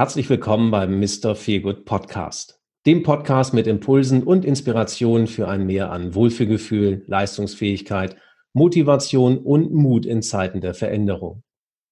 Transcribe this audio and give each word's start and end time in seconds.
Herzlich 0.00 0.30
willkommen 0.30 0.70
beim 0.70 0.98
Mr. 0.98 1.34
Feelgood 1.36 1.84
Podcast, 1.84 2.58
dem 2.86 3.02
Podcast 3.02 3.52
mit 3.52 3.66
Impulsen 3.66 4.22
und 4.22 4.46
Inspirationen 4.46 5.26
für 5.26 5.46
ein 5.46 5.66
Mehr 5.66 5.92
an 5.92 6.14
Wohlfühlgefühl, 6.14 7.04
Leistungsfähigkeit, 7.06 8.16
Motivation 8.54 9.36
und 9.36 9.74
Mut 9.74 10.06
in 10.06 10.22
Zeiten 10.22 10.62
der 10.62 10.72
Veränderung. 10.72 11.42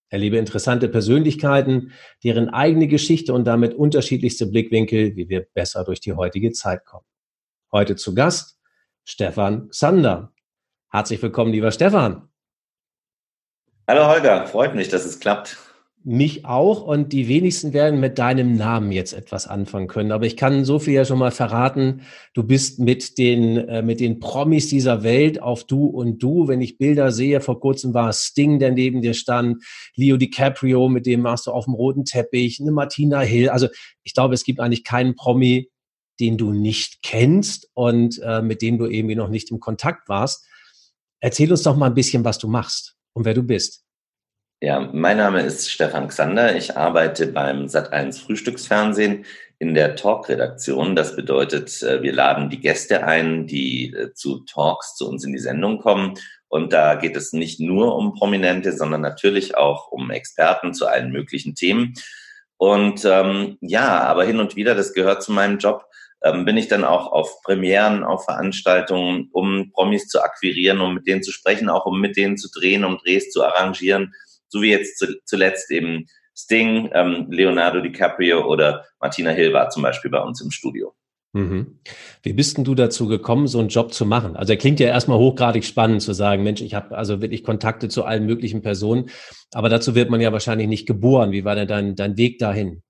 Erlebe 0.08 0.39
interessante 0.39 0.89
Persönlichkeiten, 0.89 1.93
deren 2.25 2.48
eigene 2.48 2.89
Geschichte 2.89 3.34
und 3.34 3.44
damit 3.44 3.75
unterschiedlichste 3.75 4.46
Blickwinkel, 4.46 5.14
wie 5.14 5.29
wir 5.29 5.43
besser 5.52 5.84
durch 5.84 6.00
die 6.00 6.14
heutige 6.14 6.52
Zeit 6.52 6.86
kommen. 6.86 7.04
Heute 7.72 7.95
zu 7.95 8.14
Gast 8.14 8.59
Stefan 9.04 9.68
Xander. 9.68 10.32
Herzlich 10.90 11.20
willkommen, 11.20 11.52
lieber 11.52 11.72
Stefan. 11.72 12.30
Hallo 13.86 14.09
Holger, 14.09 14.46
freut 14.46 14.75
mich, 14.75 14.89
dass 14.89 15.04
es 15.04 15.20
klappt. 15.20 15.68
Mich 16.11 16.46
auch 16.46 16.80
und 16.85 17.12
die 17.12 17.29
wenigsten 17.29 17.75
werden 17.75 18.00
mit 18.00 18.18
deinem 18.18 18.57
Namen 18.57 18.93
jetzt 18.93 19.12
etwas 19.12 19.46
anfangen 19.46 19.89
können. 19.89 20.11
Aber 20.11 20.25
ich 20.25 20.39
kann 20.39 20.64
so 20.64 20.79
viel 20.79 20.94
ja 20.94 21.04
schon 21.04 21.18
mal 21.18 21.31
verraten. 21.31 22.00
Du 22.32 22.44
bist 22.44 22.79
mit 22.79 23.18
den, 23.18 23.58
äh, 23.58 23.82
mit 23.82 24.00
den 24.00 24.18
Promis 24.18 24.68
dieser 24.68 25.03
Welt 25.03 25.43
auf 25.43 25.64
Du 25.64 25.84
und 25.84 26.22
Du. 26.22 26.48
Wenn 26.48 26.62
ich 26.62 26.79
Bilder 26.79 27.12
sehe, 27.12 27.43
vor 27.43 27.61
kurzem 27.61 27.93
war 27.93 28.14
Sting, 28.14 28.58
der 28.58 28.72
neben 28.72 29.03
dir 29.03 29.12
stand, 29.12 29.62
Leo 29.96 30.17
DiCaprio, 30.17 30.89
mit 30.89 31.04
dem 31.04 31.25
warst 31.25 31.46
du 31.46 31.50
auf 31.50 31.67
dem 31.67 31.75
roten 31.75 32.06
Teppich, 32.06 32.59
eine 32.59 32.72
Martina 32.72 33.20
Hill. 33.20 33.50
Also 33.50 33.69
ich 34.03 34.14
glaube, 34.14 34.33
es 34.33 34.45
gibt 34.45 34.61
eigentlich 34.61 34.84
keinen 34.84 35.14
Promi, 35.14 35.69
den 36.20 36.39
du 36.39 36.55
nicht 36.55 37.03
kennst 37.03 37.69
und 37.75 38.19
äh, 38.22 38.41
mit 38.41 38.62
dem 38.62 38.78
du 38.78 38.86
irgendwie 38.86 39.14
noch 39.14 39.28
nicht 39.28 39.50
im 39.50 39.61
Kontakt 39.61 40.09
warst. 40.09 40.47
Erzähl 41.20 41.50
uns 41.50 41.64
doch 41.64 41.77
mal 41.77 41.89
ein 41.89 41.95
bisschen, 41.95 42.25
was 42.25 42.39
du 42.39 42.48
machst 42.48 42.97
und 43.12 43.27
wer 43.27 43.34
du 43.34 43.42
bist. 43.42 43.84
Ja, 44.61 44.81
mein 44.92 45.19
Name 45.19 45.42
ist 45.42 45.70
Stefan 45.70 46.09
Xander. 46.09 46.56
Ich 46.56 46.77
arbeite 46.77 47.28
beim 47.28 47.67
Sat1 47.67 48.25
Frühstücksfernsehen 48.25 49.25
in 49.61 49.75
der 49.75 49.95
Talk-Redaktion. 49.95 50.97
Das 50.97 51.14
bedeutet, 51.14 51.81
äh, 51.84 52.03
wir 52.03 52.12
laden 52.12 52.51
die 52.51 52.59
Gäste 52.59 53.05
ein, 53.05 53.47
die 53.47 53.92
äh, 53.92 54.12
zu 54.14 54.41
Talks 54.41 54.97
zu 54.97 55.09
uns 55.09 55.23
in 55.25 55.33
die 55.33 55.39
Sendung 55.39 55.79
kommen. 55.79 56.14
Und 56.48 56.73
da 56.73 56.97
geht 56.97 57.17
es 57.17 57.33
nicht 57.33 57.61
nur 57.61 57.95
um 57.95 58.14
Prominente, 58.14 58.73
sondern 58.73 59.01
natürlich 59.01 59.56
auch 59.56 59.92
um 59.92 60.11
Experten 60.11 60.75
zu 60.75 60.89
allen 60.89 61.12
möglichen 61.12 61.55
Themen. 61.55 61.95
Und 62.56 63.05
ähm, 63.05 63.59
ja, 63.61 64.03
aber 64.03 64.25
hin 64.25 64.41
und 64.41 64.56
wieder, 64.56 64.75
das 64.75 64.92
gehört 64.92 65.23
zu 65.23 65.31
meinem 65.31 65.59
Job, 65.59 65.84
ähm, 66.25 66.45
bin 66.45 66.56
ich 66.56 66.67
dann 66.67 66.83
auch 66.83 67.12
auf 67.12 67.42
Premieren, 67.45 68.03
auf 68.03 68.25
Veranstaltungen, 68.25 69.29
um 69.31 69.70
Promis 69.70 70.09
zu 70.09 70.20
akquirieren, 70.20 70.81
um 70.81 70.95
mit 70.95 71.06
denen 71.06 71.23
zu 71.23 71.31
sprechen, 71.31 71.69
auch 71.69 71.86
um 71.86 72.01
mit 72.01 72.17
denen 72.17 72.36
zu 72.36 72.48
drehen, 72.51 72.84
um 72.84 72.98
Drehs 72.98 73.31
zu 73.31 73.45
arrangieren 73.45 74.12
so 74.49 74.63
wie 74.63 74.71
jetzt 74.71 75.05
zuletzt 75.25 75.71
eben 75.71 76.07
Sting, 76.37 76.91
ähm, 76.93 77.27
Leonardo 77.31 77.81
DiCaprio 77.81 78.47
oder 78.47 78.85
Martina 79.01 79.31
Hill 79.31 79.53
war 79.53 79.71
zum 79.71 79.83
Beispiel 79.83 80.11
bei 80.11 80.21
uns 80.21 80.41
im 80.41 80.51
Studio. 80.51 80.95
Mhm. 81.33 81.81
Wie 82.23 82.33
bist 82.33 82.57
denn 82.57 82.65
du 82.65 82.75
dazu 82.75 83.07
gekommen, 83.07 83.49
so 83.49 83.59
einen 83.59 83.69
Job 83.69 83.93
zu 83.93 84.07
machen? 84.07 84.37
Also 84.37 84.53
er 84.53 84.59
klingt 84.59 84.81
ja 84.81 84.89
erstmal 84.89 85.19
hochgradig 85.19 85.65
spannend 85.65 86.01
zu 86.01 86.13
sagen, 86.13 86.43
Mensch, 86.43 86.63
ich 86.63 86.75
habe 86.75 86.97
also 86.97 87.21
wirklich 87.21 87.45
Kontakte 87.45 87.89
zu 87.89 88.05
allen 88.05 88.25
möglichen 88.25 88.63
Personen, 88.63 89.11
aber 89.53 89.69
dazu 89.69 89.95
wird 89.95 90.11
man 90.11 90.21
ja 90.21 90.33
wahrscheinlich 90.33 90.69
nicht 90.69 90.87
geboren. 90.87 91.33
Wie 91.33 91.45
war 91.45 91.55
denn 91.55 91.69
dein, 91.69 91.97
dein 91.97 92.17
Weg 92.17 92.39
dahin? 92.39 92.83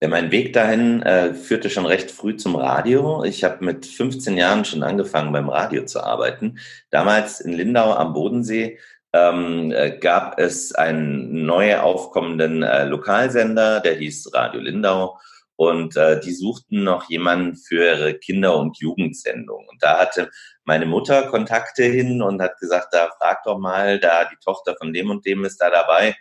Ja, 0.00 0.08
mein 0.08 0.30
Weg 0.32 0.52
dahin 0.52 1.02
äh, 1.02 1.34
führte 1.34 1.70
schon 1.70 1.86
recht 1.86 2.10
früh 2.10 2.36
zum 2.36 2.56
Radio. 2.56 3.24
Ich 3.24 3.44
habe 3.44 3.64
mit 3.64 3.86
15 3.86 4.36
Jahren 4.36 4.64
schon 4.64 4.82
angefangen, 4.82 5.32
beim 5.32 5.48
Radio 5.48 5.84
zu 5.84 6.02
arbeiten. 6.02 6.58
Damals 6.90 7.40
in 7.40 7.52
Lindau 7.52 7.92
am 7.92 8.12
Bodensee 8.12 8.78
ähm, 9.14 9.70
äh, 9.70 9.96
gab 9.96 10.40
es 10.40 10.74
einen 10.74 11.46
neu 11.46 11.78
aufkommenden 11.78 12.64
äh, 12.64 12.84
Lokalsender, 12.84 13.78
der 13.78 13.94
hieß 13.94 14.34
Radio 14.34 14.60
Lindau. 14.60 15.18
Und 15.56 15.96
äh, 15.96 16.18
die 16.18 16.34
suchten 16.34 16.82
noch 16.82 17.08
jemanden 17.08 17.54
für 17.54 17.84
ihre 17.84 18.14
Kinder- 18.14 18.56
und 18.56 18.76
Jugendsendung. 18.80 19.68
Und 19.70 19.80
da 19.80 20.00
hatte 20.00 20.30
meine 20.64 20.84
Mutter 20.84 21.28
Kontakte 21.28 21.84
hin 21.84 22.22
und 22.22 22.42
hat 22.42 22.58
gesagt, 22.58 22.88
da 22.90 23.08
frag 23.20 23.44
doch 23.44 23.58
mal, 23.58 24.00
da 24.00 24.24
die 24.24 24.36
Tochter 24.44 24.74
von 24.76 24.92
dem 24.92 25.10
und 25.10 25.24
dem 25.24 25.44
ist 25.44 25.58
da 25.58 25.70
dabei. 25.70 26.16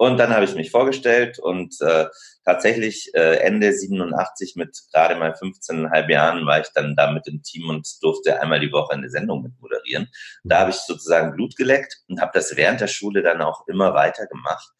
Und 0.00 0.16
dann 0.16 0.30
habe 0.34 0.46
ich 0.46 0.54
mich 0.54 0.70
vorgestellt 0.70 1.38
und 1.38 1.78
äh, 1.82 2.06
tatsächlich 2.46 3.10
äh, 3.12 3.36
Ende 3.40 3.70
87 3.70 4.56
mit 4.56 4.74
gerade 4.90 5.14
mal 5.14 5.32
15,5 5.32 6.10
Jahren 6.10 6.46
war 6.46 6.58
ich 6.58 6.68
dann 6.74 6.96
da 6.96 7.12
mit 7.12 7.26
dem 7.26 7.42
Team 7.42 7.68
und 7.68 7.86
durfte 8.00 8.40
einmal 8.40 8.60
die 8.60 8.72
Woche 8.72 8.94
eine 8.94 9.10
Sendung 9.10 9.42
mit 9.42 9.52
moderieren. 9.60 10.08
Da 10.42 10.60
habe 10.60 10.70
ich 10.70 10.76
sozusagen 10.76 11.32
Blut 11.32 11.54
geleckt 11.54 11.98
und 12.08 12.18
habe 12.18 12.30
das 12.32 12.56
während 12.56 12.80
der 12.80 12.86
Schule 12.86 13.22
dann 13.22 13.42
auch 13.42 13.68
immer 13.68 13.92
weiter 13.92 14.26
gemacht 14.26 14.70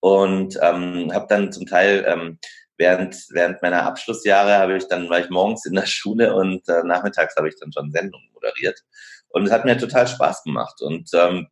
und 0.00 0.58
ähm, 0.60 1.10
habe 1.10 1.26
dann 1.26 1.52
zum 1.52 1.64
Teil 1.64 2.04
ähm, 2.06 2.38
während 2.76 3.16
während 3.30 3.62
meiner 3.62 3.84
Abschlussjahre 3.84 4.58
habe 4.58 4.76
ich 4.76 4.86
dann 4.88 5.08
war 5.08 5.20
ich 5.20 5.30
morgens 5.30 5.64
in 5.64 5.72
der 5.72 5.86
Schule 5.86 6.34
und 6.34 6.68
äh, 6.68 6.82
nachmittags 6.84 7.34
habe 7.36 7.48
ich 7.48 7.58
dann 7.58 7.72
schon 7.72 7.92
Sendungen 7.92 8.28
moderiert. 8.34 8.78
Und 9.30 9.46
es 9.46 9.52
hat 9.52 9.64
mir 9.64 9.78
total 9.78 10.06
Spaß 10.06 10.44
gemacht. 10.44 10.82
Und 10.82 11.08
ähm, 11.14 11.48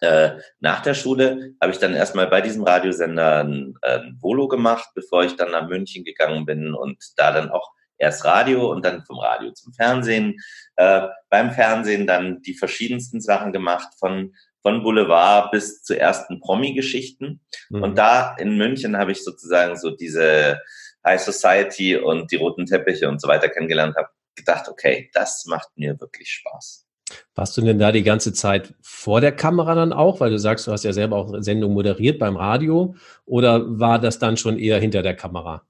äh, 0.00 0.38
nach 0.60 0.80
der 0.80 0.94
Schule 0.94 1.54
habe 1.60 1.72
ich 1.72 1.78
dann 1.78 1.94
erstmal 1.94 2.28
bei 2.28 2.40
diesem 2.40 2.62
Radiosender 2.62 3.44
ein, 3.44 3.74
ein 3.82 4.16
Volo 4.20 4.48
gemacht, 4.48 4.88
bevor 4.94 5.24
ich 5.24 5.36
dann 5.36 5.50
nach 5.50 5.68
München 5.68 6.04
gegangen 6.04 6.46
bin 6.46 6.74
und 6.74 6.98
da 7.16 7.32
dann 7.32 7.50
auch 7.50 7.72
erst 8.00 8.24
Radio 8.24 8.70
und 8.70 8.84
dann 8.84 9.04
vom 9.04 9.18
Radio 9.18 9.52
zum 9.52 9.72
Fernsehen. 9.72 10.36
Äh, 10.76 11.08
beim 11.28 11.52
Fernsehen 11.52 12.06
dann 12.06 12.40
die 12.42 12.54
verschiedensten 12.54 13.20
Sachen 13.20 13.52
gemacht, 13.52 13.88
von, 13.98 14.34
von 14.62 14.82
Boulevard 14.82 15.50
bis 15.50 15.82
zu 15.82 15.98
ersten 15.98 16.40
Promi-Geschichten. 16.40 17.40
Mhm. 17.68 17.82
Und 17.82 17.98
da 17.98 18.34
in 18.36 18.56
München 18.56 18.96
habe 18.96 19.12
ich 19.12 19.22
sozusagen 19.22 19.76
so 19.76 19.90
diese 19.90 20.60
High 21.04 21.20
Society 21.20 21.96
und 21.96 22.32
die 22.32 22.36
roten 22.36 22.66
Teppiche 22.66 23.08
und 23.08 23.20
so 23.20 23.28
weiter 23.28 23.48
kennengelernt, 23.48 23.96
habe 23.96 24.08
gedacht, 24.34 24.68
okay, 24.68 25.10
das 25.12 25.44
macht 25.46 25.68
mir 25.76 26.00
wirklich 26.00 26.30
Spaß. 26.30 26.86
Warst 27.34 27.56
du 27.56 27.62
denn 27.62 27.78
da 27.78 27.92
die 27.92 28.02
ganze 28.02 28.32
Zeit 28.32 28.74
vor 28.80 29.20
der 29.20 29.32
Kamera 29.32 29.74
dann 29.74 29.92
auch? 29.92 30.20
Weil 30.20 30.30
du 30.30 30.38
sagst, 30.38 30.66
du 30.66 30.72
hast 30.72 30.84
ja 30.84 30.92
selber 30.92 31.16
auch 31.16 31.34
Sendungen 31.38 31.74
moderiert 31.74 32.18
beim 32.18 32.36
Radio. 32.36 32.94
Oder 33.26 33.78
war 33.78 33.98
das 33.98 34.18
dann 34.18 34.36
schon 34.36 34.58
eher 34.58 34.78
hinter 34.78 35.02
der 35.02 35.14
Kamera? 35.14 35.62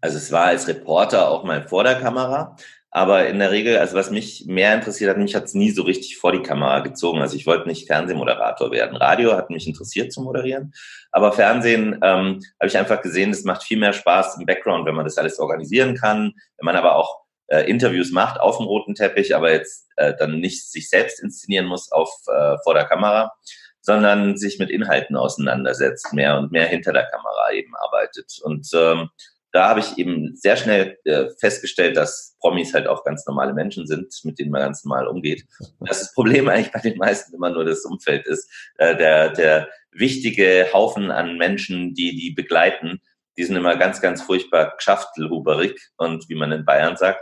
Also 0.00 0.16
es 0.16 0.32
war 0.32 0.46
als 0.46 0.66
Reporter 0.68 1.28
auch 1.28 1.44
mal 1.44 1.66
vor 1.66 1.84
der 1.84 1.96
Kamera. 1.96 2.56
Aber 2.90 3.28
in 3.28 3.38
der 3.38 3.50
Regel, 3.50 3.76
also 3.76 3.96
was 3.96 4.10
mich 4.10 4.46
mehr 4.46 4.74
interessiert 4.74 5.10
hat, 5.10 5.18
mich 5.18 5.34
hat 5.34 5.44
es 5.44 5.54
nie 5.54 5.70
so 5.70 5.82
richtig 5.82 6.16
vor 6.16 6.32
die 6.32 6.42
Kamera 6.42 6.80
gezogen. 6.80 7.20
Also 7.20 7.36
ich 7.36 7.46
wollte 7.46 7.68
nicht 7.68 7.86
Fernsehmoderator 7.86 8.70
werden. 8.70 8.96
Radio 8.96 9.36
hat 9.36 9.50
mich 9.50 9.66
interessiert 9.66 10.10
zu 10.10 10.22
moderieren. 10.22 10.72
Aber 11.12 11.32
Fernsehen 11.32 11.98
ähm, 12.02 12.40
habe 12.58 12.66
ich 12.66 12.78
einfach 12.78 13.02
gesehen, 13.02 13.30
es 13.30 13.44
macht 13.44 13.62
viel 13.62 13.78
mehr 13.78 13.92
Spaß 13.92 14.38
im 14.38 14.46
Background, 14.46 14.86
wenn 14.86 14.94
man 14.94 15.04
das 15.04 15.18
alles 15.18 15.38
organisieren 15.38 15.96
kann. 15.96 16.32
Wenn 16.56 16.64
man 16.64 16.76
aber 16.76 16.96
auch 16.96 17.20
äh, 17.48 17.68
Interviews 17.68 18.10
macht 18.10 18.40
auf 18.40 18.58
dem 18.58 18.66
roten 18.66 18.94
Teppich, 18.94 19.34
aber 19.34 19.52
jetzt 19.52 19.88
äh, 19.96 20.14
dann 20.18 20.40
nicht 20.40 20.70
sich 20.70 20.88
selbst 20.88 21.22
inszenieren 21.22 21.66
muss 21.66 21.90
auf 21.92 22.10
äh, 22.28 22.56
vor 22.62 22.74
der 22.74 22.84
Kamera, 22.84 23.32
sondern 23.80 24.36
sich 24.36 24.58
mit 24.58 24.70
Inhalten 24.70 25.16
auseinandersetzt, 25.16 26.12
mehr 26.12 26.38
und 26.38 26.52
mehr 26.52 26.66
hinter 26.66 26.92
der 26.92 27.06
Kamera 27.06 27.52
eben 27.52 27.74
arbeitet. 27.76 28.38
Und 28.42 28.68
ähm, 28.74 29.08
da 29.52 29.70
habe 29.70 29.80
ich 29.80 29.96
eben 29.96 30.36
sehr 30.36 30.56
schnell 30.56 30.98
äh, 31.04 31.26
festgestellt, 31.40 31.96
dass 31.96 32.36
Promis 32.40 32.74
halt 32.74 32.86
auch 32.86 33.02
ganz 33.02 33.26
normale 33.26 33.54
Menschen 33.54 33.86
sind, 33.86 34.14
mit 34.24 34.38
denen 34.38 34.50
man 34.50 34.60
ganz 34.60 34.84
normal 34.84 35.06
umgeht. 35.08 35.46
Und 35.78 35.88
dass 35.88 36.00
das 36.00 36.12
Problem 36.12 36.48
eigentlich 36.48 36.72
bei 36.72 36.80
den 36.80 36.98
meisten 36.98 37.34
immer 37.34 37.50
nur 37.50 37.64
das 37.64 37.84
Umfeld 37.84 38.26
ist. 38.26 38.50
Äh, 38.76 38.96
der, 38.96 39.30
der 39.30 39.68
wichtige 39.90 40.66
Haufen 40.72 41.10
an 41.10 41.38
Menschen, 41.38 41.94
die 41.94 42.14
die 42.14 42.30
begleiten, 42.30 43.00
die 43.38 43.44
sind 43.44 43.56
immer 43.56 43.76
ganz, 43.76 44.00
ganz 44.00 44.20
furchtbar 44.20 44.74
geschaftelhuberig 44.76 45.80
und 45.96 46.28
wie 46.28 46.34
man 46.34 46.52
in 46.52 46.64
Bayern 46.64 46.96
sagt. 46.96 47.20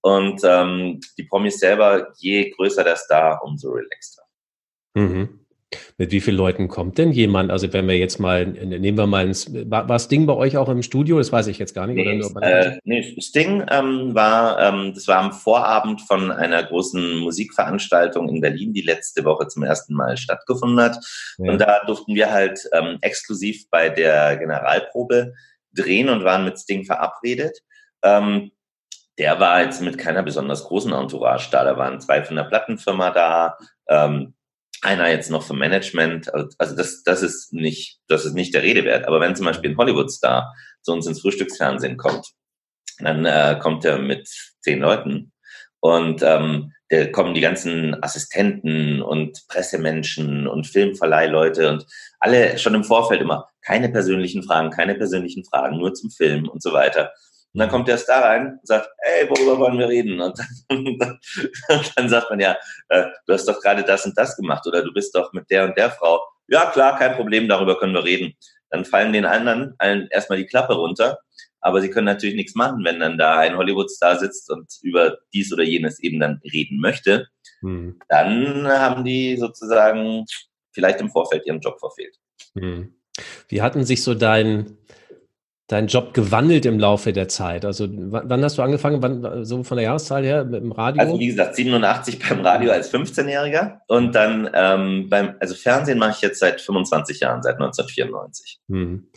Und 0.00 0.40
ähm, 0.44 1.00
die 1.18 1.24
Promis 1.24 1.58
selber, 1.58 2.12
je 2.18 2.50
größer 2.50 2.84
der 2.84 2.96
Star, 2.96 3.42
umso 3.42 3.72
relaxter. 3.72 4.22
Mhm. 4.94 5.40
Mit 5.98 6.12
wie 6.12 6.20
vielen 6.20 6.36
Leuten 6.36 6.68
kommt 6.68 6.96
denn 6.96 7.10
jemand? 7.10 7.50
Also 7.50 7.72
wenn 7.72 7.88
wir 7.88 7.98
jetzt 7.98 8.20
mal, 8.20 8.46
nehmen 8.46 8.96
wir 8.96 9.06
mal, 9.06 9.26
ins, 9.26 9.52
war, 9.68 9.88
war 9.88 9.98
Sting 9.98 10.26
bei 10.26 10.34
euch 10.34 10.56
auch 10.56 10.68
im 10.68 10.82
Studio? 10.82 11.18
Das 11.18 11.32
weiß 11.32 11.48
ich 11.48 11.58
jetzt 11.58 11.74
gar 11.74 11.88
nicht. 11.88 11.96
Nee, 11.96 12.20
äh, 12.40 12.78
nee 12.84 13.20
Sting 13.20 13.66
ähm, 13.70 14.14
war, 14.14 14.60
ähm, 14.60 14.92
das 14.94 15.08
war 15.08 15.18
am 15.18 15.32
Vorabend 15.32 16.02
von 16.02 16.30
einer 16.30 16.62
großen 16.62 17.18
Musikveranstaltung 17.18 18.28
in 18.28 18.40
Berlin, 18.40 18.72
die 18.74 18.82
letzte 18.82 19.24
Woche 19.24 19.48
zum 19.48 19.64
ersten 19.64 19.94
Mal 19.94 20.16
stattgefunden 20.16 20.80
hat. 20.80 20.98
Ja. 21.38 21.50
Und 21.50 21.60
da 21.60 21.80
durften 21.84 22.14
wir 22.14 22.30
halt 22.30 22.60
ähm, 22.72 22.98
exklusiv 23.00 23.68
bei 23.70 23.88
der 23.88 24.36
Generalprobe 24.36 25.34
drehen 25.76 26.08
und 26.08 26.24
waren 26.24 26.44
mit 26.44 26.58
Sting 26.58 26.84
verabredet. 26.84 27.58
Ähm, 28.02 28.52
der 29.18 29.40
war 29.40 29.62
jetzt 29.62 29.80
mit 29.80 29.98
keiner 29.98 30.22
besonders 30.22 30.64
großen 30.64 30.92
Entourage 30.92 31.48
da. 31.50 31.64
Da 31.64 31.76
waren 31.76 32.00
zwei 32.00 32.22
von 32.22 32.36
der 32.36 32.44
Plattenfirma 32.44 33.10
da, 33.10 33.56
ähm, 33.88 34.34
einer 34.82 35.08
jetzt 35.08 35.30
noch 35.30 35.42
vom 35.42 35.58
Management. 35.58 36.32
Also 36.58 36.76
das, 36.76 37.02
das 37.02 37.22
ist 37.22 37.52
nicht, 37.52 37.98
das 38.08 38.24
ist 38.26 38.34
nicht 38.34 38.54
der 38.54 38.62
Rede 38.62 38.84
wert. 38.84 39.06
Aber 39.06 39.20
wenn 39.20 39.34
zum 39.34 39.46
Beispiel 39.46 39.70
ein 39.70 39.76
Hollywood-Star 39.76 40.54
zu 40.82 40.92
uns 40.92 41.06
ins 41.06 41.22
Frühstücksfernsehen 41.22 41.96
kommt, 41.96 42.28
dann 42.98 43.24
äh, 43.24 43.58
kommt 43.60 43.84
er 43.84 43.98
mit 43.98 44.28
zehn 44.60 44.80
Leuten. 44.80 45.32
Und 45.80 46.22
ähm, 46.22 46.72
da 46.88 47.06
kommen 47.06 47.34
die 47.34 47.40
ganzen 47.40 48.02
Assistenten 48.02 49.02
und 49.02 49.46
Pressemenschen 49.48 50.46
und 50.46 50.66
Filmverleihleute 50.66 51.68
und 51.68 51.86
alle 52.20 52.58
schon 52.58 52.74
im 52.74 52.84
Vorfeld 52.84 53.20
immer 53.20 53.48
keine 53.62 53.88
persönlichen 53.88 54.42
Fragen, 54.42 54.70
keine 54.70 54.94
persönlichen 54.94 55.44
Fragen, 55.44 55.78
nur 55.78 55.94
zum 55.94 56.10
Film 56.10 56.48
und 56.48 56.62
so 56.62 56.72
weiter. 56.72 57.12
Und 57.52 57.60
dann 57.60 57.70
kommt 57.70 57.88
der 57.88 57.98
Star 57.98 58.22
rein 58.22 58.58
und 58.60 58.66
sagt, 58.66 58.88
ey, 58.98 59.28
worüber 59.30 59.58
wollen 59.58 59.78
wir 59.78 59.88
reden? 59.88 60.20
Und 60.20 60.38
dann, 60.38 61.18
und 61.70 61.92
dann 61.96 62.08
sagt 62.08 62.28
man 62.28 62.38
ja, 62.38 62.56
äh, 62.90 63.06
du 63.26 63.32
hast 63.32 63.48
doch 63.48 63.60
gerade 63.62 63.82
das 63.82 64.04
und 64.04 64.16
das 64.18 64.36
gemacht 64.36 64.66
oder 64.66 64.82
du 64.82 64.92
bist 64.92 65.14
doch 65.14 65.32
mit 65.32 65.50
der 65.50 65.64
und 65.64 65.76
der 65.78 65.90
Frau. 65.90 66.20
Ja, 66.48 66.66
klar, 66.66 66.98
kein 66.98 67.16
Problem, 67.16 67.48
darüber 67.48 67.78
können 67.78 67.94
wir 67.94 68.04
reden. 68.04 68.34
Dann 68.68 68.84
fallen 68.84 69.12
den 69.12 69.24
anderen 69.24 69.74
allen 69.78 70.06
erstmal 70.10 70.38
die 70.38 70.46
Klappe 70.46 70.74
runter 70.74 71.18
aber 71.66 71.80
sie 71.80 71.90
können 71.90 72.04
natürlich 72.04 72.36
nichts 72.36 72.54
machen, 72.54 72.84
wenn 72.84 73.00
dann 73.00 73.18
da 73.18 73.40
ein 73.40 73.56
Hollywood-Star 73.56 74.20
sitzt 74.20 74.52
und 74.52 74.72
über 74.82 75.18
dies 75.34 75.52
oder 75.52 75.64
jenes 75.64 75.98
eben 75.98 76.20
dann 76.20 76.40
reden 76.44 76.78
möchte. 76.78 77.26
Hm. 77.60 77.98
Dann 78.08 78.68
haben 78.68 79.04
die 79.04 79.36
sozusagen 79.36 80.26
vielleicht 80.70 81.00
im 81.00 81.10
Vorfeld 81.10 81.44
ihren 81.44 81.58
Job 81.58 81.80
verfehlt. 81.80 82.16
Hm. 82.54 82.94
Wie 83.48 83.62
hatten 83.62 83.84
sich 83.84 84.04
so 84.04 84.14
dein, 84.14 84.76
dein 85.66 85.88
Job 85.88 86.14
gewandelt 86.14 86.66
im 86.66 86.78
Laufe 86.78 87.12
der 87.12 87.26
Zeit? 87.26 87.64
Also 87.64 87.88
wann 87.90 88.44
hast 88.44 88.58
du 88.58 88.62
angefangen, 88.62 89.02
wann, 89.02 89.44
so 89.44 89.64
von 89.64 89.76
der 89.76 89.86
Jahreszahl 89.86 90.22
her 90.22 90.44
mit 90.44 90.62
dem 90.62 90.70
Radio? 90.70 91.02
Also 91.02 91.18
wie 91.18 91.26
gesagt, 91.26 91.56
87 91.56 92.20
beim 92.20 92.42
Radio 92.42 92.70
als 92.70 92.94
15-Jähriger 92.94 93.78
und 93.88 94.14
dann 94.14 94.48
ähm, 94.54 95.08
beim, 95.08 95.34
also 95.40 95.56
Fernsehen 95.56 95.98
mache 95.98 96.12
ich 96.12 96.20
jetzt 96.20 96.38
seit 96.38 96.60
25 96.60 97.18
Jahren, 97.18 97.42
seit 97.42 97.54
1994. 97.54 98.60
Hm. 98.68 99.08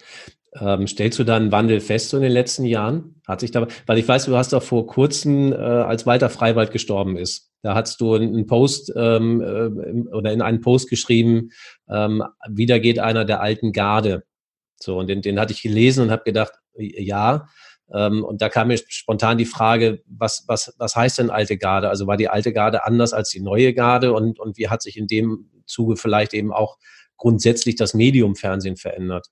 Ähm, 0.59 0.87
stellst 0.87 1.19
du 1.19 1.23
da 1.23 1.35
einen 1.35 1.51
Wandel 1.51 1.79
fest 1.79 2.09
so 2.09 2.17
in 2.17 2.23
den 2.23 2.31
letzten 2.31 2.65
Jahren? 2.65 3.21
Hat 3.27 3.39
sich 3.39 3.51
da, 3.51 3.67
weil 3.85 3.97
ich 3.99 4.07
weiß, 4.07 4.25
du 4.25 4.35
hast 4.35 4.53
doch 4.53 4.63
vor 4.63 4.87
kurzem, 4.87 5.53
äh, 5.53 5.55
als 5.55 6.05
Walter 6.05 6.29
Freiwald 6.29 6.71
gestorben 6.71 7.17
ist, 7.17 7.51
da 7.61 7.75
hast 7.75 8.01
du 8.01 8.15
einen 8.15 8.47
Post 8.47 8.91
ähm, 8.95 9.41
äh, 9.41 10.15
oder 10.15 10.31
in 10.31 10.41
einen 10.41 10.61
Post 10.61 10.89
geschrieben, 10.89 11.49
ähm, 11.89 12.23
wieder 12.49 12.79
geht 12.79 12.99
einer 12.99 13.25
der 13.25 13.41
alten 13.41 13.73
Garde. 13.73 14.23
So, 14.81 14.97
und 14.97 15.07
den, 15.07 15.21
den 15.21 15.39
hatte 15.39 15.53
ich 15.53 15.61
gelesen 15.61 16.03
und 16.03 16.11
habe 16.11 16.23
gedacht, 16.23 16.53
ja. 16.75 17.47
Ähm, 17.93 18.23
und 18.23 18.41
da 18.41 18.49
kam 18.49 18.69
mir 18.69 18.77
spontan 18.87 19.37
die 19.37 19.45
Frage, 19.45 20.01
was, 20.07 20.45
was, 20.47 20.73
was 20.77 20.95
heißt 20.95 21.19
denn 21.19 21.29
alte 21.29 21.57
Garde? 21.57 21.89
Also 21.89 22.07
war 22.07 22.17
die 22.17 22.29
alte 22.29 22.53
Garde 22.53 22.85
anders 22.85 23.13
als 23.13 23.29
die 23.29 23.41
neue 23.41 23.73
Garde 23.73 24.13
und, 24.13 24.39
und 24.39 24.57
wie 24.57 24.69
hat 24.69 24.81
sich 24.81 24.95
in 24.97 25.07
dem 25.07 25.49
Zuge 25.65 25.97
vielleicht 25.97 26.33
eben 26.33 26.53
auch 26.53 26.77
grundsätzlich 27.17 27.75
das 27.75 27.93
Medium 27.93 28.35
Fernsehen 28.35 28.77
verändert? 28.77 29.27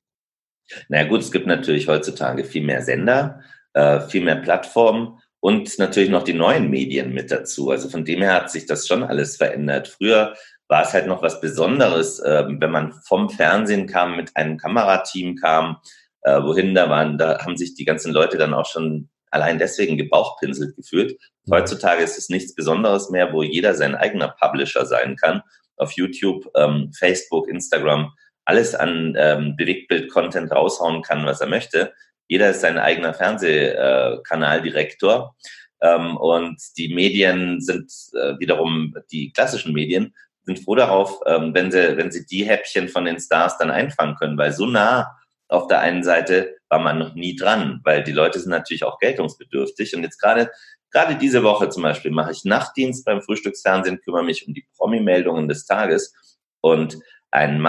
Naja 0.90 1.08
gut, 1.08 1.22
es 1.22 1.32
gibt 1.32 1.48
natürlich 1.48 1.88
heutzutage 1.88 2.44
viel 2.44 2.64
mehr 2.64 2.82
Sender, 2.82 3.42
äh, 3.74 4.02
viel 4.02 4.24
mehr 4.24 4.38
Plattformen 4.38 5.20
und 5.40 5.78
natürlich 5.80 6.10
noch 6.10 6.24
die 6.24 6.34
neuen 6.34 6.70
Medien 6.70 7.14
mit 7.14 7.32
dazu. 7.32 7.72
Also 7.72 7.90
von 7.90 8.06
dem 8.06 8.22
her 8.22 8.34
hat 8.34 8.52
sich 8.52 8.66
das 8.66 8.88
schon 8.88 9.04
alles 9.04 9.38
verändert. 9.38 9.88
Früher 9.88 10.36
war 10.68 10.84
es 10.84 10.94
halt 10.94 11.08
noch 11.08 11.22
was 11.22 11.40
Besonderes, 11.40 12.20
äh, 12.20 12.44
wenn 12.48 12.72
man 12.72 12.94
vom 13.06 13.30
Fernsehen 13.30 13.88
kam, 13.88 14.18
mit 14.18 14.36
einem 14.36 14.58
Kamerateam 14.58 15.36
kam, 15.36 15.78
äh, 16.22 16.42
wohin 16.42 16.76
da 16.76 16.90
waren, 16.90 17.18
da 17.18 17.40
haben 17.40 17.58
sich 17.58 17.76
die 17.76 17.86
ganzen 17.86 18.12
Leute 18.12 18.38
dann 18.38 18.54
auch 18.54 18.66
schon 18.66 19.10
allein 19.32 19.60
deswegen 19.60 19.98
gebauchpinselt 19.98 20.76
gefühlt. 20.76 21.18
Mhm. 21.46 21.54
Heutzutage 21.54 22.04
ist 22.04 22.18
es 22.18 22.30
nichts 22.30 22.56
Besonderes 22.56 23.10
mehr, 23.10 23.32
wo 23.34 23.44
jeder 23.44 23.74
sein 23.76 23.96
eigener 23.96 24.36
Publisher 24.40 24.86
sein 24.86 25.16
kann. 25.16 25.42
Auf 25.78 25.92
YouTube, 25.92 26.50
ähm, 26.56 26.92
Facebook, 26.98 27.48
Instagram 27.48 28.12
alles 28.48 28.76
an 28.76 29.16
ähm, 29.18 29.56
Bewegtbild-Content 29.58 30.54
raushauen 30.54 31.02
kann, 31.02 31.26
was 31.26 31.42
er 31.42 31.48
möchte. 31.48 31.92
Jeder 32.30 32.52
ist 32.52 32.62
sein 32.62 32.78
eigener 32.78 33.14
Fernsehkanaldirektor. 33.14 35.36
Ähm, 35.82 36.16
und 36.16 36.58
die 36.78 36.94
Medien 36.94 37.60
sind 37.60 37.92
äh, 38.14 38.40
wiederum, 38.40 38.96
die 39.12 39.34
klassischen 39.34 39.74
Medien, 39.74 40.16
sind 40.44 40.60
froh 40.60 40.76
darauf, 40.76 41.20
ähm, 41.26 41.54
wenn, 41.54 41.74
sie, 41.74 41.98
wenn 41.98 42.10
sie 42.10 42.26
die 42.26 42.46
Häppchen 42.46 42.88
von 42.88 43.04
den 43.04 43.20
Stars 43.20 43.58
dann 43.58 43.70
einfangen 43.70 44.16
können, 44.16 44.38
weil 44.38 44.54
so 44.54 44.66
nah 44.66 45.12
auf 45.50 45.68
der 45.68 45.82
einen 45.82 46.04
Seite 46.04 46.56
war 46.70 46.80
man 46.80 47.00
noch 47.00 47.16
nie 47.16 47.36
dran, 47.36 47.82
weil 47.84 48.02
die 48.04 48.14
Leute 48.14 48.40
sind 48.40 48.52
natürlich 48.52 48.86
auch 48.86 48.98
geltungsbedürftig. 49.00 49.94
Und 49.94 50.04
jetzt 50.04 50.22
gerade 50.22 50.50
gerade 50.92 51.16
diese 51.16 51.44
Woche 51.44 51.68
zum 51.68 51.84
Beispiel 51.84 52.12
mache 52.12 52.32
ich 52.32 52.46
Nachtdienst 52.46 53.04
beim 53.04 53.22
Frühstücksfernsehen, 53.22 54.00
kümmere 54.00 54.24
mich 54.24 54.48
um 54.48 54.54
die 54.54 54.66
Promi-Meldungen 54.78 55.50
des 55.50 55.66
Tages 55.66 56.14
und 56.62 56.98
ein 57.30 57.60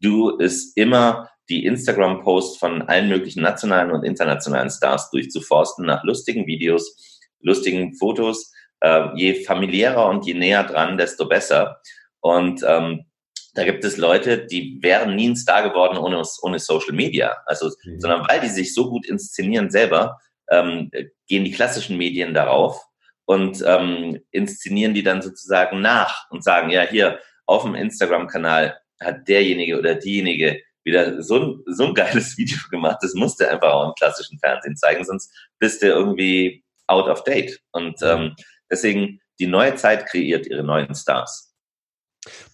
Must-Do 0.00 0.38
ist 0.38 0.76
immer, 0.76 1.28
die 1.48 1.64
Instagram-Posts 1.64 2.58
von 2.58 2.82
allen 2.82 3.08
möglichen 3.08 3.42
nationalen 3.42 3.90
und 3.90 4.04
internationalen 4.04 4.70
Stars 4.70 5.10
durchzuforsten 5.10 5.86
nach 5.86 6.04
lustigen 6.04 6.46
Videos, 6.46 7.20
lustigen 7.40 7.94
Fotos. 7.94 8.52
Äh, 8.80 9.08
je 9.16 9.44
familiärer 9.44 10.08
und 10.08 10.26
je 10.26 10.34
näher 10.34 10.64
dran, 10.64 10.98
desto 10.98 11.26
besser. 11.26 11.80
Und 12.20 12.62
ähm, 12.66 13.06
da 13.54 13.64
gibt 13.64 13.84
es 13.84 13.96
Leute, 13.96 14.46
die 14.46 14.78
wären 14.82 15.16
nie 15.16 15.30
ein 15.30 15.36
Star 15.36 15.68
geworden 15.68 15.98
ohne, 15.98 16.22
ohne 16.42 16.58
Social 16.58 16.94
Media. 16.94 17.38
Also, 17.46 17.70
mhm. 17.84 17.98
sondern 17.98 18.28
weil 18.28 18.40
die 18.40 18.48
sich 18.48 18.74
so 18.74 18.88
gut 18.90 19.06
inszenieren 19.06 19.70
selber, 19.70 20.18
ähm, 20.50 20.90
gehen 21.26 21.44
die 21.44 21.50
klassischen 21.50 21.96
Medien 21.96 22.34
darauf 22.34 22.84
und 23.24 23.64
ähm, 23.66 24.20
inszenieren 24.30 24.94
die 24.94 25.02
dann 25.02 25.22
sozusagen 25.22 25.80
nach 25.80 26.30
und 26.30 26.44
sagen, 26.44 26.70
ja, 26.70 26.82
hier 26.82 27.18
auf 27.46 27.64
dem 27.64 27.74
Instagram-Kanal 27.74 28.78
hat 29.00 29.28
derjenige 29.28 29.78
oder 29.78 29.94
diejenige 29.94 30.60
wieder 30.84 31.22
so 31.22 31.38
ein, 31.38 31.62
so 31.66 31.86
ein 31.86 31.94
geiles 31.94 32.36
Video 32.38 32.58
gemacht, 32.70 32.98
das 33.02 33.14
musste 33.14 33.50
einfach 33.50 33.72
auch 33.72 33.88
im 33.88 33.94
klassischen 33.94 34.38
Fernsehen 34.38 34.76
zeigen, 34.76 35.04
sonst 35.04 35.32
bist 35.58 35.82
du 35.82 35.86
irgendwie 35.86 36.64
out 36.86 37.08
of 37.08 37.24
date. 37.24 37.60
Und 37.72 37.96
ähm, 38.02 38.34
deswegen, 38.70 39.20
die 39.38 39.46
neue 39.46 39.74
Zeit 39.76 40.06
kreiert 40.06 40.46
ihre 40.46 40.64
neuen 40.64 40.94
Stars. 40.94 41.54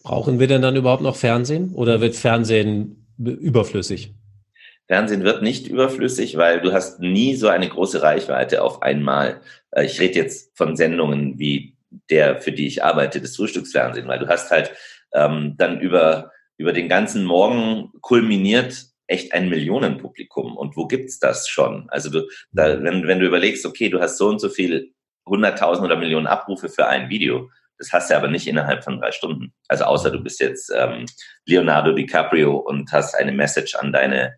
Brauchen 0.02 0.38
wir 0.38 0.46
denn 0.46 0.62
dann 0.62 0.76
überhaupt 0.76 1.02
noch 1.02 1.17
Fernsehen 1.17 1.75
oder 1.75 2.00
wird 2.00 2.17
Fernsehen 2.17 3.06
überflüssig? 3.19 4.12
Fernsehen 4.87 5.25
wird 5.25 5.43
nicht 5.43 5.67
überflüssig, 5.67 6.37
weil 6.37 6.61
du 6.61 6.73
hast 6.73 7.00
nie 7.00 7.37
so 7.37 7.49
eine 7.49 7.69
große 7.69 8.02
Reichweite 8.02 8.62
auf 8.62 8.82
einmal. 8.82 9.40
Äh, 9.70 9.87
ich 9.87 9.99
rede 10.00 10.19
jetzt 10.19 10.56
von 10.56 10.76
Sendungen 10.76 11.38
wie 11.38 11.76
der, 12.11 12.43
für 12.43 12.52
die 12.52 12.67
ich 12.67 12.85
arbeite, 12.85 13.20
das 13.20 13.37
Frühstücksfernsehen, 13.37 14.08
weil 14.08 14.19
du 14.19 14.29
hast 14.29 14.50
halt 14.50 14.73
ähm, 15.14 15.55
dann 15.56 15.81
über 15.81 16.32
über 16.56 16.72
den 16.72 16.88
ganzen 16.88 17.24
Morgen 17.24 17.90
kulminiert 18.00 18.86
echt 19.06 19.32
ein 19.32 19.48
Millionenpublikum. 19.48 20.56
Und 20.56 20.76
wo 20.76 20.86
gibt's 20.86 21.18
das 21.18 21.48
schon? 21.48 21.88
Also 21.90 22.10
du, 22.10 22.28
da, 22.52 22.76
mhm. 22.76 22.84
wenn, 22.84 23.06
wenn 23.06 23.20
du 23.20 23.26
überlegst, 23.26 23.66
okay, 23.66 23.88
du 23.88 24.00
hast 24.00 24.18
so 24.18 24.28
und 24.28 24.40
so 24.40 24.48
viel 24.48 24.92
hunderttausend 25.26 25.84
oder 25.84 25.96
Millionen 25.96 26.26
Abrufe 26.26 26.68
für 26.68 26.86
ein 26.86 27.08
Video, 27.08 27.50
das 27.78 27.92
hast 27.92 28.10
du 28.10 28.16
aber 28.16 28.28
nicht 28.28 28.46
innerhalb 28.46 28.84
von 28.84 29.00
drei 29.00 29.10
Stunden. 29.10 29.52
Also 29.68 29.84
außer 29.84 30.10
du 30.10 30.20
bist 30.20 30.40
jetzt 30.40 30.72
ähm, 30.74 31.06
Leonardo 31.44 31.92
DiCaprio 31.92 32.56
und 32.56 32.92
hast 32.92 33.14
eine 33.14 33.32
Message 33.32 33.75
an 33.75 33.92
deine 33.92 34.34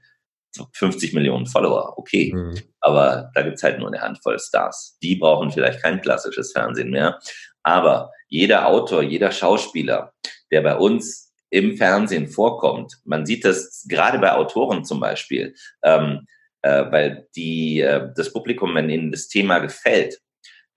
50 0.72 1.12
Millionen 1.12 1.46
Follower. 1.46 1.98
Okay, 1.98 2.32
mhm. 2.34 2.58
aber 2.80 3.30
da 3.34 3.42
gibt's 3.42 3.62
halt 3.62 3.78
nur 3.78 3.88
eine 3.88 4.00
Handvoll 4.00 4.38
Stars. 4.38 4.96
Die 5.02 5.16
brauchen 5.16 5.50
vielleicht 5.50 5.82
kein 5.82 6.00
klassisches 6.00 6.52
Fernsehen 6.52 6.90
mehr. 6.90 7.18
Aber 7.62 8.10
jeder 8.28 8.66
Autor, 8.66 9.02
jeder 9.02 9.32
Schauspieler, 9.32 10.14
der 10.50 10.62
bei 10.62 10.76
uns 10.76 11.25
im 11.56 11.76
Fernsehen 11.78 12.28
vorkommt. 12.28 12.98
Man 13.04 13.24
sieht 13.24 13.46
das 13.46 13.86
gerade 13.88 14.18
bei 14.18 14.32
Autoren 14.32 14.84
zum 14.84 15.00
Beispiel, 15.00 15.54
ähm, 15.82 16.26
äh, 16.60 16.84
weil 16.90 17.28
die, 17.34 17.80
äh, 17.80 18.10
das 18.14 18.30
Publikum, 18.30 18.74
wenn 18.74 18.90
ihnen 18.90 19.10
das 19.10 19.28
Thema 19.28 19.58
gefällt, 19.60 20.20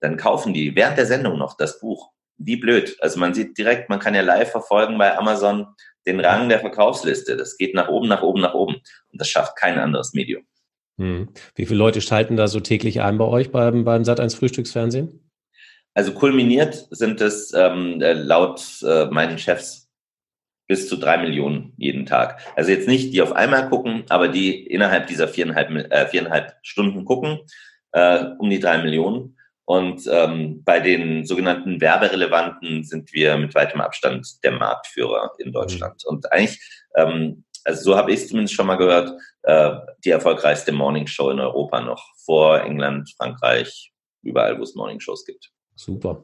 dann 0.00 0.16
kaufen 0.16 0.54
die 0.54 0.74
während 0.74 0.96
der 0.96 1.04
Sendung 1.04 1.38
noch 1.38 1.58
das 1.58 1.80
Buch. 1.80 2.10
Wie 2.38 2.56
blöd. 2.56 2.96
Also 3.00 3.20
man 3.20 3.34
sieht 3.34 3.58
direkt, 3.58 3.90
man 3.90 3.98
kann 3.98 4.14
ja 4.14 4.22
live 4.22 4.50
verfolgen 4.50 4.96
bei 4.96 5.18
Amazon 5.18 5.66
den 6.06 6.18
Rang 6.20 6.48
der 6.48 6.60
Verkaufsliste. 6.60 7.36
Das 7.36 7.58
geht 7.58 7.74
nach 7.74 7.88
oben, 7.88 8.08
nach 8.08 8.22
oben, 8.22 8.40
nach 8.40 8.54
oben. 8.54 8.76
Und 8.76 9.20
das 9.20 9.28
schafft 9.28 9.56
kein 9.56 9.78
anderes 9.78 10.14
Medium. 10.14 10.44
Hm. 10.98 11.28
Wie 11.54 11.66
viele 11.66 11.78
Leute 11.78 12.00
schalten 12.00 12.38
da 12.38 12.48
so 12.48 12.60
täglich 12.60 13.02
ein 13.02 13.18
bei 13.18 13.26
euch 13.26 13.50
beim, 13.50 13.84
beim 13.84 14.04
Sat1 14.04 14.34
Frühstücksfernsehen? 14.34 15.30
Also 15.92 16.12
kulminiert 16.12 16.86
sind 16.90 17.20
es 17.20 17.52
ähm, 17.52 18.00
äh, 18.00 18.14
laut 18.14 18.64
äh, 18.82 19.04
meinen 19.06 19.36
Chefs 19.36 19.89
bis 20.70 20.88
zu 20.88 20.96
drei 20.96 21.18
Millionen 21.18 21.72
jeden 21.78 22.06
Tag. 22.06 22.40
Also 22.54 22.70
jetzt 22.70 22.86
nicht 22.86 23.12
die 23.12 23.22
auf 23.22 23.32
einmal 23.32 23.68
gucken, 23.68 24.04
aber 24.08 24.28
die 24.28 24.68
innerhalb 24.68 25.08
dieser 25.08 25.26
viereinhalb, 25.26 25.68
äh, 25.90 26.06
viereinhalb 26.06 26.54
Stunden 26.62 27.04
gucken, 27.04 27.40
äh, 27.90 28.26
um 28.38 28.48
die 28.48 28.60
drei 28.60 28.78
Millionen. 28.78 29.36
Und 29.64 30.08
ähm, 30.08 30.62
bei 30.62 30.78
den 30.78 31.26
sogenannten 31.26 31.80
Werberelevanten 31.80 32.84
sind 32.84 33.12
wir 33.12 33.36
mit 33.36 33.52
weitem 33.56 33.80
Abstand 33.80 34.44
der 34.44 34.52
Marktführer 34.52 35.32
in 35.38 35.52
Deutschland. 35.52 36.04
Mhm. 36.04 36.08
Und 36.08 36.32
eigentlich, 36.32 36.60
ähm, 36.94 37.42
also 37.64 37.82
so 37.82 37.96
habe 37.96 38.12
ich 38.12 38.20
es 38.20 38.28
zumindest 38.28 38.54
schon 38.54 38.68
mal 38.68 38.76
gehört, 38.76 39.10
äh, 39.42 39.72
die 40.04 40.10
erfolgreichste 40.10 40.70
Morningshow 40.70 41.30
in 41.30 41.40
Europa 41.40 41.80
noch 41.80 42.04
vor 42.24 42.62
England, 42.62 43.12
Frankreich, 43.16 43.90
überall, 44.22 44.56
wo 44.56 44.62
es 44.62 44.76
Morningshows 44.76 45.24
gibt. 45.24 45.50
Super. 45.74 46.22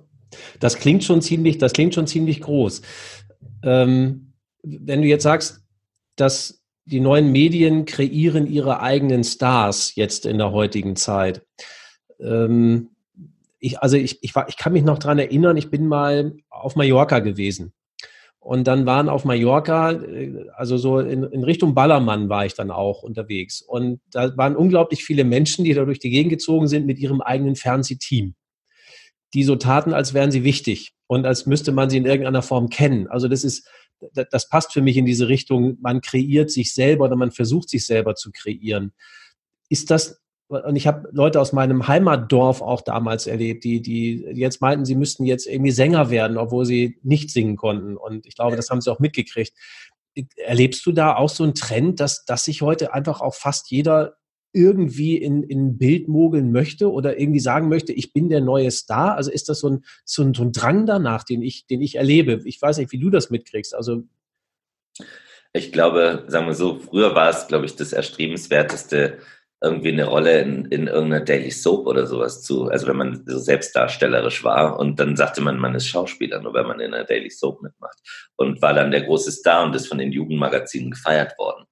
Das 0.61 0.79
klingt 0.79 1.03
schon 1.03 1.21
ziemlich, 1.21 1.59
das 1.59 1.73
klingt 1.73 1.95
schon 1.95 2.07
ziemlich 2.07 2.43
groß. 2.43 2.83
Ähm, 3.65 4.27
wenn 4.67 5.03
du 5.03 5.07
jetzt 5.07 5.23
sagst, 5.23 5.61
dass 6.17 6.63
die 6.85 7.01
neuen 7.01 7.31
Medien 7.33 7.85
kreieren 7.85 8.47
ihre 8.47 8.81
eigenen 8.81 9.25
Stars 9.25 9.95
jetzt 9.95 10.27
in 10.27 10.39
der 10.39 10.53
heutigen 10.53 10.97
Zeit, 10.97 11.43
ähm, 12.21 12.91
ich, 13.59 13.81
also 13.81 13.97
ich, 13.97 14.23
ich, 14.23 14.35
war, 14.35 14.49
ich 14.49 14.57
kann 14.57 14.73
mich 14.73 14.85
noch 14.85 14.99
dran 14.99 15.19
erinnern, 15.19 15.57
ich 15.57 15.71
bin 15.71 15.87
mal 15.87 16.35
auf 16.51 16.77
Mallorca 16.77 17.21
gewesen. 17.21 17.73
Und 18.39 18.69
dann 18.69 18.87
waren 18.87 19.09
auf 19.09 19.25
Mallorca, 19.25 19.93
äh, 19.93 20.47
also 20.55 20.77
so 20.77 21.01
in, 21.01 21.25
in, 21.25 21.43
Richtung 21.43 21.75
Ballermann 21.75 22.29
war 22.29 22.47
ich 22.47 22.55
dann 22.55 22.71
auch 22.71 23.03
unterwegs. 23.03 23.61
Und 23.61 24.01
da 24.11 24.37
waren 24.37 24.57
unglaublich 24.57 25.05
viele 25.05 25.25
Menschen, 25.25 25.65
die 25.65 25.75
da 25.75 25.85
durch 25.85 25.99
die 25.99 26.11
Gegend 26.11 26.31
gezogen 26.31 26.69
sind 26.69 26.87
mit 26.87 26.99
ihrem 26.99 27.21
eigenen 27.21 27.57
Fernsehteam. 27.57 28.35
Die 29.35 29.43
so 29.43 29.57
taten, 29.57 29.93
als 29.93 30.15
wären 30.15 30.31
sie 30.31 30.45
wichtig 30.45 30.93
und 31.09 31.27
als 31.27 31.47
müsste 31.47 31.73
man 31.73 31.91
sie 31.91 31.97
in 31.97 32.07
irgendeiner 32.07 32.43
Form 32.43 32.69
kennen. 32.69 33.09
Also 33.09 33.27
das 33.27 33.43
ist, 33.43 33.69
das 34.31 34.49
passt 34.49 34.73
für 34.73 34.83
mich 34.83 34.97
in 34.97 35.07
diese 35.07 35.29
Richtung, 35.29 35.79
man 35.81 36.01
kreiert 36.01 36.51
sich 36.51 36.75
selber 36.75 37.07
oder 37.07 37.17
man 37.17 37.33
versucht 37.33 37.69
sich 37.69 37.87
selber 37.87 38.15
zu 38.15 38.31
kreieren. 38.31 38.93
Ist 39.69 39.91
das 39.91 40.21
und 40.49 40.77
ich 40.77 40.87
habe 40.87 41.09
Leute 41.13 41.41
aus 41.41 41.53
meinem 41.53 41.89
Heimatdorf 41.89 42.63
auch 42.63 42.81
damals 42.81 43.27
erlebt, 43.27 43.65
die, 43.65 43.83
die 43.83 44.25
jetzt 44.35 44.61
meinten, 44.61 44.85
sie 44.85 44.95
müssten 44.95 45.25
jetzt 45.25 45.47
irgendwie 45.47 45.73
Sänger 45.73 46.09
werden, 46.11 46.39
obwohl 46.39 46.65
sie 46.65 47.01
nicht 47.03 47.31
singen 47.31 47.57
konnten. 47.57 47.97
Und 47.97 48.27
ich 48.27 48.37
glaube, 48.37 48.55
das 48.55 48.71
haben 48.71 48.81
sie 48.81 48.93
auch 48.93 49.01
mitgekriegt. 49.01 49.53
Erlebst 50.37 50.87
du 50.87 50.93
da 50.93 51.17
auch 51.17 51.31
so 51.31 51.43
einen 51.43 51.55
Trend, 51.55 51.99
dass, 51.99 52.25
dass 52.25 52.45
sich 52.45 52.63
heute 52.63 52.95
einfach 52.95 53.21
auch 53.21 53.35
fast 53.35 53.73
jeder 53.73 54.17
irgendwie 54.57 55.19
in, 55.19 55.43
in 55.43 55.77
Bild 55.77 56.09
mogeln 56.09 56.51
möchte 56.51 56.91
oder 56.91 57.21
irgendwie 57.21 57.41
sagen 57.41 57.69
möchte, 57.69 57.93
ich 57.93 58.15
bin 58.15 58.31
der 58.31 58.41
neue 58.41 58.71
Star? 58.71 59.15
Also 59.17 59.31
ist 59.31 59.51
das 59.51 59.61
so 59.61 59.69
ein, 59.69 59.85
so 60.05 60.23
ein, 60.23 60.33
so 60.33 60.43
ein 60.43 60.53
Drang 60.53 60.87
danach, 60.87 61.25
den 61.25 61.43
ich, 61.43 61.67
den 61.67 61.83
ich 61.83 61.97
erlebe? 61.97 62.41
Ich 62.45 62.61
weiß 62.61 62.79
nicht, 62.79 62.91
wie 62.91 62.99
du 62.99 63.11
das 63.11 63.29
mitkriegst. 63.31 63.75
Also 63.75 64.05
ich 65.53 65.73
glaube, 65.73 66.25
sagen 66.29 66.47
wir 66.47 66.55
so, 66.55 66.79
früher 66.79 67.15
war 67.15 67.29
es, 67.29 67.47
glaube 67.49 67.67
ich, 67.67 67.77
das 67.77 67.93
erstrebenswerteste, 67.93 69.19
irgendwie 69.63 69.89
eine 69.89 70.05
Rolle 70.05 70.41
in, 70.41 70.67
in 70.67 70.87
irgendeiner 70.87 71.25
Daily 71.25 71.51
Soap 71.51 71.87
oder 71.87 72.07
sowas 72.07 72.43
zu. 72.43 72.69
Also 72.69 72.87
wenn 72.87 72.97
man 72.97 73.25
so 73.27 73.39
selbstdarstellerisch 73.39 74.45
war 74.45 74.79
und 74.79 75.01
dann 75.01 75.17
sagte 75.17 75.41
man, 75.41 75.59
man 75.59 75.75
ist 75.75 75.89
Schauspieler, 75.89 76.41
nur 76.41 76.55
wenn 76.55 76.67
man 76.67 76.81
in 76.81 76.93
einer 76.93 77.05
Daily 77.05 77.31
Soap 77.31 77.63
mitmacht 77.63 77.99
und 78.37 78.61
war 78.61 78.75
dann 78.75 78.91
der 78.91 79.03
große 79.03 79.33
Star 79.33 79.65
und 79.65 79.75
ist 79.75 79.89
von 79.89 79.99
den 79.99 80.13
Jugendmagazinen 80.13 80.91
gefeiert 80.91 81.39
worden. 81.39 81.65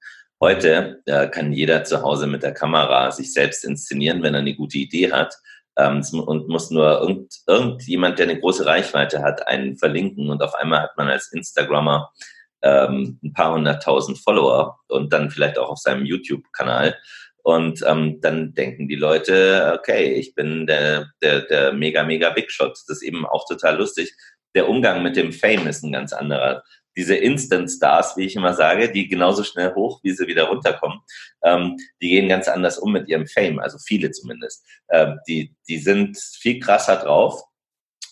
Heute 0.44 1.00
äh, 1.06 1.26
kann 1.28 1.54
jeder 1.54 1.84
zu 1.84 2.02
Hause 2.02 2.26
mit 2.26 2.42
der 2.42 2.52
Kamera 2.52 3.10
sich 3.10 3.32
selbst 3.32 3.64
inszenieren, 3.64 4.22
wenn 4.22 4.34
er 4.34 4.40
eine 4.40 4.54
gute 4.54 4.76
Idee 4.76 5.10
hat 5.10 5.34
ähm, 5.78 6.02
und 6.12 6.48
muss 6.48 6.70
nur 6.70 7.00
irgend, 7.00 7.32
irgendjemand, 7.46 8.18
der 8.18 8.28
eine 8.28 8.38
große 8.38 8.66
Reichweite 8.66 9.22
hat, 9.22 9.48
einen 9.48 9.78
verlinken 9.78 10.28
und 10.28 10.42
auf 10.42 10.54
einmal 10.54 10.82
hat 10.82 10.98
man 10.98 11.08
als 11.08 11.32
Instagrammer 11.32 12.12
ähm, 12.60 13.18
ein 13.24 13.32
paar 13.32 13.54
hunderttausend 13.54 14.18
Follower 14.18 14.78
und 14.88 15.14
dann 15.14 15.30
vielleicht 15.30 15.58
auch 15.58 15.70
auf 15.70 15.78
seinem 15.78 16.04
YouTube-Kanal 16.04 16.94
und 17.42 17.82
ähm, 17.86 18.20
dann 18.20 18.52
denken 18.52 18.86
die 18.86 18.96
Leute, 18.96 19.74
okay, 19.78 20.12
ich 20.12 20.34
bin 20.34 20.66
der, 20.66 21.06
der, 21.22 21.40
der 21.46 21.72
mega, 21.72 22.04
mega 22.04 22.28
Big 22.28 22.50
Shot. 22.50 22.72
Das 22.72 22.98
ist 22.98 23.02
eben 23.02 23.24
auch 23.24 23.48
total 23.48 23.78
lustig. 23.78 24.14
Der 24.54 24.68
Umgang 24.68 25.02
mit 25.02 25.16
dem 25.16 25.32
Fame 25.32 25.66
ist 25.68 25.82
ein 25.82 25.92
ganz 25.92 26.12
anderer. 26.12 26.62
Diese 26.96 27.16
Instant 27.16 27.70
Stars, 27.70 28.16
wie 28.16 28.24
ich 28.24 28.36
immer 28.36 28.54
sage, 28.54 28.90
die 28.90 29.08
genauso 29.08 29.44
schnell 29.44 29.74
hoch, 29.74 30.00
wie 30.02 30.12
sie 30.12 30.26
wieder 30.26 30.44
runterkommen, 30.44 31.00
ähm, 31.42 31.76
die 32.00 32.10
gehen 32.10 32.28
ganz 32.28 32.48
anders 32.48 32.78
um 32.78 32.92
mit 32.92 33.08
ihrem 33.08 33.26
Fame, 33.26 33.58
also 33.58 33.78
viele 33.78 34.10
zumindest. 34.10 34.64
Ähm, 34.90 35.18
die, 35.26 35.54
die 35.68 35.78
sind 35.78 36.18
viel 36.18 36.60
krasser 36.60 36.96
drauf 36.96 37.42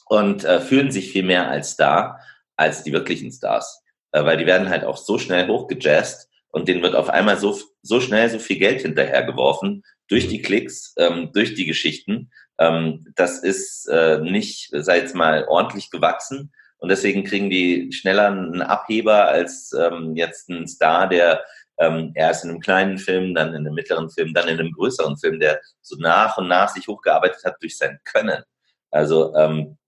und 0.07 0.45
äh, 0.45 0.61
fühlen 0.61 0.91
sich 0.91 1.13
viel 1.13 1.25
mehr 1.25 1.49
als 1.49 1.73
Star, 1.73 2.21
als 2.57 2.83
die 2.83 2.93
wirklichen 2.93 3.33
Stars. 3.33 3.83
Äh, 4.13 4.25
weil 4.25 4.37
die 4.37 4.47
werden 4.47 4.69
halt 4.69 4.85
auch 4.85 4.97
so 4.97 5.19
schnell 5.19 5.49
hochgejazzt, 5.49 6.29
und 6.53 6.69
denen 6.69 6.83
wird 6.83 6.95
auf 6.95 7.09
einmal 7.09 7.39
so, 7.39 7.59
so 7.83 8.01
schnell 8.01 8.29
so 8.29 8.39
viel 8.39 8.59
Geld 8.59 8.83
hinterhergeworfen 8.83 9.83
durch 10.09 10.29
die 10.29 10.43
Klicks, 10.43 10.95
ähm, 10.99 11.31
durch 11.33 11.55
die 11.55 11.65
Geschichten. 11.65 12.31
Ähm, 12.59 13.07
das 13.17 13.43
ist 13.43 13.89
äh, 13.89 14.19
nicht, 14.19 14.69
sei 14.71 14.99
jetzt 14.99 15.15
mal, 15.15 15.47
ordentlich 15.49 15.91
gewachsen. 15.91 16.53
Und 16.83 16.89
deswegen 16.89 17.23
kriegen 17.23 17.49
die 17.49 17.93
schneller 17.93 18.27
einen 18.27 18.61
Abheber 18.61 19.29
als 19.29 19.73
ähm, 19.73 20.17
jetzt 20.17 20.49
ein 20.49 20.67
Star, 20.67 21.09
der 21.09 21.45
ähm, 21.79 22.11
erst 22.17 22.43
in 22.43 22.51
einem 22.51 22.59
kleinen 22.59 22.99
Film, 22.99 23.35
dann 23.37 23.51
in 23.51 23.65
einem 23.65 23.75
mittleren 23.75 24.11
Film, 24.11 24.35
dann 24.35 24.49
in 24.49 24.59
einem 24.59 24.73
größeren 24.73 25.17
Film, 25.17 25.39
der 25.39 25.61
so 25.81 25.95
nach 26.01 26.39
und 26.39 26.49
nach 26.49 26.69
sich 26.69 26.89
hochgearbeitet 26.89 27.45
hat 27.45 27.55
durch 27.61 27.79
sein 27.79 28.01
Können. 28.05 28.43
Also 28.91 29.33
ähm, 29.37 29.79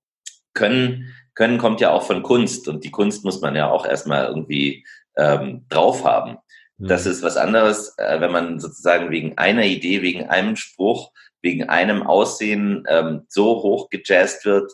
Können, 0.52 1.12
Können 1.34 1.58
kommt 1.58 1.80
ja 1.80 1.90
auch 1.90 2.04
von 2.04 2.22
Kunst 2.22 2.68
und 2.68 2.84
die 2.84 2.92
Kunst 2.92 3.24
muss 3.24 3.40
man 3.40 3.56
ja 3.56 3.68
auch 3.68 3.84
erstmal 3.86 4.26
irgendwie 4.26 4.86
ähm, 5.16 5.66
drauf 5.70 6.04
haben. 6.04 6.38
Das 6.78 7.06
mhm. 7.06 7.10
ist 7.10 7.22
was 7.24 7.36
anderes, 7.36 7.98
äh, 7.98 8.20
wenn 8.20 8.30
man 8.30 8.60
sozusagen 8.60 9.10
wegen 9.10 9.36
einer 9.36 9.64
Idee, 9.64 10.00
wegen 10.02 10.28
einem 10.28 10.54
Spruch, 10.54 11.10
wegen 11.42 11.68
einem 11.68 12.04
Aussehen 12.04 12.84
ähm, 12.88 13.26
so 13.28 13.64
hoch 13.64 13.90
gejazzt 13.90 14.44
wird. 14.44 14.72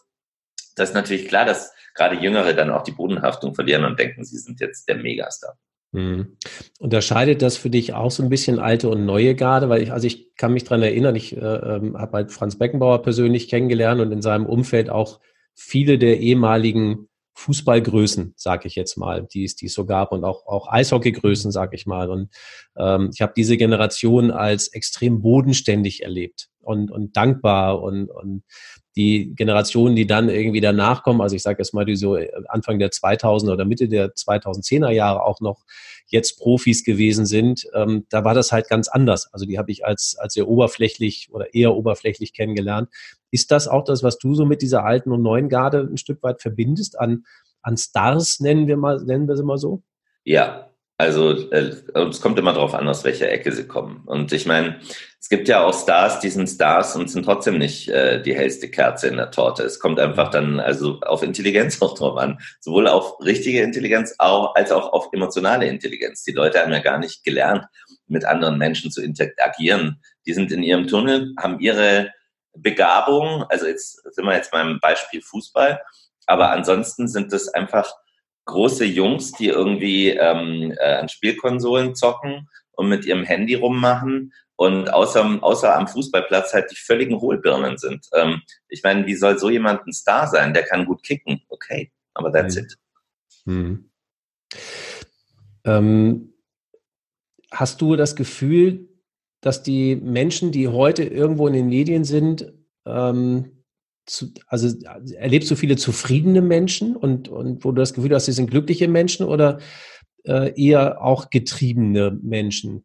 Das 0.81 0.91
ist 0.91 0.95
natürlich 0.95 1.29
klar, 1.29 1.45
dass 1.45 1.75
gerade 1.95 2.17
Jüngere 2.17 2.55
dann 2.55 2.71
auch 2.71 2.83
die 2.83 2.93
Bodenhaftung 2.93 3.55
verlieren 3.55 3.85
und 3.85 3.99
denken, 3.99 4.25
sie 4.25 4.39
sind 4.39 4.61
jetzt 4.61 4.89
der 4.89 4.97
Megastar. 4.97 5.59
Mhm. 5.93 6.39
Unterscheidet 6.79 7.43
das 7.43 7.59
für 7.59 7.69
dich 7.69 7.93
auch 7.93 8.11
so 8.11 8.23
ein 8.23 8.31
bisschen 8.31 8.59
alte 8.59 8.89
und 8.89 9.05
neue 9.05 9.35
Garde? 9.35 9.69
Weil 9.69 9.83
ich, 9.83 9.93
also 9.93 10.07
ich 10.07 10.35
kann 10.37 10.55
mich 10.55 10.65
dran 10.65 10.83
erinnern, 10.83 11.17
ich 11.17 11.37
äh, 11.37 11.41
ähm, 11.41 11.99
habe 11.99 12.17
halt 12.17 12.33
Franz 12.33 12.57
Beckenbauer 12.57 13.03
persönlich 13.03 13.49
kennengelernt 13.49 14.01
und 14.01 14.11
in 14.11 14.23
seinem 14.23 14.47
Umfeld 14.47 14.89
auch 14.89 15.21
viele 15.55 15.99
der 15.99 16.21
ehemaligen 16.21 17.09
Fußballgrößen, 17.35 18.33
sage 18.37 18.67
ich 18.67 18.75
jetzt 18.75 18.97
mal, 18.97 19.27
die 19.33 19.45
es, 19.45 19.57
die 19.57 19.67
es 19.67 19.75
so 19.75 19.85
gab 19.85 20.13
und 20.13 20.25
auch, 20.25 20.47
auch 20.47 20.73
Eishockeygrößen, 20.73 21.51
sage 21.53 21.77
ich 21.77 21.87
mal. 21.87 22.09
Und 22.09 22.31
ähm, 22.79 23.11
ich 23.13 23.21
habe 23.21 23.35
diese 23.37 23.59
Generation 23.59 24.31
als 24.31 24.69
extrem 24.69 25.21
bodenständig 25.21 26.03
erlebt 26.03 26.50
und, 26.61 26.91
und 26.91 27.17
dankbar 27.17 27.83
und, 27.83 28.09
und 28.11 28.43
die 28.97 29.35
Generationen, 29.35 29.95
die 29.95 30.07
dann 30.07 30.29
irgendwie 30.29 30.61
danach 30.61 31.03
kommen, 31.03 31.21
also 31.21 31.37
ich 31.37 31.43
sage 31.43 31.59
jetzt 31.59 31.73
mal, 31.73 31.85
die 31.85 31.97
so 31.97 32.19
Anfang 32.49 32.79
der 32.79 32.91
2000er 32.91 33.53
oder 33.53 33.65
Mitte 33.65 33.89
der 33.89 34.15
2010er 34.15 34.91
Jahre 34.91 35.25
auch 35.25 35.41
noch 35.41 35.65
jetzt 36.07 36.39
Profis 36.39 36.85
gewesen 36.85 37.25
sind, 37.25 37.67
ähm, 37.75 38.07
da 38.11 38.25
war 38.25 38.35
das 38.35 38.51
halt 38.51 38.69
ganz 38.69 38.89
anders. 38.89 39.33
Also 39.33 39.47
die 39.47 39.59
habe 39.59 39.71
ich 39.71 39.87
als, 39.87 40.17
als 40.19 40.35
sehr 40.35 40.49
oberflächlich 40.49 41.29
oder 41.31 41.55
eher 41.55 41.75
oberflächlich 41.75 42.33
kennengelernt. 42.33 42.89
Ist 43.31 43.53
das 43.53 43.69
auch 43.69 43.85
das, 43.85 44.03
was 44.03 44.19
du 44.19 44.35
so 44.35 44.45
mit 44.45 44.61
dieser 44.61 44.85
alten 44.85 45.13
und 45.13 45.23
neuen 45.23 45.49
Garde 45.49 45.89
ein 45.91 45.97
Stück 45.97 46.23
weit 46.23 46.43
verbindest 46.43 46.99
an, 46.99 47.25
an 47.63 47.77
Stars, 47.77 48.41
nennen 48.41 48.67
wir 48.67 48.77
mal, 48.77 49.03
nennen 49.05 49.29
wir 49.29 49.37
sie 49.37 49.45
mal 49.45 49.59
so? 49.59 49.83
Ja, 50.25 50.70
also 51.01 51.31
äh, 51.51 51.75
es 51.95 52.21
kommt 52.21 52.39
immer 52.39 52.53
darauf 52.53 52.75
an, 52.75 52.87
aus 52.87 53.05
welcher 53.05 53.31
Ecke 53.31 53.53
sie 53.53 53.67
kommen. 53.67 54.03
Und 54.05 54.33
ich 54.33 54.45
meine, 54.45 54.81
es 55.19 55.31
gibt 55.31 55.49
ja 55.49 55.65
auch 55.65 55.73
Stars, 55.73 56.21
die 56.21 56.29
sind 56.29 56.47
Stars 56.47 56.95
und 56.95 57.11
sind 57.11 57.25
trotzdem 57.25 57.57
nicht 57.57 57.89
äh, 57.89 58.21
die 58.21 58.35
hellste 58.35 58.71
Kerze 58.71 59.09
in 59.09 59.17
der 59.17 59.31
Torte. 59.31 59.63
Es 59.63 59.81
kommt 59.81 59.99
einfach 59.99 60.31
dann 60.31 60.61
also 60.61 61.01
auf 61.01 61.23
Intelligenz 61.23 61.81
auch 61.83 61.95
drauf 61.95 62.19
an. 62.19 62.39
Sowohl 62.61 62.87
auf 62.87 63.19
richtige 63.25 63.63
Intelligenz 63.63 64.15
auch, 64.19 64.55
als 64.57 64.73
auch 64.73 64.93
auf 64.93 65.09
emotionale 65.13 65.67
Intelligenz. 65.69 66.23
Die 66.25 66.33
Leute 66.33 66.61
haben 66.61 66.73
ja 66.73 66.81
gar 66.81 66.99
nicht 66.99 67.25
gelernt, 67.25 67.65
mit 68.07 68.27
anderen 68.27 68.59
Menschen 68.59 68.91
zu 68.91 69.03
interagieren. 69.03 70.03
Die 70.27 70.35
sind 70.35 70.53
in 70.53 70.63
ihrem 70.63 70.87
Tunnel, 70.87 71.33
haben 71.39 71.61
ihre 71.61 72.13
Begabung, 72.53 73.45
also 73.49 73.67
jetzt 73.67 74.03
sind 74.13 74.25
wir 74.27 74.35
jetzt 74.35 74.51
beim 74.51 74.81
Beispiel 74.81 75.23
Fußball, 75.23 75.81
aber 76.27 76.51
ansonsten 76.51 77.09
sind 77.09 77.33
es 77.33 77.49
einfach 77.49 77.91
große 78.51 78.85
Jungs, 78.85 79.33
die 79.33 79.49
irgendwie 79.49 80.11
ähm, 80.11 80.75
äh, 80.79 80.95
an 80.95 81.09
Spielkonsolen 81.09 81.95
zocken 81.95 82.49
und 82.73 82.89
mit 82.89 83.05
ihrem 83.05 83.25
Handy 83.25 83.55
rummachen 83.55 84.33
und 84.57 84.93
außer, 84.93 85.39
außer 85.41 85.75
am 85.75 85.89
Fußballplatz 85.89 86.53
halt 86.53 86.71
die 86.71 86.77
völligen 86.77 87.21
Hohlbirnen 87.21 87.79
sind. 87.79 88.07
Ähm, 88.15 88.43
ich 88.69 88.83
meine, 88.83 89.07
wie 89.07 89.15
soll 89.15 89.39
so 89.39 89.49
jemand 89.49 89.87
ein 89.87 89.93
Star 89.93 90.27
sein? 90.27 90.53
Der 90.53 90.65
kann 90.65 90.85
gut 90.85 91.03
kicken, 91.03 91.43
okay, 91.49 91.91
aber 92.15 92.33
that's 92.33 92.57
mhm. 92.57 92.63
it. 92.63 92.77
Mhm. 93.47 93.91
Ähm, 95.65 96.35
hast 97.51 97.81
du 97.81 97.97
das 97.97 98.17
Gefühl, 98.17 98.89
dass 99.41 99.63
die 99.63 99.97
Menschen, 99.97 100.53
die 100.53 100.69
heute 100.69 101.05
irgendwo 101.05 101.47
in 101.47 101.55
den 101.55 101.69
Medien 101.69 102.05
sind, 102.05 102.53
ähm, 102.87 103.60
zu, 104.11 104.33
also 104.47 104.77
erlebst 105.15 105.51
du 105.51 105.55
viele 105.55 105.77
zufriedene 105.77 106.43
Menschen 106.43 106.97
und, 106.97 107.29
und 107.29 107.65
wo 107.65 107.71
du 107.71 107.81
das 107.81 107.95
Gefühl 107.95 108.15
hast, 108.15 108.27
sie 108.27 108.33
sind 108.33 108.51
glückliche 108.51 108.89
Menschen 108.89 109.27
oder 109.27 109.61
äh, 110.25 110.53
eher 110.61 111.03
auch 111.03 111.31
getriebene 111.31 112.19
Menschen? 112.23 112.85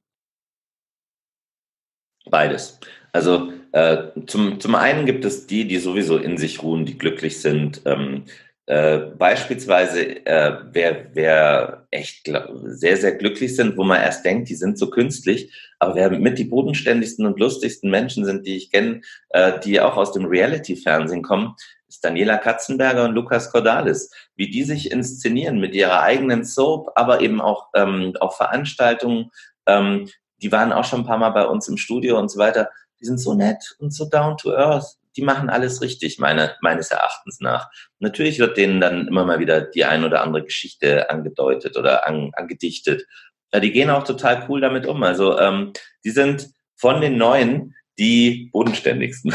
Beides. 2.29 2.79
Also 3.11 3.51
äh, 3.71 4.09
zum, 4.27 4.59
zum 4.59 4.75
einen 4.75 5.05
gibt 5.05 5.25
es 5.25 5.47
die, 5.47 5.67
die 5.67 5.77
sowieso 5.77 6.17
in 6.17 6.37
sich 6.37 6.61
ruhen, 6.61 6.85
die 6.85 6.97
glücklich 6.97 7.41
sind, 7.41 7.81
ähm, 7.85 8.25
äh, 8.67 8.97
beispielsweise, 8.97 10.25
äh, 10.25 10.57
wer, 10.71 11.07
wer 11.13 11.87
echt 11.91 12.31
sehr, 12.63 12.97
sehr 12.97 13.15
glücklich 13.15 13.55
sind, 13.55 13.77
wo 13.77 13.83
man 13.83 14.01
erst 14.01 14.25
denkt, 14.25 14.49
die 14.49 14.55
sind 14.55 14.79
so 14.79 14.89
künstlich, 14.89 15.53
aber 15.77 15.95
wer 15.95 16.09
mit 16.09 16.39
die 16.39 16.45
bodenständigsten 16.45 17.27
und 17.27 17.39
lustigsten 17.39 17.91
Menschen 17.91 18.25
sind, 18.25 18.47
die 18.47 18.57
ich 18.57 18.71
kenne, 18.71 19.01
äh, 19.29 19.59
die 19.59 19.79
auch 19.79 19.97
aus 19.97 20.13
dem 20.13 20.25
Reality-Fernsehen 20.25 21.21
kommen, 21.21 21.55
ist 21.87 22.03
Daniela 22.03 22.37
Katzenberger 22.37 23.05
und 23.05 23.13
Lukas 23.13 23.51
Cordalis. 23.51 24.09
Wie 24.35 24.49
die 24.49 24.63
sich 24.63 24.91
inszenieren 24.91 25.59
mit 25.59 25.75
ihrer 25.75 26.01
eigenen 26.01 26.43
Soap, 26.43 26.91
aber 26.95 27.21
eben 27.21 27.41
auch 27.41 27.69
ähm, 27.75 28.13
auf 28.19 28.35
Veranstaltungen, 28.37 29.31
ähm, 29.67 30.09
die 30.41 30.51
waren 30.51 30.73
auch 30.73 30.85
schon 30.85 31.01
ein 31.01 31.05
paar 31.05 31.19
Mal 31.19 31.29
bei 31.29 31.45
uns 31.45 31.67
im 31.67 31.77
Studio 31.77 32.17
und 32.17 32.29
so 32.29 32.39
weiter. 32.39 32.69
Die 32.99 33.05
sind 33.05 33.19
so 33.19 33.35
nett 33.35 33.75
und 33.79 33.93
so 33.93 34.05
down 34.05 34.37
to 34.37 34.51
earth 34.51 34.97
die 35.15 35.21
machen 35.21 35.49
alles 35.49 35.81
richtig, 35.81 36.19
meine, 36.19 36.55
meines 36.61 36.91
Erachtens 36.91 37.39
nach. 37.39 37.69
Natürlich 37.99 38.39
wird 38.39 38.57
denen 38.57 38.81
dann 38.81 39.07
immer 39.07 39.25
mal 39.25 39.39
wieder 39.39 39.61
die 39.61 39.85
ein 39.85 40.03
oder 40.03 40.21
andere 40.21 40.43
Geschichte 40.43 41.09
angedeutet 41.09 41.77
oder 41.77 42.07
an, 42.07 42.31
angedichtet. 42.33 43.05
Ja, 43.53 43.59
die 43.59 43.71
gehen 43.71 43.89
auch 43.89 44.03
total 44.03 44.45
cool 44.49 44.61
damit 44.61 44.85
um. 44.85 45.01
Also 45.03 45.39
ähm, 45.39 45.73
die 46.03 46.11
sind 46.11 46.49
von 46.75 47.01
den 47.01 47.17
Neuen 47.17 47.75
die 47.97 48.49
bodenständigsten. 48.51 49.33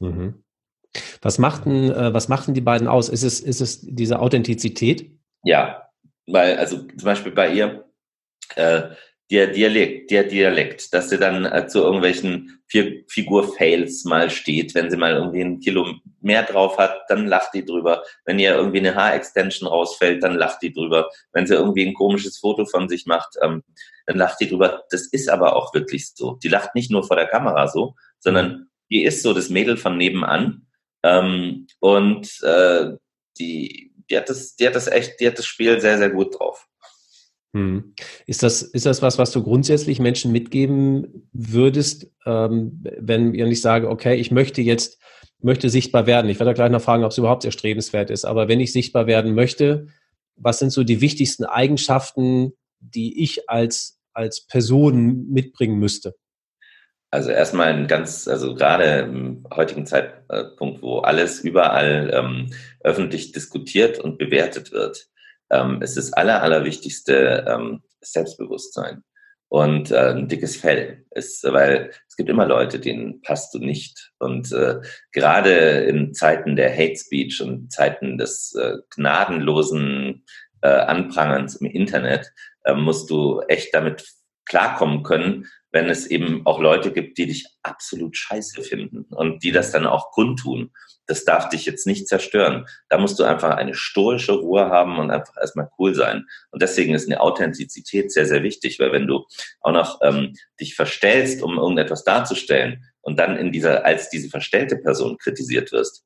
Mhm. 0.00 0.44
Was 1.20 1.38
machten, 1.38 1.90
äh, 1.90 2.14
was 2.14 2.28
machten 2.28 2.54
die 2.54 2.60
beiden 2.60 2.88
aus? 2.88 3.08
Ist 3.08 3.22
es, 3.22 3.40
ist 3.40 3.60
es 3.60 3.80
diese 3.82 4.20
Authentizität? 4.20 5.10
Ja, 5.42 5.88
weil, 6.26 6.56
also 6.56 6.78
zum 6.78 7.04
Beispiel 7.04 7.32
bei 7.32 7.52
ihr, 7.52 7.84
äh, 8.56 8.90
der 9.30 9.48
Dialekt, 9.48 10.10
der 10.10 10.24
Dialekt, 10.24 10.92
dass 10.94 11.10
sie 11.10 11.18
dann 11.18 11.44
äh, 11.44 11.66
zu 11.66 11.80
irgendwelchen 11.80 12.60
Figur-Fails 12.68 14.04
mal 14.04 14.30
steht, 14.30 14.74
wenn 14.74 14.90
sie 14.90 14.96
mal 14.96 15.14
irgendwie 15.14 15.42
ein 15.42 15.60
Kilo 15.60 15.94
mehr 16.20 16.42
drauf 16.42 16.78
hat, 16.78 17.02
dann 17.08 17.26
lacht 17.26 17.54
die 17.54 17.64
drüber. 17.64 18.02
Wenn 18.24 18.38
ihr 18.38 18.54
irgendwie 18.54 18.78
eine 18.78 18.94
Haarextension 18.94 19.68
rausfällt, 19.68 20.22
dann 20.22 20.34
lacht 20.34 20.62
die 20.62 20.72
drüber. 20.72 21.10
Wenn 21.32 21.46
sie 21.46 21.54
irgendwie 21.54 21.86
ein 21.86 21.94
komisches 21.94 22.38
Foto 22.38 22.64
von 22.64 22.88
sich 22.88 23.06
macht, 23.06 23.36
ähm, 23.42 23.62
dann 24.06 24.16
lacht 24.16 24.40
die 24.40 24.48
drüber. 24.48 24.84
Das 24.90 25.06
ist 25.06 25.28
aber 25.28 25.56
auch 25.56 25.74
wirklich 25.74 26.10
so. 26.14 26.38
Die 26.42 26.48
lacht 26.48 26.74
nicht 26.74 26.90
nur 26.90 27.04
vor 27.04 27.16
der 27.16 27.26
Kamera 27.26 27.68
so, 27.68 27.94
sondern 28.18 28.68
die 28.90 29.04
ist 29.04 29.22
so 29.22 29.34
das 29.34 29.50
Mädel 29.50 29.76
von 29.76 29.98
nebenan. 29.98 30.66
Ähm, 31.02 31.66
und 31.80 32.42
äh, 32.42 32.92
die, 33.38 33.92
die 34.10 34.16
hat 34.16 34.28
das, 34.28 34.56
die 34.56 34.66
hat 34.66 34.74
das 34.74 34.88
echt, 34.88 35.20
die 35.20 35.26
hat 35.26 35.38
das 35.38 35.46
Spiel 35.46 35.80
sehr, 35.80 35.98
sehr 35.98 36.10
gut 36.10 36.38
drauf. 36.38 36.67
Hm. 37.54 37.94
Ist 38.26 38.42
das, 38.42 38.62
ist 38.62 38.86
das 38.86 39.00
was, 39.00 39.18
was 39.18 39.30
du 39.30 39.42
grundsätzlich 39.42 40.00
Menschen 40.00 40.32
mitgeben 40.32 41.28
würdest, 41.32 42.10
ähm, 42.26 42.84
wenn 42.98 43.34
ich 43.34 43.62
sage, 43.62 43.88
okay, 43.88 44.16
ich 44.16 44.30
möchte 44.30 44.60
jetzt, 44.60 45.00
möchte 45.40 45.70
sichtbar 45.70 46.06
werden. 46.06 46.30
Ich 46.30 46.38
werde 46.38 46.54
gleich 46.54 46.70
noch 46.70 46.82
fragen, 46.82 47.04
ob 47.04 47.12
es 47.12 47.18
überhaupt 47.18 47.44
erstrebenswert 47.44 48.10
ist. 48.10 48.24
Aber 48.24 48.48
wenn 48.48 48.60
ich 48.60 48.72
sichtbar 48.72 49.06
werden 49.06 49.34
möchte, 49.34 49.86
was 50.36 50.58
sind 50.58 50.70
so 50.70 50.84
die 50.84 51.00
wichtigsten 51.00 51.44
Eigenschaften, 51.44 52.52
die 52.80 53.22
ich 53.22 53.48
als, 53.48 53.98
als 54.12 54.46
Person 54.46 55.28
mitbringen 55.28 55.78
müsste? 55.78 56.14
Also 57.10 57.30
erstmal 57.30 57.68
ein 57.68 57.86
ganz, 57.86 58.28
also 58.28 58.54
gerade 58.54 59.00
im 59.00 59.46
heutigen 59.54 59.86
Zeitpunkt, 59.86 60.82
wo 60.82 60.98
alles 60.98 61.40
überall 61.40 62.10
ähm, 62.12 62.50
öffentlich 62.80 63.32
diskutiert 63.32 63.98
und 63.98 64.18
bewertet 64.18 64.72
wird, 64.72 65.08
ähm, 65.50 65.82
ist 65.82 65.96
das 65.96 66.12
aller, 66.12 66.42
allerwichtigste 66.42 67.44
ähm, 67.48 67.82
Selbstbewusstsein 68.00 69.02
und 69.48 69.90
äh, 69.90 70.10
ein 70.10 70.28
dickes 70.28 70.56
Fell 70.56 71.06
ist, 71.10 71.42
weil 71.44 71.90
es 72.06 72.16
gibt 72.16 72.28
immer 72.28 72.46
Leute, 72.46 72.78
denen 72.78 73.22
passt 73.22 73.54
du 73.54 73.58
nicht. 73.58 74.12
Und 74.18 74.52
äh, 74.52 74.80
gerade 75.12 75.50
in 75.84 76.12
Zeiten 76.12 76.54
der 76.54 76.72
Hate 76.72 76.96
Speech 76.96 77.40
und 77.42 77.72
Zeiten 77.72 78.18
des 78.18 78.54
äh, 78.54 78.76
gnadenlosen 78.94 80.24
äh, 80.60 80.68
Anprangerns 80.68 81.56
im 81.56 81.66
Internet 81.66 82.30
äh, 82.64 82.74
musst 82.74 83.08
du 83.10 83.40
echt 83.48 83.72
damit 83.72 84.04
klarkommen 84.44 85.02
können, 85.02 85.46
wenn 85.72 85.88
es 85.88 86.06
eben 86.06 86.44
auch 86.46 86.60
Leute 86.60 86.92
gibt, 86.92 87.18
die 87.18 87.26
dich 87.26 87.46
absolut 87.62 88.16
scheiße 88.16 88.62
finden 88.62 89.04
und 89.14 89.42
die 89.42 89.52
das 89.52 89.72
dann 89.72 89.86
auch 89.86 90.10
kundtun. 90.10 90.72
Das 91.08 91.24
darf 91.24 91.48
dich 91.48 91.66
jetzt 91.66 91.86
nicht 91.86 92.06
zerstören. 92.06 92.66
Da 92.88 92.98
musst 92.98 93.18
du 93.18 93.24
einfach 93.24 93.56
eine 93.56 93.74
stoische 93.74 94.32
Ruhe 94.32 94.66
haben 94.66 94.98
und 94.98 95.10
einfach 95.10 95.34
erstmal 95.40 95.68
cool 95.78 95.94
sein. 95.94 96.26
Und 96.50 96.62
deswegen 96.62 96.94
ist 96.94 97.08
eine 97.08 97.20
Authentizität 97.20 98.12
sehr, 98.12 98.26
sehr 98.26 98.42
wichtig, 98.44 98.78
weil 98.78 98.92
wenn 98.92 99.06
du 99.06 99.24
auch 99.60 99.72
noch 99.72 99.98
ähm, 100.02 100.34
dich 100.60 100.76
verstellst, 100.76 101.42
um 101.42 101.58
irgendetwas 101.58 102.04
darzustellen 102.04 102.84
und 103.00 103.18
dann 103.18 103.36
in 103.36 103.50
dieser, 103.50 103.84
als 103.84 104.10
diese 104.10 104.28
verstellte 104.28 104.76
Person 104.76 105.18
kritisiert 105.18 105.72
wirst, 105.72 106.04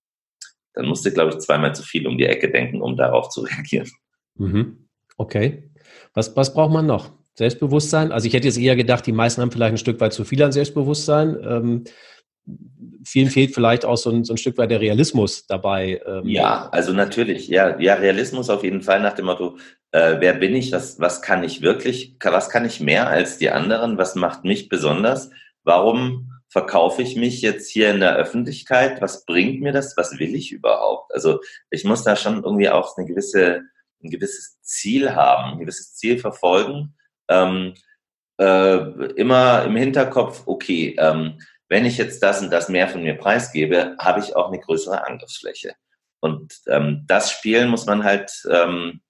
dann 0.74 0.86
musst 0.86 1.04
du, 1.04 1.10
glaube 1.10 1.32
ich, 1.32 1.38
zweimal 1.38 1.74
zu 1.74 1.82
viel 1.82 2.06
um 2.06 2.16
die 2.16 2.26
Ecke 2.26 2.50
denken, 2.50 2.80
um 2.80 2.96
darauf 2.96 3.28
zu 3.28 3.40
reagieren. 3.42 3.90
Mhm. 4.36 4.88
Okay. 5.16 5.70
Was, 6.14 6.34
was 6.36 6.54
braucht 6.54 6.72
man 6.72 6.86
noch? 6.86 7.12
Selbstbewusstsein? 7.34 8.12
Also 8.12 8.26
ich 8.26 8.34
hätte 8.34 8.46
jetzt 8.46 8.58
eher 8.58 8.76
gedacht, 8.76 9.06
die 9.06 9.12
meisten 9.12 9.40
haben 9.40 9.50
vielleicht 9.50 9.74
ein 9.74 9.78
Stück 9.78 10.00
weit 10.00 10.12
zu 10.12 10.24
viel 10.24 10.42
an 10.42 10.52
Selbstbewusstsein. 10.52 11.38
Ähm, 11.42 11.84
vielen 13.04 13.30
fehlt 13.30 13.54
vielleicht 13.54 13.84
auch 13.84 13.96
so 13.96 14.10
ein, 14.10 14.24
so 14.24 14.34
ein, 14.34 14.38
Stück 14.38 14.58
weit 14.58 14.70
der 14.70 14.80
Realismus 14.80 15.46
dabei. 15.46 16.00
Ähm. 16.06 16.26
Ja, 16.26 16.68
also 16.70 16.92
natürlich, 16.92 17.48
ja, 17.48 17.78
ja, 17.80 17.94
Realismus 17.94 18.50
auf 18.50 18.64
jeden 18.64 18.82
Fall 18.82 19.00
nach 19.00 19.14
dem 19.14 19.26
Motto, 19.26 19.58
äh, 19.92 20.16
wer 20.18 20.34
bin 20.34 20.54
ich, 20.54 20.72
was, 20.72 20.98
was 21.00 21.22
kann 21.22 21.44
ich 21.44 21.62
wirklich, 21.62 22.16
was 22.22 22.48
kann 22.50 22.64
ich 22.64 22.80
mehr 22.80 23.08
als 23.08 23.38
die 23.38 23.50
anderen, 23.50 23.98
was 23.98 24.14
macht 24.14 24.44
mich 24.44 24.68
besonders, 24.68 25.30
warum 25.64 26.30
verkaufe 26.48 27.02
ich 27.02 27.16
mich 27.16 27.40
jetzt 27.40 27.70
hier 27.70 27.90
in 27.90 28.00
der 28.00 28.16
Öffentlichkeit, 28.16 29.00
was 29.00 29.24
bringt 29.24 29.62
mir 29.62 29.72
das, 29.72 29.96
was 29.96 30.18
will 30.18 30.34
ich 30.34 30.52
überhaupt? 30.52 31.12
Also 31.14 31.40
ich 31.70 31.84
muss 31.84 32.04
da 32.04 32.14
schon 32.14 32.44
irgendwie 32.44 32.68
auch 32.68 32.96
eine 32.96 33.06
gewisse, 33.06 33.62
ein 34.04 34.10
gewisses 34.10 34.60
Ziel 34.60 35.14
haben, 35.14 35.52
ein 35.52 35.58
gewisses 35.60 35.94
Ziel 35.94 36.18
verfolgen. 36.18 36.94
Ähm, 37.28 37.74
äh, 38.38 38.76
immer 39.14 39.64
im 39.64 39.76
Hinterkopf, 39.76 40.42
okay, 40.46 40.94
ähm, 40.98 41.38
wenn 41.72 41.86
ich 41.86 41.96
jetzt 41.96 42.22
das 42.22 42.42
und 42.42 42.52
das 42.52 42.68
mehr 42.68 42.86
von 42.86 43.02
mir 43.02 43.16
preisgebe, 43.16 43.96
habe 43.98 44.20
ich 44.20 44.36
auch 44.36 44.48
eine 44.48 44.60
größere 44.60 45.06
Angriffsfläche. 45.06 45.72
Und 46.20 46.52
ähm, 46.68 47.04
das 47.06 47.30
Spielen 47.30 47.70
muss 47.70 47.86
man 47.86 48.04
halt 48.04 48.30
ähm, 48.50 49.00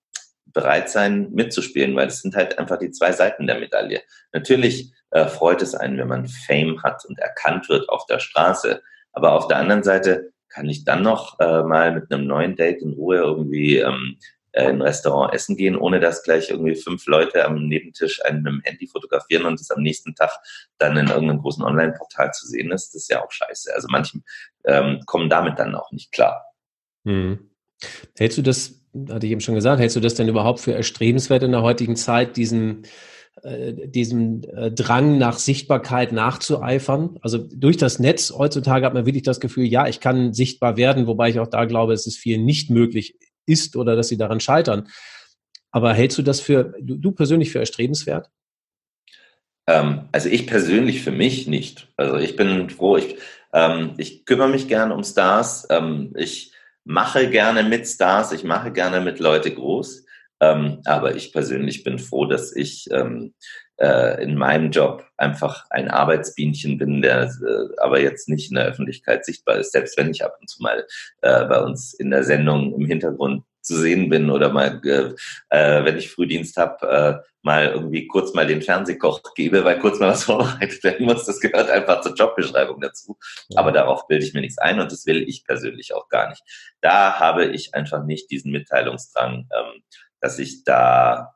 bereit 0.47 0.89
sein 0.89 1.33
mitzuspielen, 1.33 1.97
weil 1.97 2.07
es 2.07 2.21
sind 2.21 2.37
halt 2.37 2.61
einfach 2.61 2.79
die 2.79 2.93
zwei 2.93 3.11
Seiten 3.11 3.49
der 3.49 3.59
Medaille. 3.59 4.03
Natürlich 4.33 4.93
äh, 5.11 5.27
freut 5.27 5.61
es 5.61 5.75
einen, 5.75 5.99
wenn 5.99 6.07
man 6.07 6.29
Fame 6.29 6.81
hat 6.85 7.05
und 7.05 7.19
erkannt 7.19 7.69
wird 7.69 7.89
auf 7.89 8.07
der 8.07 8.21
Straße, 8.21 8.81
aber 9.13 9.33
auf 9.33 9.49
der 9.49 9.57
anderen 9.57 9.83
Seite 9.83 10.31
kann 10.49 10.69
ich 10.69 10.85
dann 10.85 11.03
noch 11.03 11.41
äh, 11.41 11.65
mal 11.65 11.93
mit 11.93 12.13
einem 12.13 12.29
neuen 12.29 12.55
Date 12.55 12.81
in 12.81 12.93
Ruhe 12.93 13.17
irgendwie 13.17 13.79
ähm, 13.79 14.19
äh, 14.53 14.65
in 14.65 14.77
ein 14.77 14.83
Restaurant 14.83 15.35
essen 15.35 15.57
gehen, 15.57 15.77
ohne 15.77 16.01
dass 16.01 16.23
gleich 16.23 16.51
irgendwie 16.51 16.75
fünf 16.75 17.07
Leute 17.07 17.45
am 17.45 17.67
Nebentisch 17.67 18.25
einen 18.25 18.43
mit 18.43 18.53
dem 18.53 18.61
Handy 18.65 18.87
fotografieren 18.87 19.47
und 19.47 19.61
es 19.61 19.71
am 19.71 19.83
nächsten 19.83 20.15
Tag 20.15 20.31
dann 20.79 20.97
in 20.97 21.09
irgendeinem 21.09 21.41
großen 21.41 21.65
Online-Portal 21.65 22.33
zu 22.33 22.47
sehen 22.47 22.71
ist, 22.71 22.95
das 22.95 23.03
ist 23.03 23.11
ja 23.11 23.25
auch 23.25 23.31
scheiße. 23.31 23.75
Also 23.75 23.89
manche 23.91 24.21
ähm, 24.65 25.01
kommen 25.07 25.29
damit 25.29 25.59
dann 25.59 25.75
auch 25.75 25.91
nicht 25.93 26.13
klar. 26.13 26.45
Hm. 27.07 27.51
Hältst 28.19 28.39
du 28.39 28.43
das, 28.43 28.81
hatte 29.09 29.27
ich 29.27 29.33
eben 29.33 29.41
schon 29.41 29.55
gesagt, 29.55 29.81
hältst 29.81 29.97
du 29.97 30.01
das 30.01 30.15
denn 30.15 30.29
überhaupt 30.29 30.61
für 30.61 30.75
erstrebenswert 30.75 31.43
in 31.43 31.53
der 31.53 31.63
heutigen 31.63 31.97
Zeit, 31.97 32.37
diesen 32.37 32.87
äh, 33.43 33.89
diesem 33.89 34.43
äh, 34.55 34.71
Drang 34.71 35.17
nach 35.17 35.39
Sichtbarkeit 35.39 36.13
nachzueifern. 36.13 37.19
Also 37.23 37.39
durch 37.39 37.79
das 37.79 37.99
Netz 37.99 38.31
heutzutage 38.31 38.85
hat 38.85 38.93
man 38.93 39.07
wirklich 39.07 39.23
das 39.23 39.41
Gefühl, 39.41 39.65
ja, 39.65 39.89
ich 39.89 40.01
kann 40.01 40.35
sichtbar 40.35 40.77
werden, 40.77 41.07
wobei 41.07 41.31
ich 41.31 41.41
auch 41.41 41.49
da 41.49 41.65
glaube, 41.65 41.95
es 41.95 42.07
ist 42.07 42.19
vielen 42.19 42.45
nicht 42.45 42.69
möglich 42.69 43.17
ist 43.47 43.77
oder 43.77 43.97
dass 43.97 44.09
sie 44.09 44.17
daran 44.17 44.41
scheitern. 44.41 44.89
Aber 45.71 45.95
hältst 45.95 46.19
du 46.19 46.23
das 46.23 46.41
für, 46.41 46.75
du, 46.81 46.97
du 46.97 47.13
persönlich 47.13 47.51
für 47.51 47.59
erstrebenswert? 47.59 48.31
Ähm, 49.67 50.09
also 50.13 50.29
ich 50.29 50.47
persönlich 50.47 51.03
für 51.03 51.13
mich 51.13 51.47
nicht. 51.47 51.89
Also 51.97 52.17
ich 52.17 52.37
bin 52.37 52.69
froh, 52.69 52.97
ich, 52.97 53.17
ähm, 53.53 53.95
ich 53.97 54.25
kümmere 54.25 54.49
mich 54.49 54.69
gerne 54.69 54.95
um 54.95 55.05
Stars. 55.05 55.67
Ähm, 55.71 56.13
ich 56.17 56.53
mache 56.85 57.31
gerne 57.31 57.63
mit 57.63 57.87
Stars, 57.87 58.33
ich 58.33 58.45
mache 58.45 58.73
gerne 58.73 59.01
mit 59.01 59.19
Leute 59.19 59.53
groß. 59.55 60.05
Ähm, 60.41 60.81
aber 60.85 61.15
ich 61.15 61.33
persönlich 61.33 61.85
bin 61.85 61.99
froh, 61.99 62.27
dass 62.27 62.55
ich 62.55 62.89
ähm, 62.91 63.35
äh, 63.83 64.23
in 64.23 64.37
meinem 64.37 64.71
Job 64.71 65.05
einfach 65.17 65.67
ein 65.71 65.91
Arbeitsbienchen 65.91 66.79
bin, 66.79 67.03
der 67.03 67.25
äh, 67.25 67.77
aber 67.79 68.01
jetzt 68.01 68.29
nicht 68.29 68.51
in 68.51 68.57
der 68.57 68.67
Öffentlichkeit 68.67 69.25
sichtbar 69.25 69.57
ist, 69.57 69.73
selbst 69.73 69.99
wenn 69.99 70.11
ich 70.11 70.25
ab 70.25 70.37
und 70.41 70.49
zu 70.49 70.63
mal 70.63 70.87
äh, 71.23 71.45
bei 71.47 71.61
uns 71.61 71.93
in 71.95 72.11
der 72.11 72.25
Sendung 72.25 72.75
im 72.75 72.87
Hintergrund 72.87 73.45
zu 73.61 73.77
sehen 73.77 74.09
bin 74.09 74.31
oder 74.31 74.53
mal, 74.53 74.81
äh, 74.85 75.85
wenn 75.85 75.97
ich 75.97 76.11
Frühdienst 76.11 76.57
habe, 76.57 76.89
äh, 76.89 77.29
mal 77.43 77.69
irgendwie 77.69 78.09
kurz 78.09 78.35
mal 78.35 78.47
den 78.47 78.63
Fernsehkoch 78.63 79.21
gebe, 79.35 79.65
weil 79.65 79.79
kurz 79.79 80.01
mal 80.01 80.11
was 80.11 80.25
vorbereitet 80.25 80.83
werden 80.83 81.07
muss. 81.07 81.27
Das 81.27 81.41
gehört 81.41 81.71
einfach 81.71 82.01
zur 82.01 82.15
Jobbeschreibung 82.15 82.81
dazu. 82.81 83.17
Aber 83.55 83.73
darauf 83.73 84.07
bilde 84.07 84.25
ich 84.25 84.35
mir 84.35 84.41
nichts 84.41 84.59
ein 84.59 84.81
und 84.81 84.91
das 84.91 85.07
will 85.07 85.29
ich 85.29 85.45
persönlich 85.45 85.95
auch 85.95 86.09
gar 86.09 86.29
nicht. 86.29 86.43
Da 86.81 87.21
habe 87.21 87.47
ich 87.47 87.75
einfach 87.75 88.05
nicht 88.05 88.31
diesen 88.31 88.53
Mitteilungsdrang. 88.53 89.49
Ähm, 89.57 89.83
dass 90.23 90.39
ich 90.39 90.63
da, 90.65 91.35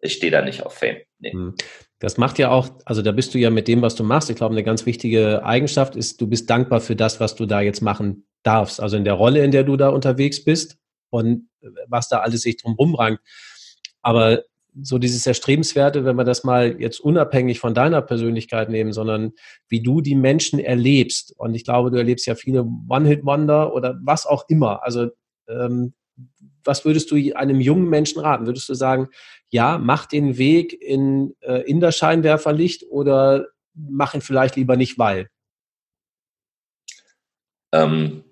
ich 0.00 0.14
stehe 0.14 0.32
da 0.32 0.42
nicht 0.42 0.64
auf 0.64 0.74
Fame. 0.74 0.98
Nee. 1.18 1.32
Hm. 1.32 1.54
Das 1.98 2.18
macht 2.18 2.38
ja 2.38 2.50
auch, 2.50 2.68
also 2.84 3.00
da 3.00 3.12
bist 3.12 3.32
du 3.32 3.38
ja 3.38 3.48
mit 3.50 3.68
dem, 3.68 3.80
was 3.80 3.94
du 3.94 4.04
machst, 4.04 4.28
ich 4.28 4.36
glaube, 4.36 4.52
eine 4.52 4.62
ganz 4.62 4.84
wichtige 4.84 5.44
Eigenschaft 5.44 5.96
ist, 5.96 6.20
du 6.20 6.26
bist 6.26 6.50
dankbar 6.50 6.80
für 6.80 6.94
das, 6.94 7.20
was 7.20 7.36
du 7.36 7.46
da 7.46 7.62
jetzt 7.62 7.80
machen 7.80 8.26
darfst. 8.42 8.80
Also 8.80 8.96
in 8.96 9.04
der 9.04 9.14
Rolle, 9.14 9.42
in 9.42 9.50
der 9.50 9.64
du 9.64 9.76
da 9.76 9.88
unterwegs 9.88 10.44
bist 10.44 10.76
und 11.10 11.48
was 11.88 12.08
da 12.08 12.18
alles 12.20 12.42
sich 12.42 12.58
drum 12.58 12.74
rumrankt. 12.74 13.22
Aber 14.02 14.42
so 14.82 14.98
dieses 14.98 15.26
Erstrebenswerte, 15.26 16.04
wenn 16.04 16.16
wir 16.16 16.24
das 16.24 16.44
mal 16.44 16.80
jetzt 16.80 17.00
unabhängig 17.00 17.60
von 17.60 17.74
deiner 17.74 18.02
Persönlichkeit 18.02 18.68
nehmen, 18.68 18.92
sondern 18.92 19.32
wie 19.68 19.82
du 19.82 20.02
die 20.02 20.14
Menschen 20.14 20.58
erlebst. 20.58 21.34
Und 21.38 21.54
ich 21.54 21.64
glaube, 21.64 21.90
du 21.90 21.96
erlebst 21.96 22.26
ja 22.26 22.34
viele 22.34 22.66
One-Hit-Wonder 22.88 23.72
oder 23.72 23.98
was 24.02 24.26
auch 24.26 24.44
immer. 24.48 24.82
Also 24.82 25.08
ähm, 25.48 25.94
was 26.64 26.84
würdest 26.84 27.10
du 27.10 27.16
einem 27.34 27.60
jungen 27.60 27.88
Menschen 27.88 28.20
raten? 28.20 28.46
Würdest 28.46 28.68
du 28.68 28.74
sagen, 28.74 29.08
ja, 29.48 29.78
mach 29.78 30.06
den 30.06 30.36
Weg 30.38 30.72
in, 30.80 31.34
äh, 31.40 31.62
in 31.62 31.80
das 31.80 31.96
Scheinwerferlicht 31.96 32.84
oder 32.90 33.46
mach 33.74 34.14
ihn 34.14 34.20
vielleicht 34.20 34.56
lieber 34.56 34.76
nicht, 34.76 34.98
weil? 34.98 35.28
Ähm, 37.72 38.24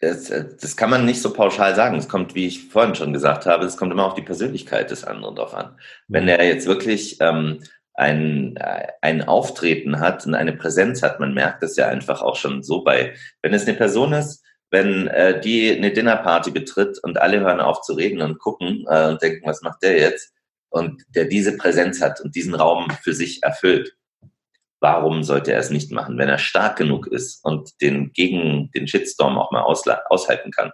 das, 0.00 0.28
das, 0.28 0.76
kann 0.76 0.90
man 0.90 1.04
nicht 1.04 1.20
so 1.20 1.32
pauschal 1.32 1.74
sagen. 1.74 1.96
Es 1.96 2.08
kommt, 2.08 2.34
wie 2.34 2.46
ich 2.46 2.68
vorhin 2.68 2.94
schon 2.94 3.12
gesagt 3.12 3.46
habe, 3.46 3.64
es 3.64 3.76
kommt 3.76 3.92
immer 3.92 4.06
auf 4.06 4.14
die 4.14 4.22
Persönlichkeit 4.22 4.90
des 4.90 5.04
anderen 5.04 5.34
drauf 5.34 5.54
an. 5.54 5.76
Wenn 6.06 6.24
mhm. 6.24 6.30
er 6.30 6.46
jetzt 6.46 6.66
wirklich 6.66 7.16
ähm, 7.20 7.62
ein, 7.94 8.56
ein 9.02 9.22
Auftreten 9.22 9.98
hat 9.98 10.24
und 10.24 10.34
eine 10.34 10.52
Präsenz 10.52 11.02
hat, 11.02 11.18
man 11.18 11.34
merkt 11.34 11.64
das 11.64 11.76
ja 11.76 11.88
einfach 11.88 12.22
auch 12.22 12.36
schon 12.36 12.62
so 12.62 12.84
bei, 12.84 13.14
wenn 13.42 13.54
es 13.54 13.66
eine 13.66 13.76
Person 13.76 14.12
ist, 14.12 14.44
wenn 14.70 15.06
äh, 15.08 15.40
die 15.40 15.74
eine 15.74 15.92
Dinnerparty 15.92 16.50
betritt 16.50 16.98
und 17.02 17.20
alle 17.20 17.40
hören 17.40 17.60
auf 17.60 17.82
zu 17.82 17.94
reden 17.94 18.20
und 18.20 18.38
gucken 18.38 18.84
äh, 18.88 19.08
und 19.08 19.22
denken, 19.22 19.46
was 19.46 19.62
macht 19.62 19.82
der 19.82 19.98
jetzt? 19.98 20.32
Und 20.70 21.02
der 21.14 21.24
diese 21.24 21.56
Präsenz 21.56 22.02
hat 22.02 22.20
und 22.20 22.34
diesen 22.34 22.54
Raum 22.54 22.90
für 23.02 23.14
sich 23.14 23.42
erfüllt, 23.42 23.96
warum 24.80 25.22
sollte 25.22 25.52
er 25.52 25.60
es 25.60 25.70
nicht 25.70 25.90
machen? 25.90 26.18
Wenn 26.18 26.28
er 26.28 26.38
stark 26.38 26.76
genug 26.76 27.06
ist 27.06 27.42
und 27.44 27.80
den 27.80 28.12
gegen 28.12 28.70
den 28.72 28.86
Shitstorm 28.86 29.38
auch 29.38 29.50
mal 29.50 29.62
aushalten 29.62 30.50
kann, 30.50 30.72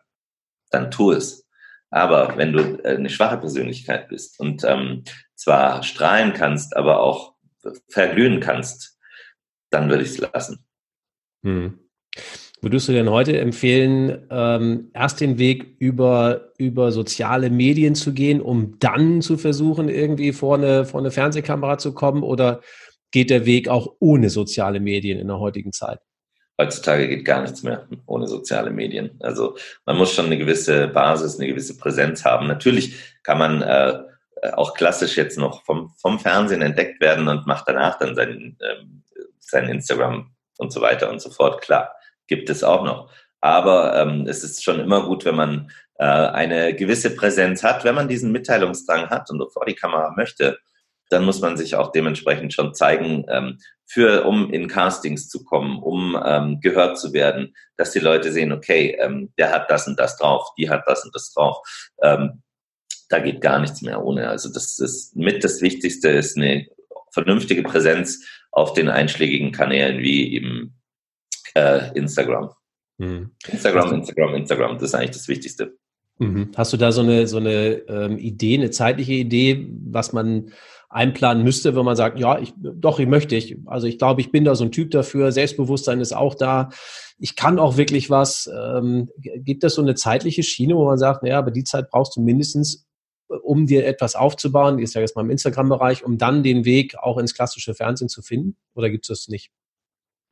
dann 0.71 0.91
tu 0.91 1.13
es. 1.13 1.47
Aber 1.91 2.37
wenn 2.37 2.53
du 2.53 2.83
äh, 2.83 2.97
eine 2.97 3.11
schwache 3.11 3.39
Persönlichkeit 3.39 4.09
bist 4.09 4.41
und 4.41 4.65
ähm, 4.65 5.05
zwar 5.37 5.85
strahlen 5.85 6.33
kannst, 6.33 6.77
aber 6.77 7.01
auch 7.01 7.35
verglühen 7.89 8.41
kannst, 8.41 8.99
dann 9.71 9.89
würde 9.89 10.03
ich 10.03 10.11
es 10.11 10.19
lassen. 10.19 10.67
Hm. 11.45 11.79
Würdest 12.64 12.88
du 12.88 12.92
denn 12.92 13.11
heute 13.11 13.38
empfehlen, 13.38 14.27
ähm, 14.31 14.88
erst 14.94 15.20
den 15.20 15.37
Weg 15.37 15.77
über, 15.79 16.53
über 16.57 16.92
soziale 16.92 17.50
Medien 17.50 17.94
zu 17.94 18.14
gehen, 18.14 18.40
um 18.40 18.79
dann 18.79 19.20
zu 19.20 19.37
versuchen, 19.37 19.90
irgendwie 19.90 20.33
vor 20.33 20.57
eine, 20.57 20.87
vor 20.87 21.00
eine 21.00 21.11
Fernsehkamera 21.11 21.77
zu 21.77 21.92
kommen? 21.92 22.22
Oder 22.22 22.62
geht 23.11 23.29
der 23.29 23.44
Weg 23.44 23.68
auch 23.68 23.96
ohne 23.98 24.31
soziale 24.31 24.81
Medien 24.81 25.18
in 25.18 25.27
der 25.29 25.40
heutigen 25.40 25.72
Zeit? 25.72 26.00
Heutzutage 26.59 27.07
geht 27.07 27.27
gar 27.27 27.42
nichts 27.42 27.62
mehr 27.64 27.87
ohne 28.07 28.27
soziale 28.27 28.70
Medien. 28.70 29.11
Also 29.20 29.59
man 29.85 29.98
muss 29.98 30.14
schon 30.14 30.24
eine 30.24 30.38
gewisse 30.38 30.88
Basis, 30.88 31.38
eine 31.38 31.48
gewisse 31.48 31.77
Präsenz 31.77 32.24
haben. 32.24 32.46
Natürlich 32.46 32.94
kann 33.24 33.37
man 33.37 33.61
äh, 33.61 33.98
auch 34.55 34.72
klassisch 34.72 35.18
jetzt 35.18 35.37
noch 35.37 35.64
vom, 35.64 35.92
vom 35.98 36.18
Fernsehen 36.18 36.62
entdeckt 36.62 37.03
werden 37.03 37.29
und 37.29 37.46
macht 37.46 37.68
danach 37.68 37.98
dann 37.98 38.14
sein, 38.14 38.57
ähm, 38.62 39.03
sein 39.38 39.68
Instagram 39.68 40.31
und 40.57 40.72
so 40.72 40.81
weiter 40.81 41.11
und 41.11 41.20
so 41.20 41.29
fort. 41.29 41.61
Klar, 41.61 41.92
gibt 42.27 42.51
es 42.51 42.65
auch 42.65 42.85
noch. 42.85 43.11
Aber 43.41 43.95
ähm, 43.97 44.27
es 44.27 44.43
ist 44.43 44.65
schon 44.65 44.81
immer 44.81 45.05
gut, 45.05 45.25
wenn 45.25 45.37
man 45.37 45.71
äh, 45.99 46.05
eine 46.05 46.75
gewisse 46.75 47.15
Präsenz 47.15 47.63
hat, 47.63 47.85
wenn 47.85 47.95
man 47.95 48.09
diesen 48.09 48.33
Mitteilungsdrang 48.33 49.11
hat 49.11 49.31
und 49.31 49.43
vor 49.53 49.67
die 49.67 49.75
Kamera 49.75 50.15
möchte, 50.17 50.59
dann 51.11 51.25
muss 51.25 51.41
man 51.41 51.57
sich 51.57 51.77
auch 51.77 51.93
dementsprechend 51.93 52.55
schon 52.55 52.75
zeigen, 52.75 53.27
ähm, 53.29 53.59
für, 53.87 54.25
um 54.25 54.51
in 54.51 54.67
Castings 54.69 55.29
zu 55.29 55.45
kommen, 55.45 55.79
um 55.79 56.19
ähm, 56.25 56.61
gehört 56.61 56.99
zu 56.99 57.13
werden, 57.13 57.55
dass 57.77 57.93
die 57.93 57.99
Leute 57.99 58.33
sehen, 58.33 58.53
okay, 58.53 58.97
ähm, 58.99 59.33
der 59.39 59.53
hat 59.53 59.71
das 59.71 59.87
und 59.87 60.01
das 60.01 60.17
drauf, 60.17 60.49
die 60.57 60.71
hat 60.71 60.85
das 60.87 61.05
und 61.05 61.15
das 61.15 61.33
drauf. 61.33 61.59
Ähm, 62.03 62.43
da 63.09 63.19
geht 63.19 63.41
gar 63.41 63.59
nichts 63.59 63.83
mehr 63.83 64.03
ohne. 64.03 64.29
Also 64.29 64.53
das 64.53 64.79
ist 64.79 65.15
mit 65.15 65.45
das 65.45 65.61
Wichtigste, 65.61 66.09
ist 66.09 66.37
eine 66.37 66.67
vernünftige 67.13 67.63
Präsenz 67.63 68.27
auf 68.51 68.73
den 68.73 68.89
einschlägigen 68.89 69.53
Kanälen 69.53 69.99
wie 69.99 70.35
eben 70.35 70.81
äh, 71.55 71.93
Instagram. 71.95 72.51
Mhm. 72.99 73.31
Instagram, 73.49 73.95
Instagram, 73.95 74.35
Instagram, 74.35 74.75
das 74.75 74.90
ist 74.90 74.95
eigentlich 74.95 75.11
das 75.11 75.29
Wichtigste. 75.29 75.77
Mhm. 76.19 76.53
Hast 76.57 76.73
du 76.73 76.77
da 76.77 76.93
so 76.93 77.03
eine, 77.03 77.27
so 77.27 77.38
eine 77.38 77.83
ähm, 77.88 78.19
Idee, 78.19 78.55
eine 78.55 78.71
zeitliche 78.71 79.14
Idee, 79.14 79.69
was 79.87 80.12
man 80.12 80.53
einplanen 80.88 81.43
müsste, 81.43 81.75
wenn 81.75 81.85
man 81.85 81.97
sagt, 81.97 82.21
ja, 82.21 82.38
ich, 82.38 82.55
doch, 82.57 83.01
ich 83.01 83.09
möchte 83.09 83.35
ich. 83.35 83.57
Also 83.67 83.88
ich 83.88 83.99
glaube, 83.99 84.21
ich 84.21 84.31
bin 84.31 84.45
da 84.45 84.55
so 84.55 84.64
ein 84.64 84.71
Typ 84.71 84.93
dafür. 84.93 85.33
Selbstbewusstsein 85.33 86.01
ist 86.01 86.14
auch 86.14 86.37
da. 86.37 86.69
Ich 87.19 87.35
kann 87.35 87.59
auch 87.59 87.77
wirklich 87.77 88.11
was. 88.11 88.49
Ähm, 88.57 89.11
gibt 89.19 89.64
es 89.64 89.75
so 89.75 89.83
eine 89.83 89.97
zeitliche 89.97 90.45
Schiene, 90.45 90.77
wo 90.77 90.85
man 90.85 90.99
sagt, 90.99 91.25
naja, 91.25 91.38
aber 91.38 91.51
die 91.51 91.64
Zeit 91.64 91.90
brauchst 91.90 92.17
du 92.17 92.21
mindestens, 92.21 92.87
um 93.43 93.67
dir 93.67 93.87
etwas 93.87 94.14
aufzubauen, 94.14 94.77
die 94.77 94.85
ist 94.85 94.95
ja 94.95 95.01
jetzt 95.01 95.17
mal 95.17 95.23
im 95.23 95.31
Instagram-Bereich, 95.31 96.05
um 96.05 96.17
dann 96.17 96.45
den 96.45 96.64
Weg 96.64 96.97
auch 96.97 97.19
ins 97.19 97.35
klassische 97.35 97.75
Fernsehen 97.75 98.09
zu 98.09 98.23
finden? 98.23 98.57
Oder 98.75 98.88
gibt 98.88 99.05
es 99.05 99.09
das 99.09 99.29
nicht? 99.29 99.51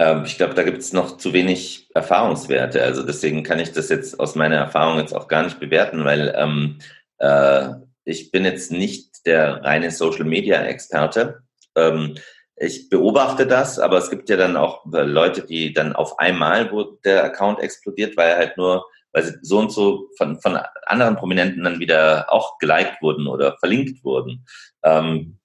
Ähm, 0.03 0.25
ich 0.25 0.37
glaube, 0.37 0.55
da 0.55 0.65
gibt 0.65 0.79
es 0.79 0.93
noch 0.93 1.17
zu 1.17 1.33
wenig 1.33 1.89
Erfahrungswerte. 1.95 2.83
Also 2.83 3.05
deswegen 3.05 3.45
kann 3.45 3.61
ich 3.61 3.71
das 3.71 3.89
jetzt 3.89 4.19
aus 4.19 4.35
meiner 4.35 4.57
Erfahrung 4.57 4.99
jetzt 4.99 5.15
auch 5.15 5.29
gar 5.29 5.45
nicht 5.45 5.61
bewerten, 5.61 6.05
weil 6.05 6.35
ähm, 6.37 6.79
äh, 7.19 7.69
ich 8.05 8.33
bin 8.33 8.45
jetzt 8.45 8.73
nicht 8.73 9.27
der 9.27 9.63
reine 9.63 9.93
Social-Media-Experte. 9.93 11.43
Ähm, 11.77 12.17
ich 12.57 12.89
beobachte 12.89 13.47
das, 13.47 13.79
aber 13.79 13.99
es 13.99 14.11
gibt 14.11 14.29
ja 14.29 14.37
dann 14.37 14.57
auch 14.57 14.85
Leute, 14.87 15.43
die 15.43 15.73
dann 15.73 15.95
auf 15.95 16.19
einmal, 16.19 16.73
wo 16.73 16.83
der 17.05 17.23
Account 17.23 17.61
explodiert, 17.61 18.17
weil 18.17 18.31
er 18.31 18.37
halt 18.39 18.57
nur, 18.57 18.85
weil 19.13 19.23
sie 19.23 19.35
so 19.43 19.59
und 19.61 19.71
so 19.71 20.09
von, 20.19 20.41
von 20.41 20.59
anderen 20.87 21.17
Prominenten 21.17 21.63
dann 21.63 21.79
wieder 21.79 22.27
auch 22.33 22.59
geliked 22.59 23.01
wurden 23.03 23.29
oder 23.29 23.57
verlinkt 23.59 24.03
wurden. 24.03 24.45
Ähm, 24.85 25.39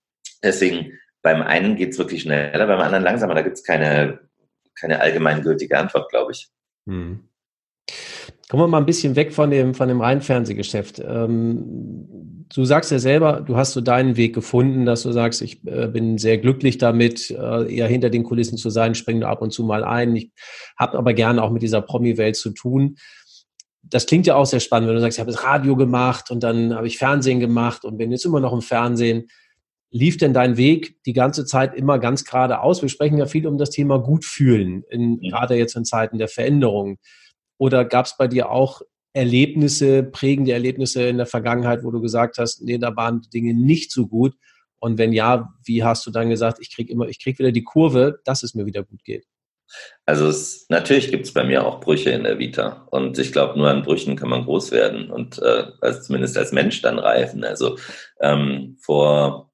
deswegen, 0.43 0.93
beim 1.21 1.43
einen 1.43 1.75
geht's 1.75 1.99
wirklich 1.99 2.23
schneller, 2.23 2.65
beim 2.65 2.79
anderen 2.79 3.03
langsamer. 3.03 3.35
Da 3.35 3.41
gibt's 3.41 3.63
keine 3.63 4.26
keine 4.79 4.99
allgemeingültige 4.99 5.77
Antwort, 5.77 6.09
glaube 6.09 6.31
ich. 6.31 6.47
Hm. 6.87 7.27
Kommen 8.49 8.63
wir 8.63 8.67
mal 8.67 8.77
ein 8.77 8.85
bisschen 8.85 9.15
weg 9.15 9.33
von 9.33 9.51
dem, 9.51 9.73
von 9.73 9.89
dem 9.89 9.99
reinen 9.99 10.21
Fernsehgeschäft. 10.21 10.99
Ähm, 10.99 12.45
du 12.53 12.63
sagst 12.63 12.91
ja 12.91 12.99
selber, 12.99 13.41
du 13.41 13.57
hast 13.57 13.73
so 13.73 13.81
deinen 13.81 14.15
Weg 14.15 14.33
gefunden, 14.33 14.85
dass 14.85 15.03
du 15.03 15.11
sagst, 15.11 15.41
ich 15.41 15.65
äh, 15.67 15.87
bin 15.87 16.17
sehr 16.17 16.37
glücklich 16.37 16.77
damit, 16.77 17.29
äh, 17.29 17.75
eher 17.75 17.87
hinter 17.87 18.09
den 18.09 18.23
Kulissen 18.23 18.57
zu 18.57 18.69
sein, 18.69 18.95
springe 18.95 19.27
ab 19.27 19.41
und 19.41 19.51
zu 19.51 19.63
mal 19.63 19.83
ein. 19.83 20.15
Ich 20.15 20.31
habe 20.77 20.97
aber 20.97 21.13
gerne 21.13 21.43
auch 21.43 21.51
mit 21.51 21.61
dieser 21.61 21.81
Promi-Welt 21.81 22.37
zu 22.37 22.51
tun. 22.51 22.95
Das 23.83 24.05
klingt 24.05 24.27
ja 24.27 24.35
auch 24.35 24.45
sehr 24.45 24.59
spannend, 24.61 24.87
wenn 24.87 24.95
du 24.95 25.01
sagst, 25.01 25.17
ich 25.17 25.21
habe 25.21 25.31
das 25.31 25.43
Radio 25.43 25.75
gemacht 25.75 26.31
und 26.31 26.41
dann 26.41 26.73
habe 26.73 26.87
ich 26.87 26.97
Fernsehen 26.97 27.41
gemacht 27.41 27.83
und 27.83 27.97
bin 27.97 28.11
jetzt 28.11 28.25
immer 28.25 28.39
noch 28.39 28.53
im 28.53 28.61
Fernsehen 28.61 29.27
lief 29.91 30.17
denn 30.17 30.33
dein 30.33 30.57
Weg 30.57 31.03
die 31.03 31.13
ganze 31.13 31.45
Zeit 31.45 31.73
immer 31.75 31.99
ganz 31.99 32.25
geradeaus? 32.25 32.81
Wir 32.81 32.89
sprechen 32.89 33.17
ja 33.17 33.25
viel 33.25 33.47
um 33.47 33.57
das 33.57 33.69
Thema 33.69 33.99
gut 33.99 34.25
fühlen, 34.25 34.83
in, 34.89 35.21
ja. 35.21 35.31
gerade 35.31 35.55
jetzt 35.55 35.75
in 35.75 35.85
Zeiten 35.85 36.17
der 36.17 36.27
Veränderung. 36.27 36.97
Oder 37.57 37.85
gab 37.85 38.05
es 38.05 38.17
bei 38.17 38.27
dir 38.27 38.51
auch 38.51 38.81
Erlebnisse, 39.13 40.03
prägende 40.03 40.51
Erlebnisse 40.51 41.07
in 41.07 41.17
der 41.17 41.25
Vergangenheit, 41.25 41.83
wo 41.83 41.91
du 41.91 42.01
gesagt 42.01 42.37
hast, 42.37 42.61
nee, 42.61 42.77
da 42.77 42.95
waren 42.95 43.21
Dinge 43.33 43.53
nicht 43.53 43.91
so 43.91 44.07
gut? 44.07 44.35
Und 44.79 44.99
wenn 44.99 45.11
ja, 45.11 45.49
wie 45.65 45.83
hast 45.83 46.05
du 46.05 46.11
dann 46.11 46.29
gesagt, 46.29 46.59
ich 46.61 46.73
krieg 46.73 46.89
immer, 46.89 47.07
ich 47.07 47.19
krieg 47.19 47.39
wieder 47.39 47.51
die 47.51 47.63
Kurve, 47.63 48.19
dass 48.25 48.43
es 48.43 48.53
mir 48.53 48.67
wieder 48.67 48.83
gut 48.83 49.03
geht? 49.03 49.25
Also 50.05 50.27
es, 50.27 50.65
natürlich 50.69 51.09
gibt 51.09 51.25
es 51.25 51.33
bei 51.33 51.43
mir 51.43 51.65
auch 51.65 51.81
Brüche 51.81 52.11
in 52.11 52.23
der 52.23 52.39
Vita 52.39 52.87
und 52.91 53.19
ich 53.19 53.33
glaube, 53.33 53.57
nur 53.57 53.69
an 53.69 53.83
Brüchen 53.83 54.15
kann 54.15 54.29
man 54.29 54.45
groß 54.45 54.71
werden 54.71 55.11
und 55.11 55.39
äh, 55.39 55.65
also 55.81 56.01
zumindest 56.01 56.37
als 56.37 56.53
Mensch 56.53 56.81
dann 56.81 56.99
reifen. 56.99 57.43
Also 57.43 57.77
ähm, 58.21 58.77
vor 58.79 59.51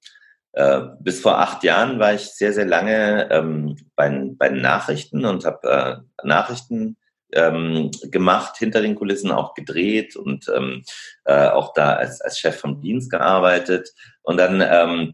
äh, 0.54 0.82
bis 1.00 1.22
vor 1.22 1.40
acht 1.40 1.64
Jahren 1.64 2.00
war 2.00 2.14
ich 2.14 2.32
sehr, 2.32 2.54
sehr 2.54 2.66
lange 2.66 3.30
ähm, 3.32 3.76
bei, 3.96 4.10
bei 4.38 4.50
Nachrichten 4.50 5.26
und 5.26 5.46
habe 5.46 6.04
äh, 6.22 6.28
Nachrichten 6.28 6.98
ähm, 7.34 7.90
gemacht, 8.04 8.58
hinter 8.58 8.82
den 8.82 8.96
Kulissen 8.96 9.32
auch 9.32 9.56
gedreht 9.56 10.16
und 10.16 10.48
ähm, 10.56 10.84
äh, 11.26 11.48
auch 11.48 11.74
da 11.74 11.94
als, 11.94 12.22
als 12.22 12.38
Chef 12.38 12.60
vom 12.60 12.82
Dienst 12.82 13.10
gearbeitet. 13.10 13.90
Und 14.22 14.38
dann 14.38 14.62
ähm, 14.62 15.14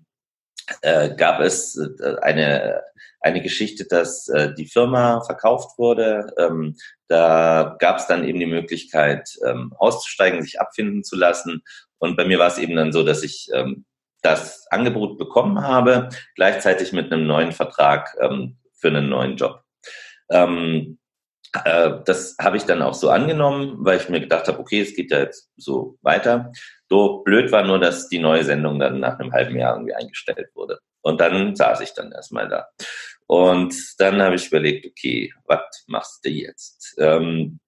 äh, 0.82 1.16
gab 1.16 1.40
es 1.40 1.78
äh, 1.78 2.16
eine, 2.22 2.82
eine 3.22 3.42
Geschichte, 3.42 3.86
dass 3.86 4.28
äh, 4.28 4.54
die 4.54 4.68
Firma 4.68 5.22
verkauft 5.22 5.78
wurde. 5.78 6.34
Ähm, 6.38 6.76
da 7.08 7.78
gab 7.80 7.98
es 7.98 8.08
dann 8.08 8.26
eben 8.26 8.40
die 8.40 8.46
Möglichkeit, 8.46 9.30
ähm, 9.46 9.74
auszusteigen, 9.78 10.42
sich 10.42 10.60
abfinden 10.60 11.04
zu 11.04 11.16
lassen. 11.16 11.64
Und 11.98 12.18
bei 12.18 12.26
mir 12.26 12.40
war 12.40 12.48
es 12.48 12.58
eben 12.58 12.76
dann 12.76 12.92
so, 12.92 13.04
dass 13.04 13.24
ich 13.24 13.50
ähm, 13.54 13.86
das 14.22 14.68
Angebot 14.70 15.18
bekommen 15.18 15.62
habe, 15.62 16.10
gleichzeitig 16.36 16.94
mit 16.94 17.12
einem 17.12 17.28
neuen 17.28 17.52
Vertrag 17.52 18.16
ähm, 18.22 18.58
für 18.74 18.90
einen 18.90 19.10
neuen 19.10 19.36
Job. 19.36 19.64
Ähm, 20.30 21.00
äh, 21.64 21.92
das 22.06 22.36
habe 22.40 22.58
ich 22.58 22.64
dann 22.64 22.82
auch 22.82 22.94
so 22.94 23.10
angenommen, 23.10 23.78
weil 23.80 23.98
ich 23.98 24.10
mir 24.10 24.20
gedacht 24.20 24.48
habe, 24.48 24.60
okay, 24.60 24.82
es 24.82 24.96
geht 24.96 25.12
ja 25.12 25.20
jetzt 25.20 25.52
so 25.58 25.98
weiter. 26.02 26.52
So 26.90 27.20
blöd 27.24 27.52
war 27.52 27.64
nur, 27.64 27.80
dass 27.80 28.10
die 28.10 28.20
neue 28.20 28.44
Sendung 28.44 28.80
dann 28.80 29.00
nach 29.00 29.20
einem 29.20 29.32
halben 29.32 29.58
Jahr 29.58 29.76
irgendwie 29.76 29.96
eingestellt 29.96 30.50
wurde. 30.54 30.80
Und 31.02 31.22
dann 31.22 31.56
saß 31.56 31.82
ich 31.82 31.94
dann 31.94 32.12
erstmal 32.12 32.48
da. 32.48 32.68
Und 33.28 33.76
dann 34.00 34.22
habe 34.22 34.36
ich 34.36 34.48
überlegt, 34.48 34.86
okay, 34.86 35.34
was 35.46 35.84
machst 35.88 36.26
du 36.26 36.30
jetzt? 36.30 36.96
Ähm, 37.00 37.60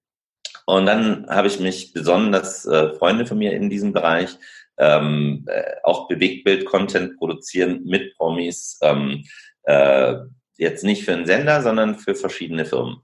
und 0.66 0.86
dann 0.86 1.26
habe 1.28 1.48
ich 1.48 1.60
mich 1.60 1.92
besonnen, 1.92 2.30
dass 2.30 2.66
äh, 2.66 2.94
Freunde 2.94 3.26
von 3.26 3.38
mir 3.38 3.52
in 3.52 3.70
diesem 3.70 3.92
Bereich 3.92 4.38
ähm, 4.82 5.44
äh, 5.48 5.74
auch 5.84 6.08
Bewegtbild-Content 6.08 7.16
produzieren 7.16 7.82
mit 7.84 8.16
Promis, 8.16 8.78
ähm, 8.82 9.24
äh, 9.62 10.16
jetzt 10.56 10.82
nicht 10.82 11.04
für 11.04 11.12
einen 11.12 11.26
Sender, 11.26 11.62
sondern 11.62 11.96
für 11.96 12.14
verschiedene 12.14 12.64
Firmen. 12.64 12.98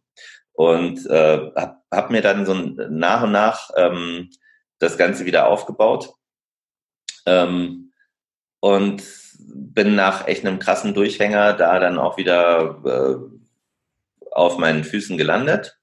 Und 0.52 1.06
äh, 1.06 1.50
habe 1.54 1.76
hab 1.90 2.10
mir 2.10 2.20
dann 2.20 2.44
so 2.44 2.54
nach 2.54 3.22
und 3.22 3.32
nach 3.32 3.70
ähm, 3.76 4.30
das 4.80 4.98
Ganze 4.98 5.24
wieder 5.24 5.46
aufgebaut. 5.46 6.12
Ähm, 7.26 7.92
und 8.60 9.04
bin 9.38 9.94
nach 9.94 10.26
echt 10.26 10.44
einem 10.44 10.58
krassen 10.58 10.94
Durchhänger 10.94 11.52
da 11.52 11.78
dann 11.78 11.98
auch 11.98 12.16
wieder 12.16 12.82
äh, 12.84 14.32
auf 14.32 14.58
meinen 14.58 14.82
Füßen 14.82 15.16
gelandet. 15.16 15.78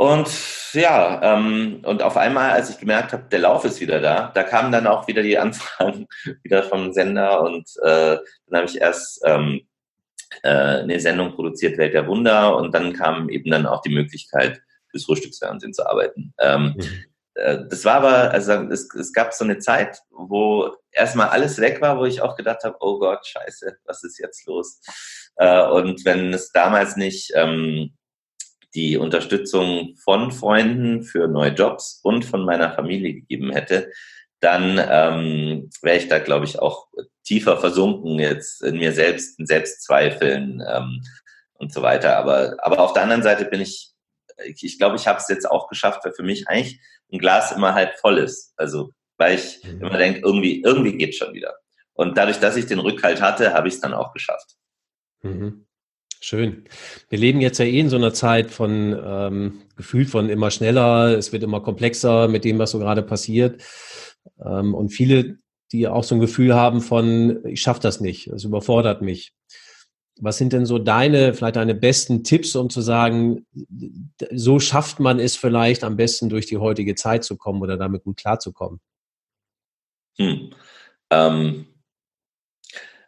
Und 0.00 0.30
ja, 0.72 1.20
ähm, 1.22 1.82
und 1.84 2.02
auf 2.02 2.16
einmal, 2.16 2.52
als 2.52 2.70
ich 2.70 2.78
gemerkt 2.78 3.12
habe, 3.12 3.24
der 3.30 3.40
Lauf 3.40 3.66
ist 3.66 3.82
wieder 3.82 4.00
da, 4.00 4.32
da 4.34 4.44
kamen 4.44 4.72
dann 4.72 4.86
auch 4.86 5.06
wieder 5.08 5.22
die 5.22 5.36
Anfragen 5.38 6.06
wieder 6.42 6.62
vom 6.62 6.94
Sender 6.94 7.42
und 7.42 7.68
äh, 7.82 8.16
dann 8.46 8.60
habe 8.60 8.64
ich 8.64 8.80
erst 8.80 9.20
ähm, 9.26 9.60
äh, 10.42 10.48
eine 10.48 10.98
Sendung 11.00 11.34
produziert, 11.34 11.76
Welt 11.76 11.92
der 11.92 12.06
Wunder, 12.06 12.56
und 12.56 12.74
dann 12.74 12.94
kam 12.94 13.28
eben 13.28 13.50
dann 13.50 13.66
auch 13.66 13.82
die 13.82 13.94
Möglichkeit, 13.94 14.62
fürs 14.90 15.04
Frühstücksfernsehen 15.04 15.74
zu 15.74 15.86
arbeiten. 15.86 16.32
Ähm, 16.38 16.76
mhm. 16.78 17.04
äh, 17.34 17.58
das 17.68 17.84
war 17.84 17.96
aber, 17.96 18.30
also 18.30 18.52
es, 18.70 18.88
es 18.94 19.12
gab 19.12 19.34
so 19.34 19.44
eine 19.44 19.58
Zeit, 19.58 19.98
wo 20.08 20.76
erstmal 20.92 21.28
alles 21.28 21.58
weg 21.58 21.82
war, 21.82 21.98
wo 21.98 22.06
ich 22.06 22.22
auch 22.22 22.36
gedacht 22.36 22.64
habe, 22.64 22.78
oh 22.80 22.98
Gott, 22.98 23.26
scheiße, 23.26 23.76
was 23.84 24.02
ist 24.02 24.18
jetzt 24.18 24.46
los? 24.46 24.80
Äh, 25.36 25.66
und 25.66 26.06
wenn 26.06 26.32
es 26.32 26.52
damals 26.52 26.96
nicht 26.96 27.32
ähm, 27.34 27.98
die 28.74 28.96
Unterstützung 28.96 29.96
von 29.96 30.30
Freunden 30.30 31.02
für 31.02 31.28
neue 31.28 31.50
Jobs 31.50 32.00
und 32.02 32.24
von 32.24 32.44
meiner 32.44 32.72
Familie 32.72 33.14
gegeben 33.14 33.52
hätte, 33.52 33.90
dann 34.40 34.78
ähm, 34.78 35.70
wäre 35.82 35.98
ich 35.98 36.08
da, 36.08 36.18
glaube 36.18 36.46
ich, 36.46 36.58
auch 36.58 36.88
tiefer 37.24 37.58
versunken 37.58 38.18
jetzt 38.18 38.62
in 38.62 38.78
mir 38.78 38.92
selbst, 38.92 39.38
in 39.38 39.46
Selbstzweifeln 39.46 40.62
ähm, 40.66 41.02
und 41.54 41.72
so 41.72 41.82
weiter. 41.82 42.16
Aber, 42.16 42.56
aber 42.62 42.80
auf 42.80 42.92
der 42.92 43.02
anderen 43.02 43.22
Seite 43.22 43.44
bin 43.44 43.60
ich, 43.60 43.92
ich, 44.44 44.78
glaube, 44.78 44.96
ich 44.96 45.06
habe 45.06 45.18
es 45.18 45.28
jetzt 45.28 45.50
auch 45.50 45.68
geschafft, 45.68 46.04
weil 46.04 46.12
für 46.12 46.22
mich 46.22 46.48
eigentlich 46.48 46.80
ein 47.12 47.18
Glas 47.18 47.52
immer 47.52 47.74
halb 47.74 47.98
voll 47.98 48.18
ist. 48.18 48.54
Also 48.56 48.92
weil 49.18 49.34
ich 49.34 49.62
mhm. 49.62 49.82
immer 49.82 49.98
denke, 49.98 50.20
irgendwie, 50.20 50.62
irgendwie 50.62 50.96
geht 50.96 51.14
schon 51.14 51.34
wieder. 51.34 51.54
Und 51.92 52.16
dadurch, 52.16 52.40
dass 52.40 52.56
ich 52.56 52.66
den 52.66 52.78
Rückhalt 52.78 53.20
hatte, 53.20 53.52
habe 53.52 53.68
ich 53.68 53.74
es 53.74 53.80
dann 53.80 53.92
auch 53.92 54.14
geschafft. 54.14 54.56
Mhm. 55.22 55.66
Schön. 56.22 56.64
Wir 57.08 57.18
leben 57.18 57.40
jetzt 57.40 57.58
ja 57.58 57.64
eh 57.64 57.80
in 57.80 57.88
so 57.88 57.96
einer 57.96 58.12
Zeit 58.12 58.50
von 58.50 58.94
ähm, 59.02 59.62
gefühlt 59.76 60.10
von 60.10 60.28
immer 60.28 60.50
schneller, 60.50 61.16
es 61.16 61.32
wird 61.32 61.42
immer 61.42 61.60
komplexer 61.60 62.28
mit 62.28 62.44
dem, 62.44 62.58
was 62.58 62.72
so 62.72 62.78
gerade 62.78 63.02
passiert. 63.02 63.62
Ähm, 64.44 64.74
und 64.74 64.90
viele, 64.90 65.38
die 65.72 65.88
auch 65.88 66.04
so 66.04 66.14
ein 66.14 66.20
Gefühl 66.20 66.54
haben 66.54 66.82
von, 66.82 67.42
ich 67.46 67.62
schaffe 67.62 67.80
das 67.80 68.00
nicht, 68.00 68.26
es 68.26 68.44
überfordert 68.44 69.00
mich. 69.00 69.32
Was 70.20 70.36
sind 70.36 70.52
denn 70.52 70.66
so 70.66 70.78
deine, 70.78 71.32
vielleicht 71.32 71.56
deine 71.56 71.74
besten 71.74 72.22
Tipps, 72.22 72.54
um 72.54 72.68
zu 72.68 72.82
sagen, 72.82 73.46
so 74.30 74.60
schafft 74.60 75.00
man 75.00 75.18
es 75.18 75.36
vielleicht 75.36 75.82
am 75.82 75.96
besten 75.96 76.28
durch 76.28 76.44
die 76.44 76.58
heutige 76.58 76.94
Zeit 76.96 77.24
zu 77.24 77.38
kommen 77.38 77.62
oder 77.62 77.78
damit 77.78 78.04
gut 78.04 78.18
klarzukommen? 78.18 78.80
Hm. 80.18 80.52
Ähm, 81.08 81.66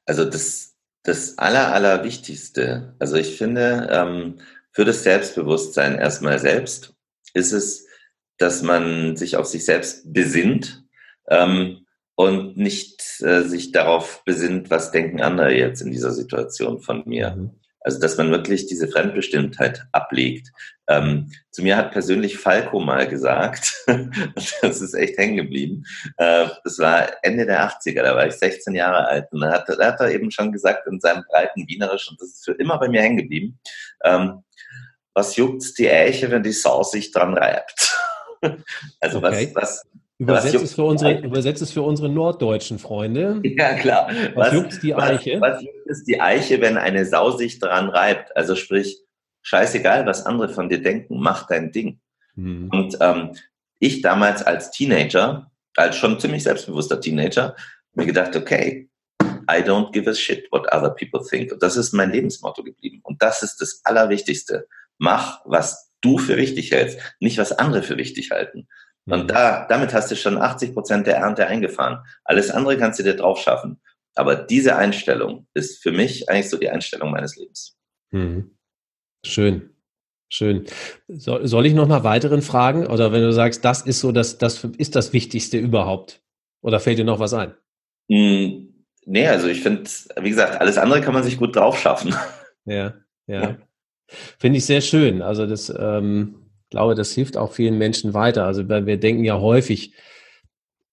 also 0.07 0.25
das 0.25 0.71
das 1.03 1.38
Aller, 1.38 1.73
Allerwichtigste, 1.73 2.95
also 2.99 3.17
ich 3.17 3.37
finde, 3.37 3.88
ähm, 3.91 4.38
für 4.71 4.85
das 4.85 5.03
Selbstbewusstsein 5.03 5.99
erstmal 5.99 6.38
selbst 6.38 6.95
ist 7.35 7.53
es, 7.53 7.87
dass 8.38 8.62
man 8.62 9.17
sich 9.17 9.37
auf 9.37 9.47
sich 9.47 9.65
selbst 9.65 10.12
besinnt 10.12 10.85
ähm, 11.29 11.87
und 12.15 12.57
nicht 12.57 13.21
äh, 13.21 13.43
sich 13.43 13.73
darauf 13.73 14.23
besinnt, 14.25 14.71
was 14.71 14.93
denken 14.93 15.21
andere 15.21 15.55
jetzt 15.55 15.83
in 15.83 15.91
dieser 15.91 16.12
Situation 16.12 16.81
von 16.81 17.03
mir. 17.07 17.35
Mhm. 17.37 17.62
Also, 17.85 17.99
dass 17.99 18.16
man 18.16 18.31
wirklich 18.31 18.66
diese 18.66 18.88
Fremdbestimmtheit 18.88 19.85
ablegt. 19.92 20.53
Ähm, 20.88 21.33
zu 21.51 21.62
mir 21.62 21.77
hat 21.77 21.92
persönlich 21.92 22.38
Falco 22.38 22.81
mal 22.81 23.09
gesagt, 23.09 23.75
das 24.62 24.81
ist 24.81 24.95
echt 24.95 25.18
hängen 25.18 25.37
geblieben, 25.37 25.85
äh, 26.16 26.49
das 26.64 26.79
war 26.79 27.09
Ende 27.23 27.47
der 27.47 27.68
80er, 27.68 28.03
da 28.03 28.14
war 28.14 28.27
ich 28.27 28.35
16 28.35 28.75
Jahre 28.75 29.07
alt 29.07 29.33
und 29.33 29.40
da 29.40 29.53
hat, 29.53 29.68
da 29.68 29.87
hat 29.87 30.01
er 30.01 30.11
eben 30.11 30.31
schon 30.31 30.53
gesagt 30.53 30.87
in 30.87 31.01
seinem 31.01 31.25
breiten 31.29 31.66
Wienerisch, 31.66 32.09
und 32.11 32.21
das 32.21 32.29
ist 32.29 32.45
für 32.45 32.53
immer 32.53 32.79
bei 32.79 32.88
mir 32.88 33.03
hängen 33.03 33.16
geblieben, 33.16 33.59
ähm, 34.05 34.42
was 35.14 35.37
juckt's 35.37 35.75
die 35.75 35.90
Eiche, 35.90 36.31
wenn 36.31 36.42
die 36.42 36.53
Sau 36.53 36.83
sich 36.83 37.11
dran 37.12 37.35
reibt? 37.35 37.97
also 39.01 39.18
okay. 39.18 39.51
was, 39.55 39.55
was, 39.55 39.87
Übersetzt 40.22 40.62
es, 40.62 40.74
für 40.74 40.85
unsere, 40.85 41.18
übersetzt 41.20 41.62
es 41.62 41.72
für 41.72 41.82
unsere 41.82 42.08
norddeutschen 42.08 42.78
Freunde. 42.78 43.40
Ja, 43.44 43.74
klar. 43.74 44.08
Was, 44.35 44.46
was 44.46 44.52
juckt 44.52 44.82
die 44.82 44.94
Eiche? 44.94 45.40
Was, 45.40 45.54
was 45.54 45.62
juckt 45.62 45.90
es 45.90 46.04
die 46.04 46.20
Eiche, 46.20 46.61
wenn 46.61 46.76
eine 46.76 47.04
Sau 47.04 47.32
sich 47.32 47.58
dran 47.58 47.88
reibt? 47.88 48.37
Also 48.37 48.54
sprich, 48.54 48.98
scheißegal, 49.42 50.06
was 50.06 50.24
andere 50.24 50.48
von 50.48 50.68
dir 50.68 50.80
denken, 50.80 51.18
mach 51.18 51.46
dein 51.46 51.72
Ding. 51.72 52.00
Mhm. 52.37 52.70
Und 52.70 52.96
ähm, 53.00 53.37
ich 53.78 54.00
damals 54.00 54.42
als 54.42 54.70
Teenager, 54.70 55.50
als 55.76 55.96
schon 55.96 56.20
ziemlich 56.20 56.44
selbstbewusster 56.44 57.00
Teenager, 57.00 57.56
mir 57.94 58.06
gedacht, 58.06 58.37
okay, 58.37 58.88
I 59.50 59.61
don't 59.61 59.92
give 59.92 60.08
a 60.08 60.14
shit 60.14 60.46
what 60.52 60.72
other 60.72 60.90
people 60.90 61.20
think. 61.28 61.52
Und 61.52 61.62
das 61.62 61.76
ist 61.76 61.92
mein 61.92 62.12
Lebensmotto 62.12 62.62
geblieben. 62.62 63.00
Und 63.02 63.22
das 63.22 63.42
ist 63.42 63.61
das 63.61 63.80
Allerwichtigste. 63.85 64.68
Mach, 64.98 65.40
was 65.44 65.90
du 66.00 66.18
für 66.18 66.37
wichtig 66.37 66.70
hältst, 66.70 66.98
nicht 67.18 67.38
was 67.38 67.52
andere 67.52 67.82
für 67.82 67.96
wichtig 67.96 68.30
halten. 68.30 68.68
Und 69.07 69.25
mhm. 69.25 69.29
da, 69.29 69.67
damit 69.69 69.93
hast 69.95 70.11
du 70.11 70.17
schon 70.17 70.38
80 70.38 70.75
Prozent 70.75 71.07
der 71.07 71.17
Ernte 71.17 71.47
eingefahren. 71.47 72.05
Alles 72.25 72.51
andere 72.51 72.77
kannst 72.79 72.99
du 72.99 73.03
dir 73.03 73.17
drauf 73.17 73.41
schaffen. 73.41 73.81
Aber 74.15 74.37
diese 74.37 74.77
Einstellung 74.77 75.47
ist 75.55 75.83
für 75.83 75.93
mich 75.93 76.29
eigentlich 76.29 76.51
so 76.51 76.59
die 76.59 76.71
Einstellung 76.71 77.11
meines 77.11 77.37
Lebens. 77.37 77.77
Mhm. 78.11 78.57
Schön. 79.25 79.71
Schön. 80.29 80.65
So, 81.09 81.45
soll 81.47 81.67
ich 81.67 81.75
noch 81.75 81.88
nach 81.88 82.05
weiteren 82.05 82.43
fragen? 82.43 82.87
Oder 82.87 83.12
wenn 83.12 83.23
du 83.23 83.33
sagst, 83.33 83.65
das 83.65 83.83
ist 83.83 84.01
so, 84.01 84.12
das, 84.12 84.38
das 84.38 84.65
ist 84.79 84.97
das 84.97 85.12
Wichtigste 85.12 85.59
überhaupt? 85.59 86.23
Oder 86.62 86.81
fällt 86.81 86.99
dir 86.99 87.05
noch 87.05 87.19
was 87.19 87.35
ein? 87.35 87.55
Mm, 88.09 88.69
nee, 89.05 89.27
also 89.27 89.49
ich 89.49 89.61
finde, 89.61 89.91
wie 90.21 90.31
gesagt, 90.31 90.61
alles 90.61 90.79
andere 90.79 91.01
kann 91.01 91.12
man 91.12 91.23
sich 91.23 91.37
gut 91.37 91.57
drauf 91.57 91.79
schaffen. 91.79 92.15
Ja, 92.65 92.95
ja. 93.27 93.43
ja. 93.43 93.57
Finde 94.38 94.59
ich 94.59 94.65
sehr 94.65 94.81
schön. 94.81 95.21
Also 95.21 95.47
das, 95.47 95.69
ähm, 95.77 96.41
glaube, 96.72 96.94
das 96.94 97.12
hilft 97.12 97.37
auch 97.37 97.52
vielen 97.52 97.78
Menschen 97.78 98.14
weiter. 98.14 98.44
Also 98.44 98.68
wir 98.68 98.96
denken 98.96 99.22
ja 99.24 99.38
häufig, 99.38 99.94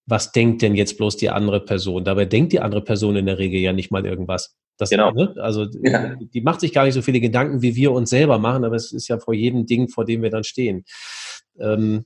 was 0.05 0.31
denkt 0.31 0.61
denn 0.61 0.75
jetzt 0.75 0.97
bloß 0.97 1.17
die 1.17 1.29
andere 1.29 1.59
Person? 1.63 2.03
Dabei 2.03 2.25
denkt 2.25 2.53
die 2.53 2.59
andere 2.59 2.83
Person 2.83 3.15
in 3.15 3.25
der 3.25 3.39
Regel 3.39 3.59
ja 3.59 3.73
nicht 3.73 3.91
mal 3.91 4.05
irgendwas. 4.05 4.55
Das, 4.77 4.89
genau. 4.89 5.11
Ne? 5.11 5.35
Also 5.37 5.65
ja. 5.83 6.15
die 6.15 6.41
macht 6.41 6.61
sich 6.61 6.73
gar 6.73 6.85
nicht 6.85 6.93
so 6.93 7.01
viele 7.01 7.19
Gedanken, 7.19 7.61
wie 7.61 7.75
wir 7.75 7.91
uns 7.91 8.09
selber 8.09 8.37
machen, 8.37 8.63
aber 8.63 8.75
es 8.75 8.91
ist 8.91 9.07
ja 9.07 9.19
vor 9.19 9.33
jedem 9.33 9.65
Ding, 9.65 9.87
vor 9.87 10.05
dem 10.05 10.21
wir 10.21 10.29
dann 10.29 10.43
stehen. 10.43 10.85
Ähm, 11.59 12.05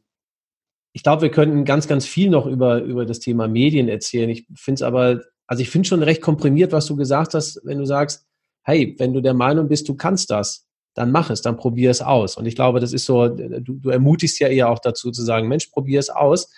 ich 0.93 1.03
glaube, 1.03 1.23
wir 1.23 1.31
könnten 1.31 1.65
ganz, 1.65 1.87
ganz 1.87 2.05
viel 2.05 2.29
noch 2.29 2.45
über, 2.45 2.81
über 2.81 3.05
das 3.05 3.19
Thema 3.19 3.47
Medien 3.47 3.89
erzählen. 3.89 4.29
Ich 4.29 4.45
finde 4.55 4.75
es 4.75 4.81
aber, 4.83 5.21
also 5.47 5.61
ich 5.61 5.69
finde 5.69 5.87
schon 5.87 6.03
recht 6.03 6.21
komprimiert, 6.21 6.71
was 6.71 6.85
du 6.85 6.95
gesagt 6.95 7.33
hast, 7.33 7.59
wenn 7.63 7.79
du 7.79 7.85
sagst, 7.85 8.25
hey, 8.63 8.95
wenn 8.99 9.13
du 9.13 9.21
der 9.21 9.33
Meinung 9.33 9.67
bist, 9.67 9.89
du 9.89 9.95
kannst 9.95 10.29
das, 10.29 10.62
dann 10.93 11.11
mach 11.11 11.29
es, 11.29 11.41
dann 11.41 11.57
probier 11.57 11.91
es 11.91 12.01
aus. 12.01 12.37
Und 12.37 12.45
ich 12.45 12.55
glaube, 12.55 12.79
das 12.79 12.93
ist 12.93 13.05
so, 13.05 13.27
du, 13.27 13.59
du 13.59 13.89
ermutigst 13.89 14.39
ja 14.39 14.47
eher 14.47 14.69
auch 14.69 14.79
dazu 14.79 15.11
zu 15.11 15.23
sagen, 15.23 15.47
Mensch, 15.47 15.67
probier 15.67 15.99
es 15.99 16.09
aus. 16.09 16.51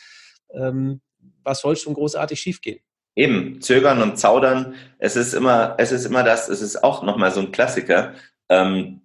Ähm, 0.53 1.01
was 1.43 1.61
soll 1.61 1.75
schon 1.75 1.93
großartig 1.93 2.39
schiefgehen? 2.39 2.79
Eben, 3.15 3.61
zögern 3.61 4.01
und 4.01 4.17
zaudern. 4.17 4.75
Es 4.99 5.15
ist 5.15 5.33
immer, 5.33 5.75
es 5.77 5.91
ist 5.91 6.05
immer 6.05 6.23
das, 6.23 6.49
es 6.49 6.61
ist 6.61 6.83
auch 6.83 7.01
nochmal 7.03 7.31
so 7.31 7.39
ein 7.39 7.51
Klassiker. 7.51 8.13
Ähm, 8.49 9.01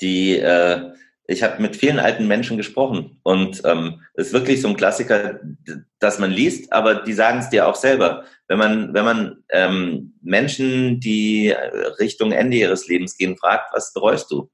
die, 0.00 0.38
äh, 0.38 0.92
ich 1.26 1.42
habe 1.42 1.60
mit 1.60 1.76
vielen 1.76 1.98
alten 1.98 2.26
Menschen 2.26 2.56
gesprochen 2.56 3.20
und 3.22 3.62
ähm, 3.64 4.00
es 4.14 4.28
ist 4.28 4.32
wirklich 4.32 4.60
so 4.60 4.68
ein 4.68 4.76
Klassiker, 4.76 5.40
dass 5.98 6.18
man 6.18 6.30
liest, 6.30 6.72
aber 6.72 6.96
die 6.96 7.12
sagen 7.12 7.38
es 7.38 7.50
dir 7.50 7.68
auch 7.68 7.76
selber. 7.76 8.24
Wenn 8.48 8.58
man, 8.58 8.94
wenn 8.94 9.04
man 9.04 9.44
ähm, 9.50 10.14
Menschen, 10.22 10.98
die 10.98 11.54
Richtung 12.00 12.32
Ende 12.32 12.56
ihres 12.56 12.88
Lebens 12.88 13.16
gehen, 13.16 13.36
fragt, 13.36 13.72
was 13.72 13.92
bereust 13.92 14.30
du? 14.30 14.50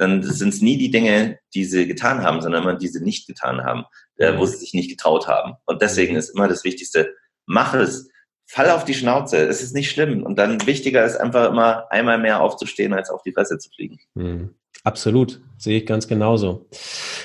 Dann 0.00 0.22
sind 0.22 0.48
es 0.48 0.62
nie 0.62 0.78
die 0.78 0.90
Dinge, 0.90 1.38
die 1.54 1.66
sie 1.66 1.86
getan 1.86 2.22
haben, 2.22 2.40
sondern 2.40 2.62
immer 2.62 2.74
die 2.74 2.88
sie 2.88 3.04
nicht 3.04 3.26
getan 3.26 3.62
haben, 3.64 3.84
äh, 4.16 4.36
wo 4.38 4.46
sie 4.46 4.56
sich 4.56 4.72
nicht 4.72 4.88
getraut 4.88 5.28
haben. 5.28 5.56
Und 5.66 5.82
deswegen 5.82 6.16
ist 6.16 6.30
immer 6.30 6.48
das 6.48 6.64
Wichtigste, 6.64 7.14
mach 7.44 7.74
es, 7.74 8.08
fall 8.46 8.70
auf 8.70 8.84
die 8.84 8.94
Schnauze, 8.94 9.36
es 9.46 9.62
ist 9.62 9.74
nicht 9.74 9.90
schlimm. 9.90 10.22
Und 10.22 10.38
dann 10.38 10.66
wichtiger 10.66 11.04
ist 11.04 11.16
einfach 11.16 11.50
immer 11.50 11.84
einmal 11.92 12.18
mehr 12.18 12.40
aufzustehen, 12.40 12.94
als 12.94 13.10
auf 13.10 13.22
die 13.22 13.32
Fresse 13.32 13.58
zu 13.58 13.68
fliegen. 13.68 13.98
Mhm. 14.14 14.54
Absolut, 14.84 15.42
sehe 15.58 15.80
ich 15.80 15.86
ganz 15.86 16.08
genauso. 16.08 16.66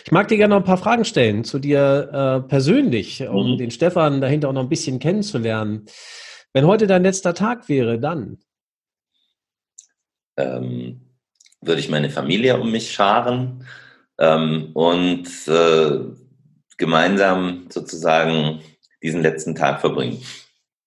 Ich 0.03 0.11
mag 0.11 0.27
dir 0.27 0.35
gerne 0.35 0.53
noch 0.55 0.61
ein 0.61 0.67
paar 0.67 0.77
Fragen 0.77 1.05
stellen 1.05 1.45
zu 1.45 1.57
dir 1.57 2.43
äh, 2.43 2.47
persönlich, 2.47 3.25
um 3.25 3.53
mhm. 3.53 3.57
den 3.57 3.71
Stefan 3.71 4.19
dahinter 4.19 4.49
auch 4.49 4.53
noch 4.53 4.63
ein 4.63 4.69
bisschen 4.69 4.99
kennenzulernen. 4.99 5.85
Wenn 6.51 6.67
heute 6.67 6.87
dein 6.87 7.03
letzter 7.03 7.33
Tag 7.33 7.69
wäre, 7.69 7.99
dann? 7.99 8.39
Ähm, 10.35 11.04
würde 11.67 11.79
ich 11.79 11.89
meine 11.89 12.09
Familie 12.09 12.59
um 12.59 12.71
mich 12.71 12.91
scharen 12.91 13.65
ähm, 14.19 14.71
und 14.73 15.27
äh, 15.47 15.99
gemeinsam 16.77 17.67
sozusagen 17.69 18.61
diesen 19.01 19.21
letzten 19.21 19.55
Tag 19.55 19.81
verbringen. 19.81 20.21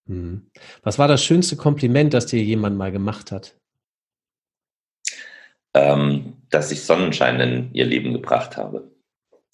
Mhm. 0.07 0.51
Was 0.83 0.99
war 0.99 1.09
das 1.09 1.23
schönste 1.23 1.57
Kompliment, 1.57 2.15
das 2.15 2.27
dir 2.27 2.43
jemand 2.43 2.77
mal 2.77 2.93
gemacht 2.93 3.31
hat? 3.31 3.57
Ähm, 5.75 6.35
dass 6.51 6.73
ich 6.73 6.83
Sonnenschein 6.83 7.41
in 7.41 7.75
ihr 7.75 7.85
Leben 7.85 8.13
gebracht 8.13 8.57
habe. 8.57 8.91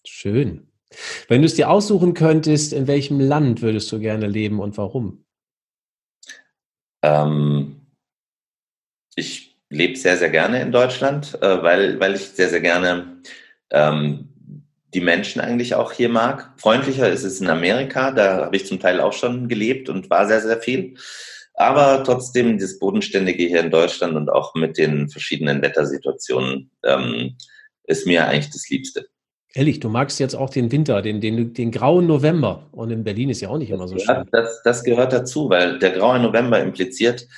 Schön. 0.07 0.69
Wenn 1.29 1.43
du 1.43 1.47
es 1.47 1.55
dir 1.55 1.71
aussuchen 1.71 2.15
könntest, 2.15 2.73
in 2.73 2.87
welchem 2.87 3.19
Land 3.19 3.63
würdest 3.63 3.91
du 3.91 3.99
gerne 3.99 4.29
leben 4.29 4.61
und 4.61 4.79
warum? 4.79 5.25
Ähm, 7.03 7.87
ich 9.17 9.54
lebe 9.75 9.97
sehr, 9.97 10.17
sehr 10.17 10.31
gerne 10.31 10.63
in 10.63 10.73
Deutschland, 10.73 11.39
äh, 11.43 11.63
weil, 11.63 12.01
weil 12.01 12.15
ich 12.15 12.29
sehr, 12.31 12.49
sehr 12.49 12.61
gerne 12.61 13.19
ähm, 13.71 14.29
die 14.95 15.01
Menschen 15.01 15.41
eigentlich 15.41 15.75
auch 15.75 15.93
hier 15.93 16.09
mag. 16.09 16.53
Freundlicher 16.57 17.11
ist 17.11 17.25
es 17.25 17.41
in 17.41 17.49
Amerika, 17.49 18.13
da 18.13 18.47
habe 18.47 18.57
ich 18.57 18.67
zum 18.67 18.81
Teil 18.81 19.01
auch 19.01 19.13
schon 19.13 19.49
gelebt 19.49 19.89
und 19.89 20.09
war 20.09 20.27
sehr, 20.27 20.41
sehr 20.41 20.61
viel. 20.61 20.95
Aber 21.55 22.03
trotzdem 22.05 22.59
das 22.59 22.79
Bodenständige 22.79 23.45
hier 23.45 23.61
in 23.61 23.71
Deutschland 23.71 24.17
und 24.17 24.31
auch 24.31 24.55
mit 24.55 24.77
den 24.77 25.09
verschiedenen 25.09 25.63
Wettersituationen 25.63 26.71
ähm, 26.85 27.37
ist 27.85 28.07
mir 28.07 28.27
eigentlich 28.27 28.51
das 28.51 28.69
Liebste. 28.69 29.07
Ehrlich, 29.57 29.79
du 29.79 29.89
magst 29.89 30.19
jetzt 30.19 30.35
auch 30.35 30.51
den 30.51 30.73
Winter, 30.73 31.01
den, 31.01 31.21
den, 31.21 31.55
den 31.55 31.71
grauen 31.71 32.09
November. 32.09 32.67
Und 32.73 32.91
in 32.91 33.05
Berlin 33.05 33.31
ist 33.31 33.41
ja 33.41 33.51
auch 33.51 33.59
nicht 33.59 33.71
immer 33.71 33.87
so 33.87 33.97
schön. 33.97 34.25
Das, 34.33 34.61
das 34.65 34.83
gehört 34.83 35.13
dazu, 35.13 35.49
weil 35.49 35.79
der 35.79 35.91
graue 35.91 36.19
November 36.19 36.61
impliziert, 36.61 37.29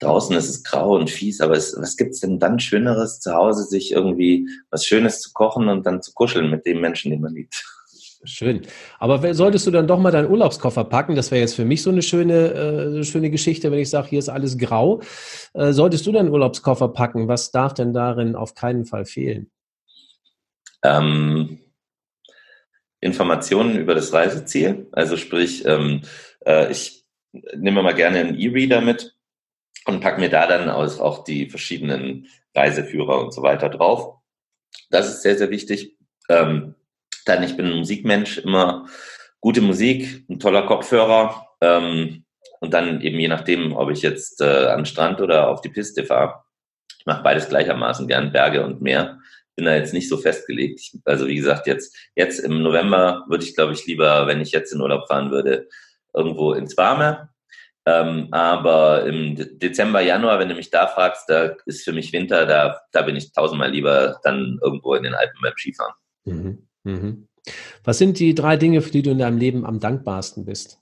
draußen 0.00 0.36
ist 0.36 0.48
es 0.48 0.64
grau 0.64 0.94
und 0.96 1.10
fies, 1.10 1.40
aber 1.40 1.54
es, 1.54 1.76
was 1.78 1.96
gibt's 1.96 2.20
denn 2.20 2.38
dann 2.38 2.58
Schöneres, 2.58 3.20
zu 3.20 3.34
Hause 3.34 3.64
sich 3.64 3.92
irgendwie 3.92 4.48
was 4.70 4.84
Schönes 4.84 5.20
zu 5.20 5.32
kochen 5.32 5.68
und 5.68 5.86
dann 5.86 6.02
zu 6.02 6.12
kuscheln 6.12 6.50
mit 6.50 6.66
dem 6.66 6.80
Menschen, 6.80 7.10
den 7.10 7.20
man 7.20 7.34
liebt? 7.34 7.64
Schön. 8.26 8.62
Aber 8.98 9.34
solltest 9.34 9.66
du 9.66 9.70
dann 9.70 9.86
doch 9.86 9.98
mal 9.98 10.10
deinen 10.10 10.30
Urlaubskoffer 10.30 10.84
packen? 10.84 11.14
Das 11.14 11.30
wäre 11.30 11.42
jetzt 11.42 11.56
für 11.56 11.66
mich 11.66 11.82
so 11.82 11.90
eine 11.90 12.00
schöne, 12.00 13.00
äh, 13.00 13.04
schöne 13.04 13.30
Geschichte, 13.30 13.70
wenn 13.70 13.78
ich 13.78 13.90
sage, 13.90 14.08
hier 14.08 14.18
ist 14.18 14.30
alles 14.30 14.56
grau. 14.56 15.02
Äh, 15.52 15.72
solltest 15.72 16.06
du 16.06 16.12
deinen 16.12 16.30
Urlaubskoffer 16.30 16.88
packen? 16.88 17.28
Was 17.28 17.50
darf 17.50 17.74
denn 17.74 17.92
darin 17.92 18.34
auf 18.34 18.54
keinen 18.54 18.86
Fall 18.86 19.04
fehlen? 19.04 19.50
Ähm, 20.82 21.58
Informationen 23.00 23.76
über 23.76 23.94
das 23.94 24.14
Reiseziel. 24.14 24.88
Also 24.92 25.18
sprich, 25.18 25.66
ähm, 25.66 26.00
äh, 26.46 26.72
ich 26.72 27.04
nehme 27.54 27.82
mal 27.82 27.94
gerne 27.94 28.20
einen 28.20 28.38
E-Reader 28.38 28.80
mit 28.80 29.13
und 29.86 30.00
packe 30.00 30.20
mir 30.20 30.30
da 30.30 30.46
dann 30.46 30.68
auch 30.70 31.24
die 31.24 31.48
verschiedenen 31.48 32.28
Reiseführer 32.54 33.20
und 33.20 33.32
so 33.32 33.42
weiter 33.42 33.68
drauf. 33.68 34.18
Das 34.90 35.08
ist 35.08 35.22
sehr, 35.22 35.36
sehr 35.36 35.50
wichtig. 35.50 35.96
Ähm, 36.28 36.74
dann, 37.26 37.42
ich 37.42 37.56
bin 37.56 37.66
ein 37.66 37.78
Musikmensch, 37.78 38.38
immer 38.38 38.86
gute 39.40 39.60
Musik, 39.60 40.24
ein 40.28 40.40
toller 40.40 40.66
Kopfhörer 40.66 41.48
ähm, 41.60 42.24
und 42.60 42.72
dann 42.72 43.00
eben 43.00 43.18
je 43.18 43.28
nachdem, 43.28 43.76
ob 43.76 43.90
ich 43.90 44.02
jetzt 44.02 44.40
äh, 44.40 44.66
an 44.66 44.80
den 44.80 44.86
Strand 44.86 45.20
oder 45.20 45.48
auf 45.48 45.60
die 45.60 45.68
Piste 45.68 46.04
fahre. 46.04 46.44
Ich 46.98 47.06
mache 47.06 47.22
beides 47.22 47.48
gleichermaßen 47.48 48.08
gern, 48.08 48.32
Berge 48.32 48.64
und 48.64 48.80
Meer. 48.80 49.18
Bin 49.56 49.66
da 49.66 49.74
jetzt 49.74 49.92
nicht 49.92 50.08
so 50.08 50.16
festgelegt. 50.16 50.80
Also 51.04 51.26
wie 51.26 51.36
gesagt, 51.36 51.66
jetzt, 51.66 51.94
jetzt 52.14 52.38
im 52.40 52.62
November 52.62 53.24
würde 53.28 53.44
ich, 53.44 53.54
glaube 53.54 53.74
ich, 53.74 53.86
lieber, 53.86 54.26
wenn 54.26 54.40
ich 54.40 54.52
jetzt 54.52 54.72
in 54.72 54.80
Urlaub 54.80 55.06
fahren 55.06 55.30
würde, 55.30 55.68
irgendwo 56.14 56.54
ins 56.54 56.76
Warme. 56.76 57.28
Ähm, 57.86 58.28
aber 58.30 59.04
im 59.04 59.58
Dezember, 59.58 60.00
Januar, 60.00 60.38
wenn 60.38 60.48
du 60.48 60.54
mich 60.54 60.70
da 60.70 60.86
fragst, 60.86 61.28
da 61.28 61.54
ist 61.66 61.84
für 61.84 61.92
mich 61.92 62.12
Winter, 62.12 62.46
da, 62.46 62.80
da 62.92 63.02
bin 63.02 63.16
ich 63.16 63.32
tausendmal 63.32 63.70
lieber 63.70 64.20
dann 64.22 64.58
irgendwo 64.62 64.94
in 64.94 65.02
den 65.02 65.14
Alpen 65.14 65.38
beim 65.42 65.52
Skifahren. 65.56 65.94
Mhm. 66.24 66.66
Mhm. 66.84 67.28
Was 67.82 67.98
sind 67.98 68.18
die 68.18 68.34
drei 68.34 68.56
Dinge, 68.56 68.80
für 68.80 68.90
die 68.90 69.02
du 69.02 69.10
in 69.10 69.18
deinem 69.18 69.36
Leben 69.36 69.66
am 69.66 69.80
dankbarsten 69.80 70.46
bist? 70.46 70.80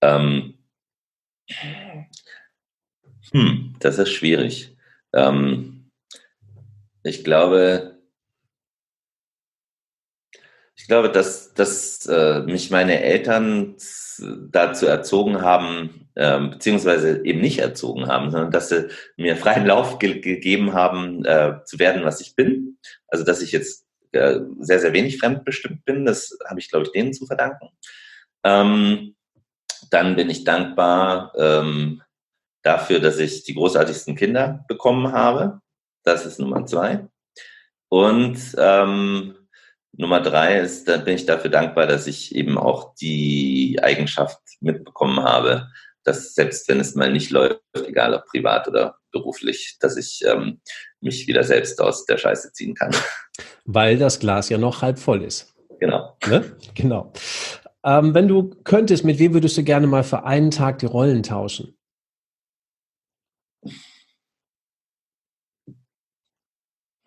Ähm, 0.00 0.58
hm, 3.30 3.76
das 3.78 3.98
ist 3.98 4.10
schwierig. 4.10 4.76
Ähm, 5.12 5.90
ich 7.04 7.22
glaube, 7.22 7.93
ich 10.84 10.88
glaube, 10.88 11.10
dass, 11.10 11.54
dass 11.54 12.04
äh, 12.04 12.40
mich 12.40 12.70
meine 12.70 13.02
Eltern 13.02 13.74
dazu 14.50 14.84
erzogen 14.84 15.40
haben, 15.40 16.10
äh, 16.14 16.38
beziehungsweise 16.40 17.24
eben 17.24 17.40
nicht 17.40 17.60
erzogen 17.60 18.06
haben, 18.06 18.30
sondern 18.30 18.50
dass 18.50 18.68
sie 18.68 18.90
mir 19.16 19.34
freien 19.38 19.64
Lauf 19.64 19.98
ge 19.98 20.20
gegeben 20.20 20.74
haben, 20.74 21.24
äh, 21.24 21.54
zu 21.64 21.78
werden, 21.78 22.04
was 22.04 22.20
ich 22.20 22.36
bin. 22.36 22.76
Also 23.08 23.24
dass 23.24 23.40
ich 23.40 23.50
jetzt 23.50 23.86
äh, 24.12 24.40
sehr, 24.60 24.78
sehr 24.78 24.92
wenig 24.92 25.16
fremdbestimmt 25.16 25.86
bin. 25.86 26.04
Das 26.04 26.36
habe 26.46 26.60
ich, 26.60 26.68
glaube 26.68 26.84
ich, 26.84 26.92
denen 26.92 27.14
zu 27.14 27.24
verdanken. 27.24 27.70
Ähm, 28.44 29.16
dann 29.88 30.16
bin 30.16 30.28
ich 30.28 30.44
dankbar 30.44 31.32
ähm, 31.34 32.02
dafür, 32.60 33.00
dass 33.00 33.16
ich 33.18 33.44
die 33.44 33.54
großartigsten 33.54 34.16
Kinder 34.16 34.66
bekommen 34.68 35.12
habe. 35.12 35.62
Das 36.02 36.26
ist 36.26 36.38
Nummer 36.38 36.66
zwei. 36.66 37.08
Und 37.88 38.38
ähm, 38.58 39.36
Nummer 39.96 40.20
drei 40.20 40.58
ist, 40.58 40.88
da 40.88 40.96
bin 40.96 41.14
ich 41.14 41.26
dafür 41.26 41.50
dankbar, 41.50 41.86
dass 41.86 42.06
ich 42.06 42.34
eben 42.34 42.58
auch 42.58 42.94
die 42.94 43.78
Eigenschaft 43.82 44.40
mitbekommen 44.60 45.22
habe, 45.22 45.68
dass 46.02 46.34
selbst 46.34 46.68
wenn 46.68 46.80
es 46.80 46.94
mal 46.94 47.12
nicht 47.12 47.30
läuft, 47.30 47.60
egal 47.74 48.14
ob 48.14 48.26
privat 48.26 48.68
oder 48.68 48.98
beruflich, 49.12 49.76
dass 49.80 49.96
ich 49.96 50.22
ähm, 50.26 50.60
mich 51.00 51.26
wieder 51.26 51.44
selbst 51.44 51.80
aus 51.80 52.04
der 52.04 52.18
Scheiße 52.18 52.52
ziehen 52.52 52.74
kann. 52.74 52.94
Weil 53.64 53.98
das 53.98 54.18
Glas 54.18 54.48
ja 54.48 54.58
noch 54.58 54.82
halb 54.82 54.98
voll 54.98 55.22
ist. 55.22 55.54
Genau. 55.80 56.16
Ne? 56.26 56.56
Genau. 56.74 57.12
Ähm, 57.84 58.14
wenn 58.14 58.28
du 58.28 58.50
könntest, 58.64 59.04
mit 59.04 59.18
wem 59.18 59.34
würdest 59.34 59.56
du 59.56 59.62
gerne 59.62 59.86
mal 59.86 60.04
für 60.04 60.24
einen 60.24 60.50
Tag 60.50 60.78
die 60.78 60.86
Rollen 60.86 61.22
tauschen? 61.22 61.76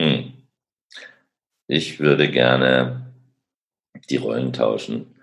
Hm. 0.02 0.34
Ich 1.68 2.00
würde 2.00 2.32
gerne 2.32 3.14
die 4.10 4.18
Rollen 4.18 4.54
tauschen 4.54 5.16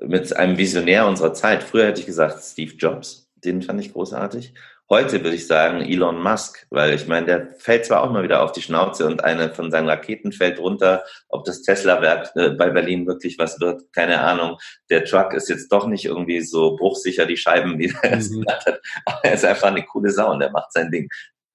mit 0.00 0.34
einem 0.34 0.56
Visionär 0.56 1.06
unserer 1.06 1.34
Zeit. 1.34 1.62
Früher 1.62 1.86
hätte 1.86 2.00
ich 2.00 2.06
gesagt 2.06 2.42
Steve 2.42 2.74
Jobs, 2.76 3.30
den 3.36 3.62
fand 3.62 3.80
ich 3.80 3.92
großartig. 3.92 4.54
Heute 4.88 5.22
würde 5.22 5.36
ich 5.36 5.46
sagen 5.46 5.82
Elon 5.82 6.20
Musk, 6.20 6.66
weil 6.70 6.94
ich 6.94 7.06
meine, 7.06 7.26
der 7.26 7.54
fällt 7.58 7.84
zwar 7.84 8.02
auch 8.02 8.10
mal 8.10 8.24
wieder 8.24 8.42
auf 8.42 8.50
die 8.50 8.62
Schnauze 8.62 9.06
und 9.06 9.22
eine 9.22 9.54
von 9.54 9.70
seinen 9.70 9.88
Raketen 9.88 10.32
fällt 10.32 10.58
runter. 10.58 11.04
Ob 11.28 11.44
das 11.44 11.62
Tesla-Werk 11.62 12.34
äh, 12.34 12.50
bei 12.50 12.70
Berlin 12.70 13.06
wirklich 13.06 13.38
was 13.38 13.60
wird, 13.60 13.82
keine 13.92 14.20
Ahnung. 14.20 14.58
Der 14.88 15.04
Truck 15.04 15.32
ist 15.32 15.48
jetzt 15.48 15.70
doch 15.70 15.86
nicht 15.86 16.06
irgendwie 16.06 16.40
so 16.40 16.74
bruchsicher, 16.74 17.24
die 17.24 17.36
Scheiben, 17.36 17.78
wie 17.78 17.94
er 18.02 18.18
es 18.18 18.30
mhm. 18.30 18.40
gesagt 18.40 18.66
hat. 18.66 18.80
Aber 19.04 19.24
er 19.24 19.34
ist 19.34 19.44
einfach 19.44 19.68
eine 19.68 19.84
coole 19.84 20.10
Sau 20.10 20.32
und 20.32 20.40
er 20.40 20.50
macht 20.50 20.72
sein 20.72 20.90
Ding. 20.90 21.08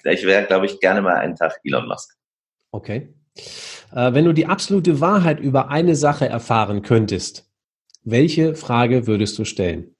Ich 0.05 0.23
wäre, 0.25 0.45
glaube 0.45 0.67
ich, 0.67 0.79
gerne 0.79 1.01
mal 1.01 1.15
einen 1.15 1.35
Tag 1.35 1.59
Elon 1.65 1.87
Musk. 1.87 2.15
Okay. 2.71 3.13
Äh, 3.91 4.13
wenn 4.13 4.25
du 4.25 4.33
die 4.33 4.45
absolute 4.45 4.99
Wahrheit 5.01 5.39
über 5.39 5.69
eine 5.69 5.95
Sache 5.95 6.27
erfahren 6.27 6.81
könntest, 6.81 7.49
welche 8.03 8.55
Frage 8.55 9.07
würdest 9.07 9.37
du 9.37 9.45
stellen? 9.45 9.95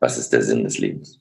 Was 0.00 0.18
ist 0.18 0.30
der 0.30 0.42
Sinn 0.42 0.64
des 0.64 0.78
Lebens? 0.78 1.20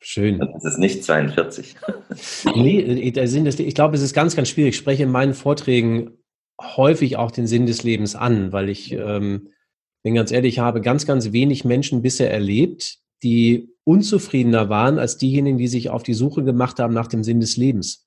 Schön. 0.00 0.38
Das 0.38 0.64
ist 0.64 0.78
nicht 0.78 1.02
42. 1.02 1.76
nee, 2.54 2.80
äh, 2.80 3.10
der 3.10 3.26
Sinn 3.26 3.44
des, 3.44 3.58
ich 3.58 3.74
glaube, 3.74 3.96
es 3.96 4.02
ist 4.02 4.14
ganz, 4.14 4.36
ganz 4.36 4.48
schwierig. 4.48 4.74
Ich 4.74 4.78
spreche 4.78 5.02
in 5.02 5.10
meinen 5.10 5.34
Vorträgen 5.34 6.18
häufig 6.60 7.16
auch 7.16 7.30
den 7.30 7.46
Sinn 7.46 7.66
des 7.66 7.82
Lebens 7.82 8.14
an, 8.14 8.52
weil 8.52 8.68
ich, 8.68 8.92
ähm, 8.92 9.48
bin 10.02 10.14
ganz 10.14 10.30
ehrlich, 10.30 10.60
habe 10.60 10.80
ganz, 10.80 11.06
ganz 11.06 11.32
wenig 11.32 11.64
Menschen 11.64 12.02
bisher 12.02 12.30
erlebt, 12.30 12.98
die 13.24 13.74
unzufriedener 13.82 14.68
waren 14.68 15.00
als 15.00 15.16
diejenigen, 15.18 15.58
die 15.58 15.68
sich 15.68 15.90
auf 15.90 16.04
die 16.04 16.14
Suche 16.14 16.44
gemacht 16.44 16.78
haben 16.78 16.94
nach 16.94 17.08
dem 17.08 17.24
Sinn 17.24 17.40
des 17.40 17.56
Lebens. 17.56 18.06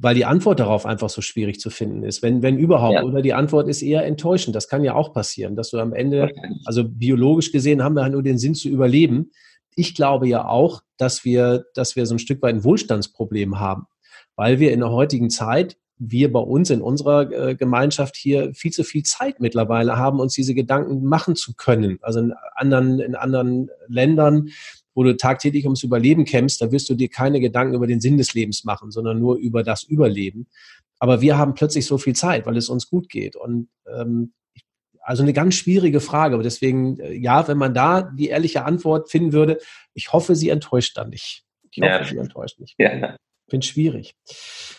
Weil 0.00 0.14
die 0.14 0.24
Antwort 0.24 0.60
darauf 0.60 0.86
einfach 0.86 1.10
so 1.10 1.20
schwierig 1.22 1.58
zu 1.58 1.70
finden 1.70 2.04
ist, 2.04 2.22
wenn, 2.22 2.40
wenn 2.42 2.56
überhaupt. 2.56 2.94
Ja. 2.94 3.02
Oder 3.02 3.20
die 3.20 3.34
Antwort 3.34 3.68
ist 3.68 3.82
eher 3.82 4.04
enttäuschend. 4.06 4.54
Das 4.54 4.68
kann 4.68 4.84
ja 4.84 4.94
auch 4.94 5.12
passieren, 5.12 5.56
dass 5.56 5.70
du 5.70 5.78
am 5.78 5.92
Ende, 5.92 6.32
also 6.64 6.84
biologisch 6.84 7.50
gesehen 7.50 7.82
haben 7.82 7.96
wir 7.96 8.02
halt 8.02 8.12
nur 8.12 8.22
den 8.22 8.38
Sinn 8.38 8.54
zu 8.54 8.68
überleben 8.68 9.30
ich 9.78 9.94
glaube 9.94 10.26
ja 10.26 10.46
auch, 10.46 10.82
dass 10.96 11.24
wir, 11.24 11.66
dass 11.74 11.94
wir 11.94 12.04
so 12.04 12.16
ein 12.16 12.18
Stück 12.18 12.42
weit 12.42 12.56
ein 12.56 12.64
Wohlstandsproblem 12.64 13.60
haben, 13.60 13.86
weil 14.34 14.58
wir 14.58 14.72
in 14.72 14.80
der 14.80 14.90
heutigen 14.90 15.30
Zeit, 15.30 15.76
wir 15.98 16.32
bei 16.32 16.40
uns 16.40 16.70
in 16.70 16.82
unserer 16.82 17.30
äh, 17.30 17.54
Gemeinschaft 17.54 18.16
hier 18.16 18.52
viel 18.54 18.72
zu 18.72 18.82
viel 18.82 19.04
Zeit 19.04 19.40
mittlerweile 19.40 19.96
haben, 19.96 20.18
uns 20.18 20.34
diese 20.34 20.54
Gedanken 20.54 21.04
machen 21.04 21.36
zu 21.36 21.54
können. 21.54 21.98
Also 22.02 22.18
in 22.20 22.34
anderen, 22.56 22.98
in 22.98 23.14
anderen 23.14 23.70
Ländern, 23.86 24.48
wo 24.98 25.04
du 25.04 25.16
tagtäglich 25.16 25.64
ums 25.64 25.84
Überleben 25.84 26.24
kämpfst, 26.24 26.60
da 26.60 26.72
wirst 26.72 26.88
du 26.88 26.96
dir 26.96 27.08
keine 27.08 27.38
Gedanken 27.38 27.76
über 27.76 27.86
den 27.86 28.00
Sinn 28.00 28.18
des 28.18 28.34
Lebens 28.34 28.64
machen, 28.64 28.90
sondern 28.90 29.20
nur 29.20 29.36
über 29.36 29.62
das 29.62 29.84
Überleben. 29.84 30.48
Aber 30.98 31.20
wir 31.20 31.38
haben 31.38 31.54
plötzlich 31.54 31.86
so 31.86 31.98
viel 31.98 32.16
Zeit, 32.16 32.46
weil 32.46 32.56
es 32.56 32.68
uns 32.68 32.90
gut 32.90 33.08
geht. 33.08 33.36
Und 33.36 33.68
ähm, 33.86 34.32
also 35.00 35.22
eine 35.22 35.32
ganz 35.32 35.54
schwierige 35.54 36.00
Frage. 36.00 36.34
Aber 36.34 36.42
deswegen, 36.42 36.98
äh, 36.98 37.12
ja, 37.12 37.46
wenn 37.46 37.58
man 37.58 37.74
da 37.74 38.02
die 38.02 38.26
ehrliche 38.26 38.64
Antwort 38.64 39.08
finden 39.08 39.32
würde, 39.32 39.58
ich 39.94 40.12
hoffe, 40.12 40.34
sie 40.34 40.48
enttäuscht 40.48 40.96
dann 40.96 41.10
nicht. 41.10 41.44
Ich 41.70 41.80
hoffe, 41.80 41.92
ja. 41.92 42.04
sie 42.04 42.16
enttäuscht 42.16 42.58
nicht. 42.58 42.74
Ja. 42.78 43.16
Finde 43.48 43.64
schwierig. 43.68 44.16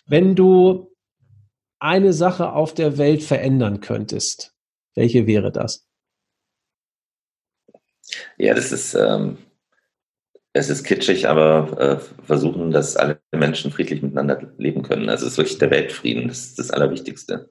Wenn 0.05 0.35
du 0.35 0.93
eine 1.79 2.11
Sache 2.11 2.51
auf 2.51 2.73
der 2.73 2.97
Welt 2.97 3.23
verändern 3.23 3.79
könntest, 3.79 4.53
welche 4.95 5.27
wäre 5.27 5.53
das? 5.53 5.87
Ja, 8.37 8.53
das 8.53 8.73
ist, 8.73 8.95
ähm, 8.95 9.37
es 10.59 10.69
ist 10.69 10.83
kitschig, 10.83 11.27
aber 11.27 11.79
äh, 11.79 12.23
versuchen, 12.25 12.71
dass 12.71 12.95
alle 12.95 13.19
Menschen 13.31 13.71
friedlich 13.71 14.01
miteinander 14.01 14.51
leben 14.57 14.83
können. 14.83 15.09
Also 15.09 15.25
es 15.25 15.33
ist 15.33 15.37
wirklich 15.37 15.57
der 15.57 15.71
Weltfrieden, 15.71 16.27
das 16.27 16.39
ist 16.39 16.59
das 16.59 16.71
Allerwichtigste. 16.71 17.49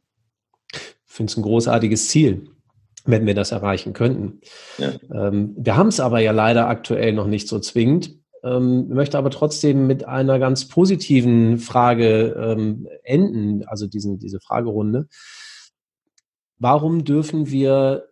Ich 0.72 0.80
finde 1.06 1.30
es 1.30 1.36
ein 1.36 1.42
großartiges 1.42 2.08
Ziel 2.08 2.48
wenn 3.08 3.26
wir 3.26 3.34
das 3.34 3.52
erreichen 3.52 3.94
könnten. 3.94 4.40
Ja. 4.76 4.92
Ähm, 5.12 5.54
wir 5.56 5.76
haben 5.76 5.88
es 5.88 5.98
aber 5.98 6.20
ja 6.20 6.32
leider 6.32 6.68
aktuell 6.68 7.12
noch 7.12 7.26
nicht 7.26 7.48
so 7.48 7.58
zwingend. 7.58 8.14
ähm, 8.44 8.88
möchte 8.88 9.18
aber 9.18 9.30
trotzdem 9.30 9.86
mit 9.86 10.06
einer 10.06 10.38
ganz 10.38 10.68
positiven 10.68 11.58
Frage 11.58 12.36
ähm, 12.38 12.86
enden, 13.02 13.64
also 13.66 13.86
diesen, 13.86 14.18
diese 14.18 14.40
Fragerunde. 14.40 15.08
Warum 16.58 17.04
dürfen 17.04 17.50
wir, 17.50 18.07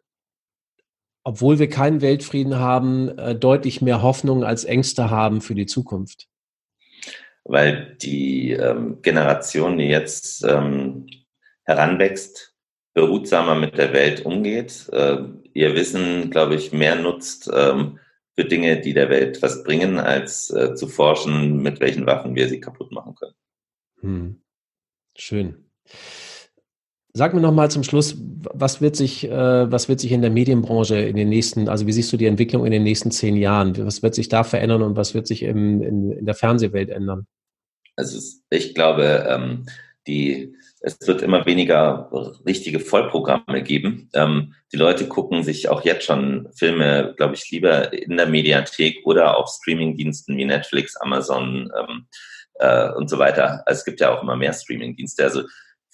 obwohl 1.27 1.59
wir 1.59 1.69
keinen 1.69 2.03
Weltfrieden 2.03 2.61
haben, 2.61 3.19
äh, 3.19 3.35
deutlich 3.35 3.83
mehr 3.83 4.01
Hoffnung 4.01 4.45
als 4.45 4.63
Ängste 4.63 5.11
haben 5.11 5.41
für 5.41 5.57
die 5.57 5.67
Zukunft? 5.67 6.29
Weil 7.43 7.97
die 8.01 8.53
ähm, 8.53 9.03
Generation, 9.03 9.77
die 9.77 9.87
jetzt 9.89 10.45
ähm, 10.45 11.09
heranwächst, 11.65 12.55
behutsamer 12.95 13.57
mit 13.57 13.77
der 13.77 13.93
Welt 13.93 14.25
umgeht, 14.25 14.89
äh, 14.93 15.19
ihr 15.53 15.75
Wissen, 15.75 16.31
glaube 16.31 16.55
ich, 16.55 16.73
mehr 16.73 16.95
nutzt, 16.95 17.51
ähm, 17.53 17.99
für 18.37 18.45
Dinge, 18.45 18.81
die 18.81 18.95
der 18.95 19.11
Welt 19.11 19.43
was 19.43 19.65
bringen, 19.65 19.99
als 19.99 20.51
äh, 20.51 20.77
zu 20.77 20.87
forschen, 20.87 21.61
mit 21.61 21.81
welchen 21.81 22.07
Waffen 22.07 22.37
wir 22.37 22.49
sie 22.49 22.61
kaputt 22.61 22.93
machen 22.93 23.17
können. 23.17 23.35
Hm. 24.01 24.43
Schön. 25.17 25.71
Sag 27.17 27.33
mir 27.33 27.41
noch 27.41 27.53
mal 27.53 27.71
zum 27.71 27.83
Schluss, 27.83 28.15
was 28.53 28.83
wird 28.83 28.95
sich, 28.95 29.25
äh, 29.25 29.73
was 29.73 29.89
wird 29.89 30.01
sich 30.01 30.13
in 30.13 30.21
der 30.21 30.31
Medienbranche 30.31 30.97
in 30.97 31.17
den 31.17 31.31
nächsten, 31.31 31.67
also 31.67 31.87
wie 31.87 31.93
siehst 31.93 32.13
du 32.13 32.19
die 32.19 32.27
Entwicklung 32.27 32.67
in 32.67 32.73
den 32.73 32.83
nächsten 32.83 33.11
zehn 33.11 33.39
Jahren? 33.39 33.75
Was 33.87 34.03
wird 34.03 34.15
sich 34.15 34.29
da 34.29 34.45
verändern 34.45 34.83
und 34.83 34.97
was 34.97 35.15
wird 35.15 35.27
sich 35.27 35.43
im, 35.43 35.81
in, 35.81 36.13
in 36.13 36.27
der 36.27 36.35
Fernsehwelt 36.35 36.91
ändern? 36.91 37.27
Also 37.97 38.19
ich 38.51 38.75
glaube, 38.75 39.27
ähm, 39.31 39.65
die 40.07 40.55
es 40.81 40.99
wird 41.07 41.23
immer 41.23 41.47
weniger 41.47 42.11
richtige 42.47 42.81
Vollprogramme 42.81 43.63
geben. 43.63 44.11
Ähm, 44.13 44.55
die 44.71 44.77
Leute 44.77 45.09
gucken 45.09 45.43
sich 45.43 45.71
auch 45.71 45.87
jetzt 45.87 46.05
schon 46.05 46.51
Filme, 46.55 47.15
glaube 47.17 47.35
ich, 47.35 47.51
lieber 47.51 47.95
in 47.95 48.19
der 48.19 48.27
Mediathek 48.27 49.07
oder 49.07 49.39
auf 49.39 49.49
Streamingdiensten 49.49 50.37
wie 50.37 50.45
Netflix, 50.45 50.97
Amazon 50.97 51.73
ähm, 51.81 52.07
äh, 52.57 52.93
und 52.93 53.09
so 53.09 53.19
weiter. 53.19 53.63
Also 53.65 53.79
es 53.79 53.85
gibt 53.87 54.01
ja 54.01 54.15
auch 54.15 54.23
immer 54.23 54.37
mehr 54.37 54.53
Streamingdienste. 54.53 55.25
Also 55.25 55.45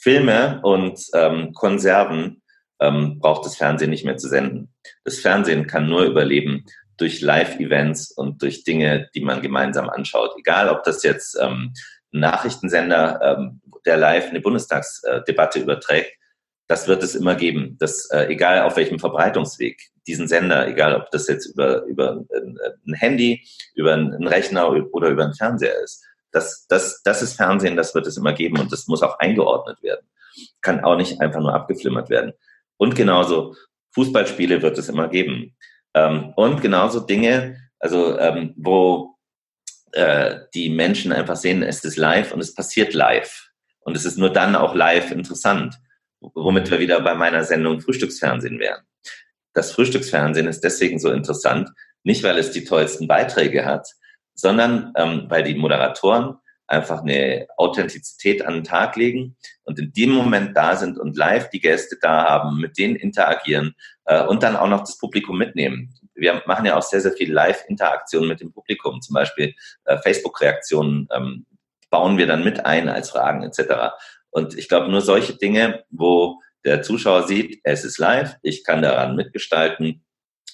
Filme 0.02 0.60
und 0.64 1.00
ähm, 1.14 1.52
Konserven 1.52 2.42
ähm, 2.80 3.20
braucht 3.20 3.46
das 3.46 3.56
Fernsehen 3.56 3.90
nicht 3.90 4.04
mehr 4.04 4.16
zu 4.16 4.28
senden. 4.28 4.74
Das 5.04 5.20
Fernsehen 5.20 5.68
kann 5.68 5.88
nur 5.88 6.02
überleben 6.02 6.64
durch 6.96 7.20
Live-Events 7.20 8.10
und 8.10 8.42
durch 8.42 8.64
Dinge, 8.64 9.08
die 9.14 9.20
man 9.20 9.42
gemeinsam 9.42 9.88
anschaut. 9.88 10.34
Egal, 10.36 10.68
ob 10.68 10.82
das 10.82 11.04
jetzt 11.04 11.38
ähm, 11.40 11.72
Nachrichtensender, 12.10 13.20
ähm, 13.22 13.60
der 13.86 13.96
live 13.96 14.30
eine 14.30 14.40
Bundestagsdebatte 14.40 15.60
überträgt, 15.60 16.12
das 16.66 16.88
wird 16.88 17.02
es 17.04 17.14
immer 17.14 17.36
geben. 17.36 17.76
Das, 17.78 18.10
äh, 18.10 18.26
egal 18.26 18.62
auf 18.62 18.76
welchem 18.76 18.98
Verbreitungsweg, 18.98 19.80
diesen 20.08 20.26
Sender, 20.26 20.66
egal 20.66 20.96
ob 20.96 21.10
das 21.12 21.28
jetzt 21.28 21.46
über, 21.46 21.84
über 21.84 22.24
ein, 22.34 22.58
ein 22.88 22.94
Handy, 22.94 23.46
über 23.76 23.92
einen 23.92 24.26
Rechner 24.26 24.68
oder 24.92 25.10
über 25.10 25.24
einen 25.24 25.34
Fernseher 25.34 25.80
ist. 25.82 26.04
Das, 26.32 26.66
das, 26.66 27.02
das 27.02 27.22
ist 27.22 27.34
Fernsehen, 27.34 27.76
das 27.76 27.94
wird 27.94 28.06
es 28.06 28.16
immer 28.16 28.32
geben 28.32 28.58
und 28.58 28.72
das 28.72 28.86
muss 28.88 29.02
auch 29.02 29.18
eingeordnet 29.18 29.82
werden. 29.82 30.06
Kann 30.60 30.82
auch 30.82 30.96
nicht 30.96 31.20
einfach 31.20 31.40
nur 31.40 31.54
abgeflimmert 31.54 32.10
werden. 32.10 32.32
Und 32.78 32.94
genauso 32.94 33.54
Fußballspiele 33.94 34.62
wird 34.62 34.78
es 34.78 34.88
immer 34.88 35.08
geben. 35.08 35.56
Ähm, 35.94 36.32
und 36.36 36.62
genauso 36.62 37.00
Dinge, 37.00 37.58
also 37.78 38.18
ähm, 38.18 38.54
wo 38.56 39.16
äh, 39.92 40.40
die 40.54 40.70
Menschen 40.70 41.12
einfach 41.12 41.36
sehen, 41.36 41.62
es 41.62 41.84
ist 41.84 41.96
live 41.96 42.32
und 42.32 42.40
es 42.40 42.54
passiert 42.54 42.94
live. 42.94 43.50
Und 43.80 43.96
es 43.96 44.04
ist 44.04 44.16
nur 44.16 44.30
dann 44.30 44.56
auch 44.56 44.74
live 44.74 45.10
interessant, 45.10 45.76
womit 46.20 46.70
wir 46.70 46.78
wieder 46.78 47.00
bei 47.00 47.14
meiner 47.14 47.44
Sendung 47.44 47.80
Frühstücksfernsehen 47.80 48.58
wären. 48.58 48.82
Das 49.52 49.72
Frühstücksfernsehen 49.72 50.46
ist 50.46 50.62
deswegen 50.64 50.98
so 50.98 51.10
interessant, 51.10 51.68
nicht 52.04 52.22
weil 52.22 52.38
es 52.38 52.52
die 52.52 52.64
tollsten 52.64 53.06
Beiträge 53.06 53.66
hat, 53.66 53.86
sondern 54.34 54.92
ähm, 54.96 55.26
weil 55.28 55.42
die 55.42 55.54
Moderatoren 55.54 56.36
einfach 56.66 57.02
eine 57.02 57.46
Authentizität 57.56 58.44
an 58.46 58.54
den 58.54 58.64
Tag 58.64 58.96
legen 58.96 59.36
und 59.64 59.78
in 59.78 59.92
dem 59.92 60.10
Moment 60.10 60.56
da 60.56 60.76
sind 60.76 60.98
und 60.98 61.16
live 61.16 61.50
die 61.50 61.60
Gäste 61.60 61.98
da 62.00 62.24
haben, 62.24 62.58
mit 62.58 62.78
denen 62.78 62.96
interagieren 62.96 63.74
äh, 64.06 64.22
und 64.24 64.42
dann 64.42 64.56
auch 64.56 64.68
noch 64.68 64.80
das 64.80 64.96
Publikum 64.96 65.36
mitnehmen. 65.36 65.94
Wir 66.14 66.42
machen 66.46 66.64
ja 66.64 66.76
auch 66.76 66.82
sehr, 66.82 67.00
sehr 67.00 67.12
viel 67.12 67.32
Live-Interaktion 67.32 68.26
mit 68.26 68.40
dem 68.40 68.52
Publikum, 68.52 69.02
zum 69.02 69.14
Beispiel 69.14 69.54
äh, 69.84 69.98
Facebook-Reaktionen 69.98 71.08
ähm, 71.14 71.46
bauen 71.90 72.16
wir 72.16 72.26
dann 72.26 72.42
mit 72.42 72.64
ein 72.64 72.88
als 72.88 73.10
Fragen 73.10 73.42
etc. 73.42 73.92
Und 74.30 74.56
ich 74.56 74.68
glaube, 74.68 74.90
nur 74.90 75.02
solche 75.02 75.36
Dinge, 75.36 75.84
wo 75.90 76.40
der 76.64 76.82
Zuschauer 76.82 77.26
sieht, 77.28 77.60
es 77.64 77.84
ist 77.84 77.98
live, 77.98 78.36
ich 78.42 78.64
kann 78.64 78.82
daran 78.82 79.14
mitgestalten 79.14 80.04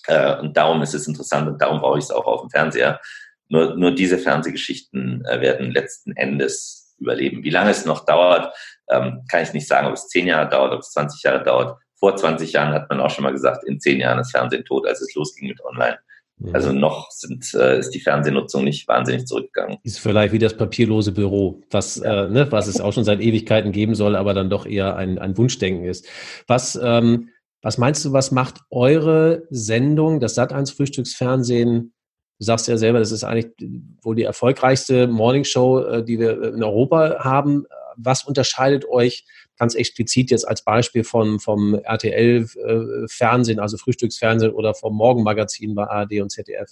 äh, 0.09 0.37
und 0.37 0.57
darum 0.57 0.83
ist 0.83 0.95
es 0.95 1.07
interessant 1.07 1.49
und 1.49 1.63
darum 1.63 1.81
brauche 1.81 1.99
ich 1.99 2.05
es 2.05 2.11
auch 2.11 2.27
auf 2.27 2.41
dem 2.41 2.51
Fernseher. 2.51 3.01
Nur, 3.49 3.77
nur 3.77 3.95
diese 3.95 4.19
Fernsehgeschichten 4.19 5.25
äh, 5.25 5.41
werden 5.41 5.73
letzten 5.73 6.13
Endes 6.17 6.95
überleben. 6.99 7.45
Wie 7.45 7.51
lange 7.51 7.71
es 7.71 7.85
noch 7.85 8.05
dauert, 8.05 8.55
ähm, 8.91 9.23
kann 9.31 9.43
ich 9.43 9.53
nicht 9.53 9.69
sagen, 9.69 9.87
ob 9.87 9.95
es 9.95 10.09
zehn 10.09 10.27
Jahre 10.27 10.49
dauert, 10.49 10.73
ob 10.73 10.81
es 10.81 10.91
20 10.91 11.23
Jahre 11.23 11.43
dauert. 11.43 11.79
Vor 11.99 12.17
20 12.17 12.53
Jahren 12.53 12.75
hat 12.75 12.89
man 12.91 13.01
auch 13.01 13.11
schon 13.11 13.25
mal 13.25 13.33
gesagt, 13.33 13.65
in 13.65 13.81
zehn 13.81 14.01
Jahren 14.01 14.19
ist 14.19 14.31
Fernsehen 14.31 14.65
tot, 14.65 14.87
als 14.87 15.01
es 15.01 15.15
losging 15.15 15.49
mit 15.49 15.65
Online. 15.65 15.99
Also 16.53 16.73
noch 16.73 17.11
sind, 17.11 17.53
äh, 17.55 17.81
ist 17.81 17.91
die 17.91 18.01
Fernsehnutzung 18.01 18.63
nicht 18.63 18.87
wahnsinnig 18.87 19.27
zurückgegangen. 19.27 19.79
Ist 19.83 19.99
vielleicht 19.99 20.33
wie 20.33 20.39
das 20.39 20.57
papierlose 20.57 21.11
Büro, 21.11 21.63
was, 21.71 21.97
ja. 21.97 22.27
äh, 22.27 22.31
ne, 22.31 22.53
was 22.53 22.69
es 22.69 22.81
auch 22.81 22.93
schon 22.93 23.03
seit 23.03 23.21
Ewigkeiten 23.21 23.73
geben 23.73 23.97
soll, 23.97 24.15
aber 24.15 24.35
dann 24.35 24.49
doch 24.49 24.65
eher 24.65 24.97
ein, 24.97 25.19
ein 25.19 25.37
Wunschdenken 25.37 25.85
ist. 25.85 26.07
Was, 26.47 26.79
ähm, 26.81 27.31
was 27.61 27.77
meinst 27.77 28.05
du, 28.05 28.13
was 28.13 28.31
macht 28.31 28.61
eure 28.71 29.43
Sendung, 29.51 30.21
das 30.21 30.39
Sat1 30.39 30.77
Frühstücksfernsehen, 30.77 31.93
Du 32.39 32.45
sagst 32.45 32.69
ja 32.69 32.77
selber, 32.77 33.01
das 33.01 33.11
ist 33.11 33.25
eigentlich 33.25 33.53
wohl 34.01 34.15
die 34.15 34.23
erfolgreichste 34.23 35.09
Morningshow, 35.09 35.81
äh, 35.81 36.05
die 36.05 36.21
wir 36.21 36.55
in 36.55 36.63
Europa 36.63 37.25
haben. 37.25 37.67
Was 37.97 38.25
unterscheidet 38.25 38.89
euch 38.89 39.25
ganz 39.59 39.75
explizit 39.75 40.31
jetzt 40.31 40.47
als 40.47 40.63
Beispiel 40.63 41.03
von, 41.03 41.41
vom 41.41 41.75
RTL-Fernsehen, 41.75 43.59
äh, 43.59 43.61
also 43.61 43.77
Frühstücksfernsehen 43.77 44.53
oder 44.53 44.73
vom 44.75 44.95
Morgenmagazin 44.95 45.75
bei 45.75 45.85
ARD 45.85 46.21
und 46.21 46.31
ZDF? 46.31 46.71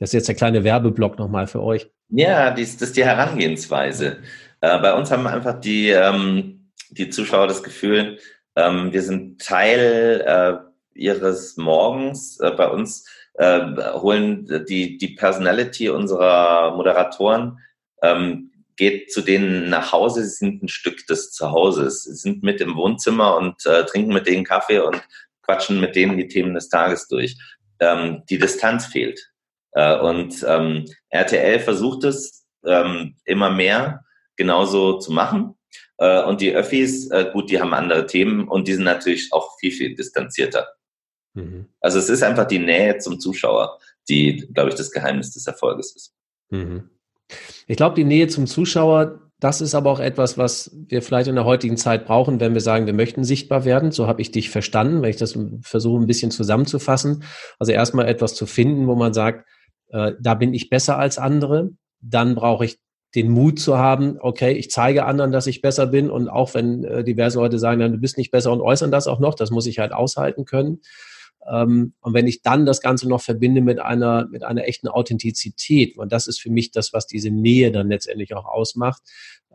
Das 0.00 0.08
ist 0.08 0.14
jetzt 0.14 0.28
der 0.28 0.34
kleine 0.34 0.64
Werbeblock 0.64 1.16
nochmal 1.16 1.46
für 1.46 1.62
euch. 1.62 1.88
Ja, 2.08 2.50
das 2.50 2.74
ist 2.74 2.96
die 2.96 3.04
Herangehensweise. 3.04 4.18
Äh, 4.60 4.78
bei 4.80 4.94
uns 4.94 5.12
haben 5.12 5.28
einfach 5.28 5.60
die, 5.60 5.90
ähm, 5.90 6.72
die 6.90 7.08
Zuschauer 7.08 7.46
das 7.46 7.62
Gefühl, 7.62 8.18
ähm, 8.56 8.92
wir 8.92 9.02
sind 9.02 9.40
Teil 9.40 10.60
ihres 10.94 11.56
Morgens. 11.56 12.36
bei 12.38 12.68
uns 12.68 13.06
äh, 13.34 13.60
holen 13.94 14.64
die, 14.68 14.98
die 14.98 15.14
Personality 15.14 15.88
unserer 15.88 16.76
Moderatoren, 16.76 17.58
ähm, 18.02 18.52
geht 18.76 19.12
zu 19.12 19.20
denen 19.20 19.68
nach 19.68 19.92
Hause, 19.92 20.24
sie 20.24 20.36
sind 20.36 20.62
ein 20.62 20.68
Stück 20.68 21.06
des 21.06 21.32
Zuhauses, 21.32 22.04
sie 22.04 22.14
sind 22.14 22.42
mit 22.42 22.60
im 22.60 22.76
Wohnzimmer 22.76 23.36
und 23.36 23.64
äh, 23.66 23.84
trinken 23.84 24.12
mit 24.12 24.26
denen 24.26 24.44
Kaffee 24.44 24.80
und 24.80 25.00
quatschen 25.42 25.80
mit 25.80 25.94
denen 25.96 26.16
die 26.16 26.28
Themen 26.28 26.54
des 26.54 26.68
Tages 26.68 27.08
durch. 27.08 27.36
Ähm, 27.80 28.22
die 28.30 28.38
Distanz 28.38 28.86
fehlt. 28.86 29.20
Äh, 29.72 29.98
und 29.98 30.44
ähm, 30.46 30.86
RTL 31.10 31.60
versucht 31.60 32.04
es 32.04 32.46
ähm, 32.64 33.16
immer 33.24 33.50
mehr 33.50 34.04
genauso 34.36 34.98
zu 34.98 35.12
machen. 35.12 35.54
Äh, 35.98 36.22
und 36.22 36.40
die 36.40 36.54
Öffis, 36.54 37.10
äh, 37.10 37.30
gut, 37.32 37.50
die 37.50 37.60
haben 37.60 37.74
andere 37.74 38.06
Themen 38.06 38.48
und 38.48 38.68
die 38.68 38.74
sind 38.74 38.84
natürlich 38.84 39.32
auch 39.32 39.58
viel, 39.58 39.72
viel 39.72 39.94
distanzierter. 39.94 40.68
Mhm. 41.34 41.66
Also 41.80 41.98
es 41.98 42.08
ist 42.08 42.22
einfach 42.22 42.46
die 42.46 42.58
Nähe 42.58 42.98
zum 42.98 43.18
Zuschauer, 43.18 43.78
die, 44.08 44.48
glaube 44.52 44.70
ich, 44.70 44.74
das 44.74 44.90
Geheimnis 44.90 45.32
des 45.32 45.46
Erfolges 45.46 45.94
ist. 45.94 46.14
Mhm. 46.50 46.90
Ich 47.66 47.76
glaube, 47.76 47.94
die 47.94 48.04
Nähe 48.04 48.28
zum 48.28 48.46
Zuschauer, 48.46 49.20
das 49.40 49.60
ist 49.60 49.74
aber 49.74 49.90
auch 49.90 50.00
etwas, 50.00 50.38
was 50.38 50.70
wir 50.74 51.02
vielleicht 51.02 51.28
in 51.28 51.34
der 51.34 51.44
heutigen 51.44 51.76
Zeit 51.76 52.04
brauchen, 52.04 52.40
wenn 52.40 52.54
wir 52.54 52.60
sagen, 52.60 52.86
wir 52.86 52.92
möchten 52.92 53.24
sichtbar 53.24 53.64
werden. 53.64 53.90
So 53.90 54.06
habe 54.06 54.20
ich 54.20 54.30
dich 54.30 54.50
verstanden, 54.50 55.02
wenn 55.02 55.10
ich 55.10 55.16
das 55.16 55.36
versuche, 55.62 56.00
ein 56.00 56.06
bisschen 56.06 56.30
zusammenzufassen. 56.30 57.24
Also 57.58 57.72
erstmal 57.72 58.06
etwas 58.06 58.34
zu 58.34 58.46
finden, 58.46 58.86
wo 58.86 58.94
man 58.94 59.14
sagt, 59.14 59.48
äh, 59.88 60.12
da 60.20 60.34
bin 60.34 60.54
ich 60.54 60.70
besser 60.70 60.98
als 60.98 61.18
andere. 61.18 61.70
Dann 62.00 62.34
brauche 62.34 62.64
ich 62.64 62.78
den 63.14 63.30
Mut 63.30 63.58
zu 63.58 63.78
haben, 63.78 64.16
okay, 64.20 64.52
ich 64.52 64.70
zeige 64.70 65.04
anderen, 65.04 65.32
dass 65.32 65.46
ich 65.46 65.60
besser 65.60 65.86
bin. 65.86 66.10
Und 66.10 66.28
auch 66.28 66.54
wenn 66.54 66.84
äh, 66.84 67.04
diverse 67.04 67.38
Leute 67.38 67.58
sagen, 67.58 67.80
dann, 67.80 67.92
du 67.92 67.98
bist 67.98 68.18
nicht 68.18 68.30
besser 68.30 68.52
und 68.52 68.60
äußern 68.60 68.90
das 68.90 69.06
auch 69.06 69.18
noch, 69.18 69.34
das 69.34 69.50
muss 69.50 69.66
ich 69.66 69.78
halt 69.78 69.92
aushalten 69.92 70.44
können. 70.44 70.80
Ähm, 71.50 71.94
und 72.00 72.14
wenn 72.14 72.26
ich 72.26 72.42
dann 72.42 72.66
das 72.66 72.80
Ganze 72.80 73.08
noch 73.08 73.20
verbinde 73.20 73.60
mit 73.60 73.80
einer, 73.80 74.26
mit 74.28 74.44
einer 74.44 74.66
echten 74.66 74.88
Authentizität, 74.88 75.96
und 75.98 76.12
das 76.12 76.26
ist 76.26 76.40
für 76.40 76.50
mich 76.50 76.70
das, 76.70 76.92
was 76.92 77.06
diese 77.06 77.30
Nähe 77.30 77.72
dann 77.72 77.88
letztendlich 77.88 78.34
auch 78.34 78.44
ausmacht, 78.44 79.02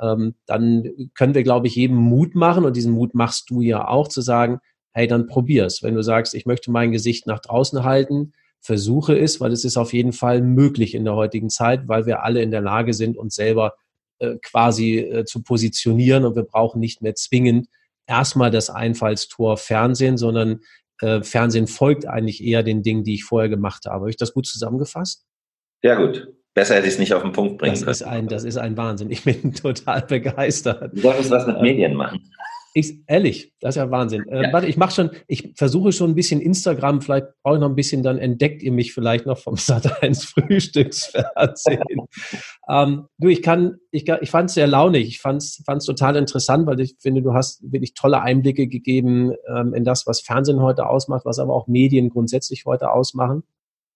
ähm, 0.01 0.35
dann 0.45 0.89
können 1.13 1.33
wir, 1.33 1.43
glaube 1.43 1.67
ich, 1.67 1.75
jedem 1.75 1.97
Mut 1.97 2.35
machen, 2.35 2.65
und 2.65 2.75
diesen 2.75 2.93
Mut 2.93 3.13
machst 3.13 3.49
du 3.49 3.61
ja 3.61 3.87
auch, 3.87 4.07
zu 4.07 4.21
sagen, 4.21 4.59
hey, 4.91 5.07
dann 5.07 5.27
probier's. 5.27 5.83
Wenn 5.83 5.95
du 5.95 6.01
sagst, 6.01 6.33
ich 6.33 6.45
möchte 6.45 6.71
mein 6.71 6.91
Gesicht 6.91 7.27
nach 7.27 7.39
draußen 7.39 7.83
halten, 7.83 8.33
versuche 8.59 9.17
es, 9.17 9.39
weil 9.39 9.51
es 9.51 9.63
ist 9.63 9.77
auf 9.77 9.93
jeden 9.93 10.11
Fall 10.11 10.41
möglich 10.41 10.95
in 10.95 11.05
der 11.05 11.15
heutigen 11.15 11.49
Zeit, 11.49 11.87
weil 11.87 12.05
wir 12.05 12.23
alle 12.23 12.41
in 12.41 12.51
der 12.51 12.61
Lage 12.61 12.93
sind, 12.93 13.17
uns 13.17 13.35
selber 13.35 13.75
äh, 14.19 14.37
quasi 14.41 14.97
äh, 14.97 15.25
zu 15.25 15.43
positionieren 15.43 16.25
und 16.25 16.35
wir 16.35 16.43
brauchen 16.43 16.79
nicht 16.79 17.01
mehr 17.01 17.13
zwingend 17.13 17.67
erstmal 18.07 18.49
das 18.49 18.69
Einfallstor 18.69 19.57
Fernsehen, 19.57 20.17
sondern 20.17 20.61
äh, 21.01 21.21
Fernsehen 21.21 21.67
folgt 21.67 22.07
eigentlich 22.07 22.43
eher 22.43 22.63
den 22.63 22.83
Dingen, 22.83 23.03
die 23.03 23.15
ich 23.15 23.23
vorher 23.23 23.49
gemacht 23.49 23.85
habe. 23.85 24.01
Habe 24.01 24.09
ich 24.09 24.17
das 24.17 24.33
gut 24.33 24.47
zusammengefasst? 24.47 25.25
Ja, 25.83 25.95
gut. 25.95 26.27
Besser 26.53 26.75
hätte 26.75 26.87
ich 26.87 26.93
es 26.93 26.99
nicht 26.99 27.13
auf 27.13 27.21
den 27.21 27.33
Punkt 27.33 27.59
bringen 27.59 27.73
das 27.73 27.81
können. 27.81 27.91
Ist 27.91 28.03
ein, 28.03 28.27
das 28.27 28.43
ist 28.43 28.57
ein 28.57 28.75
Wahnsinn. 28.77 29.11
Ich 29.11 29.23
bin 29.23 29.53
total 29.53 30.01
begeistert. 30.01 30.91
Du 30.93 31.01
solltest 31.01 31.29
was 31.29 31.45
mit 31.45 31.61
Medien 31.61 31.93
machen. 31.93 32.31
Ich, 32.79 32.99
ehrlich, 33.07 33.55
das 33.59 33.75
ist 33.75 33.77
ja 33.77 33.89
Wahnsinn. 33.89 34.27
Äh, 34.27 34.53
Warte, 34.53 34.67
ich 34.67 34.77
mache 34.77 34.93
schon, 34.93 35.09
ich 35.27 35.53
versuche 35.55 35.91
schon 35.91 36.11
ein 36.11 36.15
bisschen 36.15 36.39
Instagram, 36.39 37.01
vielleicht 37.01 37.25
brauche 37.41 37.55
ich 37.55 37.59
noch 37.59 37.69
ein 37.69 37.75
bisschen, 37.75 38.03
dann 38.03 38.19
entdeckt 38.19 38.61
ihr 38.61 38.71
mich 38.71 38.93
vielleicht 38.93 39.25
noch 39.25 39.39
vom 39.39 39.55
Sat1 39.55 40.27
Frühstücksfernsehen. 40.27 41.81
ähm, 42.69 43.07
du, 43.17 43.29
ich 43.29 43.41
kann, 43.41 43.77
ich, 43.89 44.07
ich 44.07 44.29
fand 44.29 44.51
es 44.51 44.53
sehr 44.53 44.67
launig, 44.67 45.07
ich 45.07 45.19
fand 45.19 45.41
es 45.41 45.85
total 45.87 46.17
interessant, 46.17 46.67
weil 46.67 46.79
ich 46.79 46.97
finde, 46.99 47.23
du 47.23 47.33
hast 47.33 47.63
wirklich 47.63 47.95
tolle 47.95 48.21
Einblicke 48.21 48.67
gegeben 48.67 49.33
ähm, 49.51 49.73
in 49.73 49.83
das, 49.83 50.05
was 50.05 50.21
Fernsehen 50.21 50.61
heute 50.61 50.87
ausmacht, 50.87 51.25
was 51.25 51.39
aber 51.39 51.55
auch 51.55 51.65
Medien 51.65 52.09
grundsätzlich 52.09 52.67
heute 52.67 52.91
ausmachen. 52.91 53.41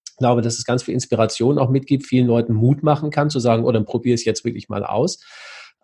Ich 0.09 0.17
glaube, 0.17 0.41
dass 0.41 0.57
es 0.57 0.65
ganz 0.65 0.81
viel 0.81 0.95
Inspiration 0.95 1.59
auch 1.59 1.69
mitgibt, 1.69 2.07
vielen 2.07 2.25
Leuten 2.25 2.55
Mut 2.55 2.81
machen 2.81 3.11
kann, 3.11 3.29
zu 3.29 3.39
sagen, 3.39 3.63
oh, 3.63 3.71
dann 3.71 3.85
probiere 3.85 4.15
es 4.15 4.25
jetzt 4.25 4.43
wirklich 4.43 4.69
mal 4.69 4.83
aus. 4.83 5.23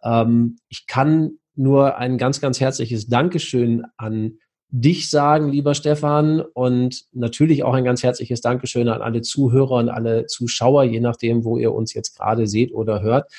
Ähm, 0.04 0.58
ich 0.68 0.88
kann 0.88 1.38
nur 1.58 1.98
ein 1.98 2.18
ganz, 2.18 2.42
ganz 2.42 2.60
herzliches 2.60 3.08
Dankeschön 3.08 3.86
an 3.98 4.40
dich 4.70 5.10
sagen, 5.10 5.50
lieber 5.50 5.74
Stefan, 5.74 6.42
und 6.42 7.06
natürlich 7.14 7.64
auch 7.64 7.74
ein 7.74 7.86
ganz 7.86 8.04
herzliches 8.04 8.42
Dankeschön 8.42 8.90
an 8.90 9.02
alle 9.02 9.22
Zuhörer 9.22 9.76
und 9.76 9.90
alle 9.90 10.26
Zuschauer, 10.26 10.84
je 10.84 11.00
nachdem, 11.00 11.46
wo 11.46 11.58
ihr 11.58 11.74
uns 11.74 11.94
jetzt 11.94 12.18
gerade 12.18 12.48
seht 12.48 12.74
oder 12.74 13.02
hört. 13.02 13.32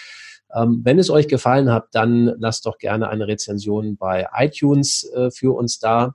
Ähm, 0.55 0.81
wenn 0.85 0.99
es 0.99 1.11
euch 1.11 1.29
gefallen 1.29 1.71
hat, 1.71 1.89
dann 1.93 2.35
lasst 2.39 2.65
doch 2.65 2.79
gerne 2.79 3.09
eine 3.11 3.29
Rezension 3.29 3.97
bei 3.99 4.27
iTunes 4.35 5.05
äh, 5.15 5.31
für 5.31 5.55
uns 5.55 5.79
da. 5.79 6.15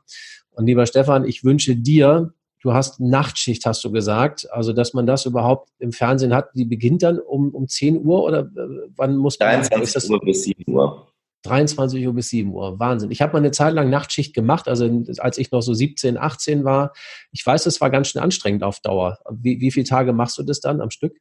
Und 0.51 0.65
lieber 0.65 0.87
Stefan, 0.87 1.25
ich 1.25 1.43
wünsche 1.43 1.75
dir, 1.75 2.33
du 2.61 2.73
hast 2.73 2.99
Nachtschicht, 2.99 3.65
hast 3.67 3.83
du 3.83 3.91
gesagt, 3.91 4.51
also 4.51 4.73
dass 4.73 4.95
man 4.95 5.05
das 5.05 5.27
überhaupt 5.27 5.69
im 5.77 5.91
Fernsehen 5.91 6.33
hat, 6.33 6.49
die 6.55 6.65
beginnt 6.65 7.03
dann 7.03 7.19
um, 7.19 7.53
um 7.53 7.67
10 7.67 8.03
Uhr 8.03 8.23
oder 8.23 8.39
äh, 8.39 8.89
wann 8.95 9.17
muss 9.17 9.37
man? 9.39 9.49
23 9.49 10.09
Uhr 10.09 10.19
bis 10.21 10.43
7 10.43 10.73
Uhr. 10.73 11.12
23 11.43 12.05
Uhr 12.07 12.13
bis 12.13 12.29
7 12.29 12.51
Uhr. 12.53 12.79
Wahnsinn. 12.79 13.11
Ich 13.11 13.21
habe 13.21 13.33
mal 13.33 13.39
eine 13.39 13.51
Zeit 13.51 13.73
lang 13.73 13.89
Nachtschicht 13.89 14.33
gemacht, 14.33 14.67
also 14.67 15.03
als 15.19 15.37
ich 15.37 15.51
noch 15.51 15.61
so 15.61 15.73
17, 15.73 16.17
18 16.17 16.63
war. 16.63 16.93
Ich 17.31 17.45
weiß, 17.45 17.63
das 17.63 17.81
war 17.81 17.89
ganz 17.89 18.09
schön 18.09 18.21
anstrengend 18.21 18.63
auf 18.63 18.79
Dauer. 18.79 19.19
Wie, 19.29 19.59
wie 19.61 19.71
viele 19.71 19.85
Tage 19.85 20.13
machst 20.13 20.37
du 20.37 20.43
das 20.43 20.59
dann 20.59 20.81
am 20.81 20.89
Stück? 20.89 21.15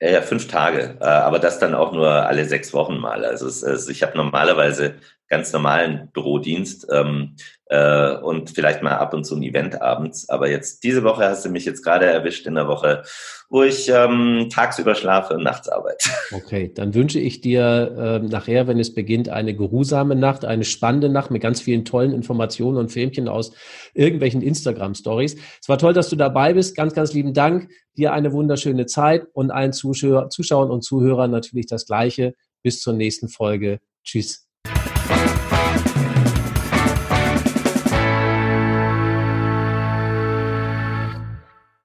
Ja, 0.00 0.10
ja 0.10 0.22
fünf 0.22 0.48
Tage, 0.48 0.96
äh, 1.00 1.04
aber 1.04 1.38
das 1.38 1.58
dann 1.58 1.74
auch 1.74 1.92
nur 1.92 2.08
alle 2.08 2.44
sechs 2.44 2.72
Wochen 2.72 2.96
mal. 2.96 3.24
Also, 3.24 3.46
es, 3.46 3.88
ich 3.88 4.02
habe 4.02 4.16
normalerweise 4.16 4.96
ganz 5.32 5.50
normalen 5.50 6.10
Bürodienst 6.12 6.86
ähm, 6.92 7.36
äh, 7.70 8.16
und 8.16 8.50
vielleicht 8.50 8.82
mal 8.82 8.98
ab 8.98 9.14
und 9.14 9.24
zu 9.24 9.34
ein 9.34 9.42
Event 9.42 9.80
abends. 9.80 10.28
Aber 10.28 10.50
jetzt 10.50 10.84
diese 10.84 11.04
Woche 11.04 11.24
hast 11.24 11.42
du 11.46 11.48
mich 11.48 11.64
jetzt 11.64 11.82
gerade 11.82 12.04
erwischt 12.04 12.46
in 12.46 12.54
der 12.54 12.68
Woche, 12.68 13.02
wo 13.48 13.62
ich 13.62 13.88
ähm, 13.88 14.48
tagsüber 14.52 14.94
schlafe 14.94 15.32
und 15.34 15.42
nachts 15.42 15.68
arbeite. 15.70 16.10
Okay, 16.34 16.72
dann 16.74 16.94
wünsche 16.94 17.18
ich 17.18 17.40
dir 17.40 18.20
äh, 18.22 18.26
nachher, 18.26 18.66
wenn 18.66 18.78
es 18.78 18.94
beginnt, 18.94 19.28
eine 19.28 19.54
geruhsame 19.54 20.16
Nacht, 20.16 20.44
eine 20.44 20.64
spannende 20.64 21.08
Nacht 21.08 21.30
mit 21.30 21.42
ganz 21.42 21.60
vielen 21.60 21.84
tollen 21.84 22.12
Informationen 22.12 22.78
und 22.78 22.90
Filmchen 22.90 23.28
aus 23.28 23.52
irgendwelchen 23.94 24.42
Instagram-Stories. 24.42 25.36
Es 25.60 25.68
war 25.68 25.78
toll, 25.78 25.92
dass 25.92 26.08
du 26.10 26.16
dabei 26.16 26.54
bist. 26.54 26.76
Ganz, 26.76 26.94
ganz 26.94 27.12
lieben 27.14 27.32
Dank. 27.32 27.70
Dir 27.96 28.12
eine 28.12 28.32
wunderschöne 28.32 28.86
Zeit 28.86 29.26
und 29.32 29.50
allen 29.50 29.72
Zuschauer, 29.72 30.30
Zuschauern 30.30 30.70
und 30.70 30.82
Zuhörern 30.82 31.30
natürlich 31.30 31.66
das 31.66 31.86
Gleiche. 31.86 32.34
Bis 32.62 32.80
zur 32.80 32.92
nächsten 32.94 33.28
Folge. 33.28 33.80
Tschüss. 34.04 34.51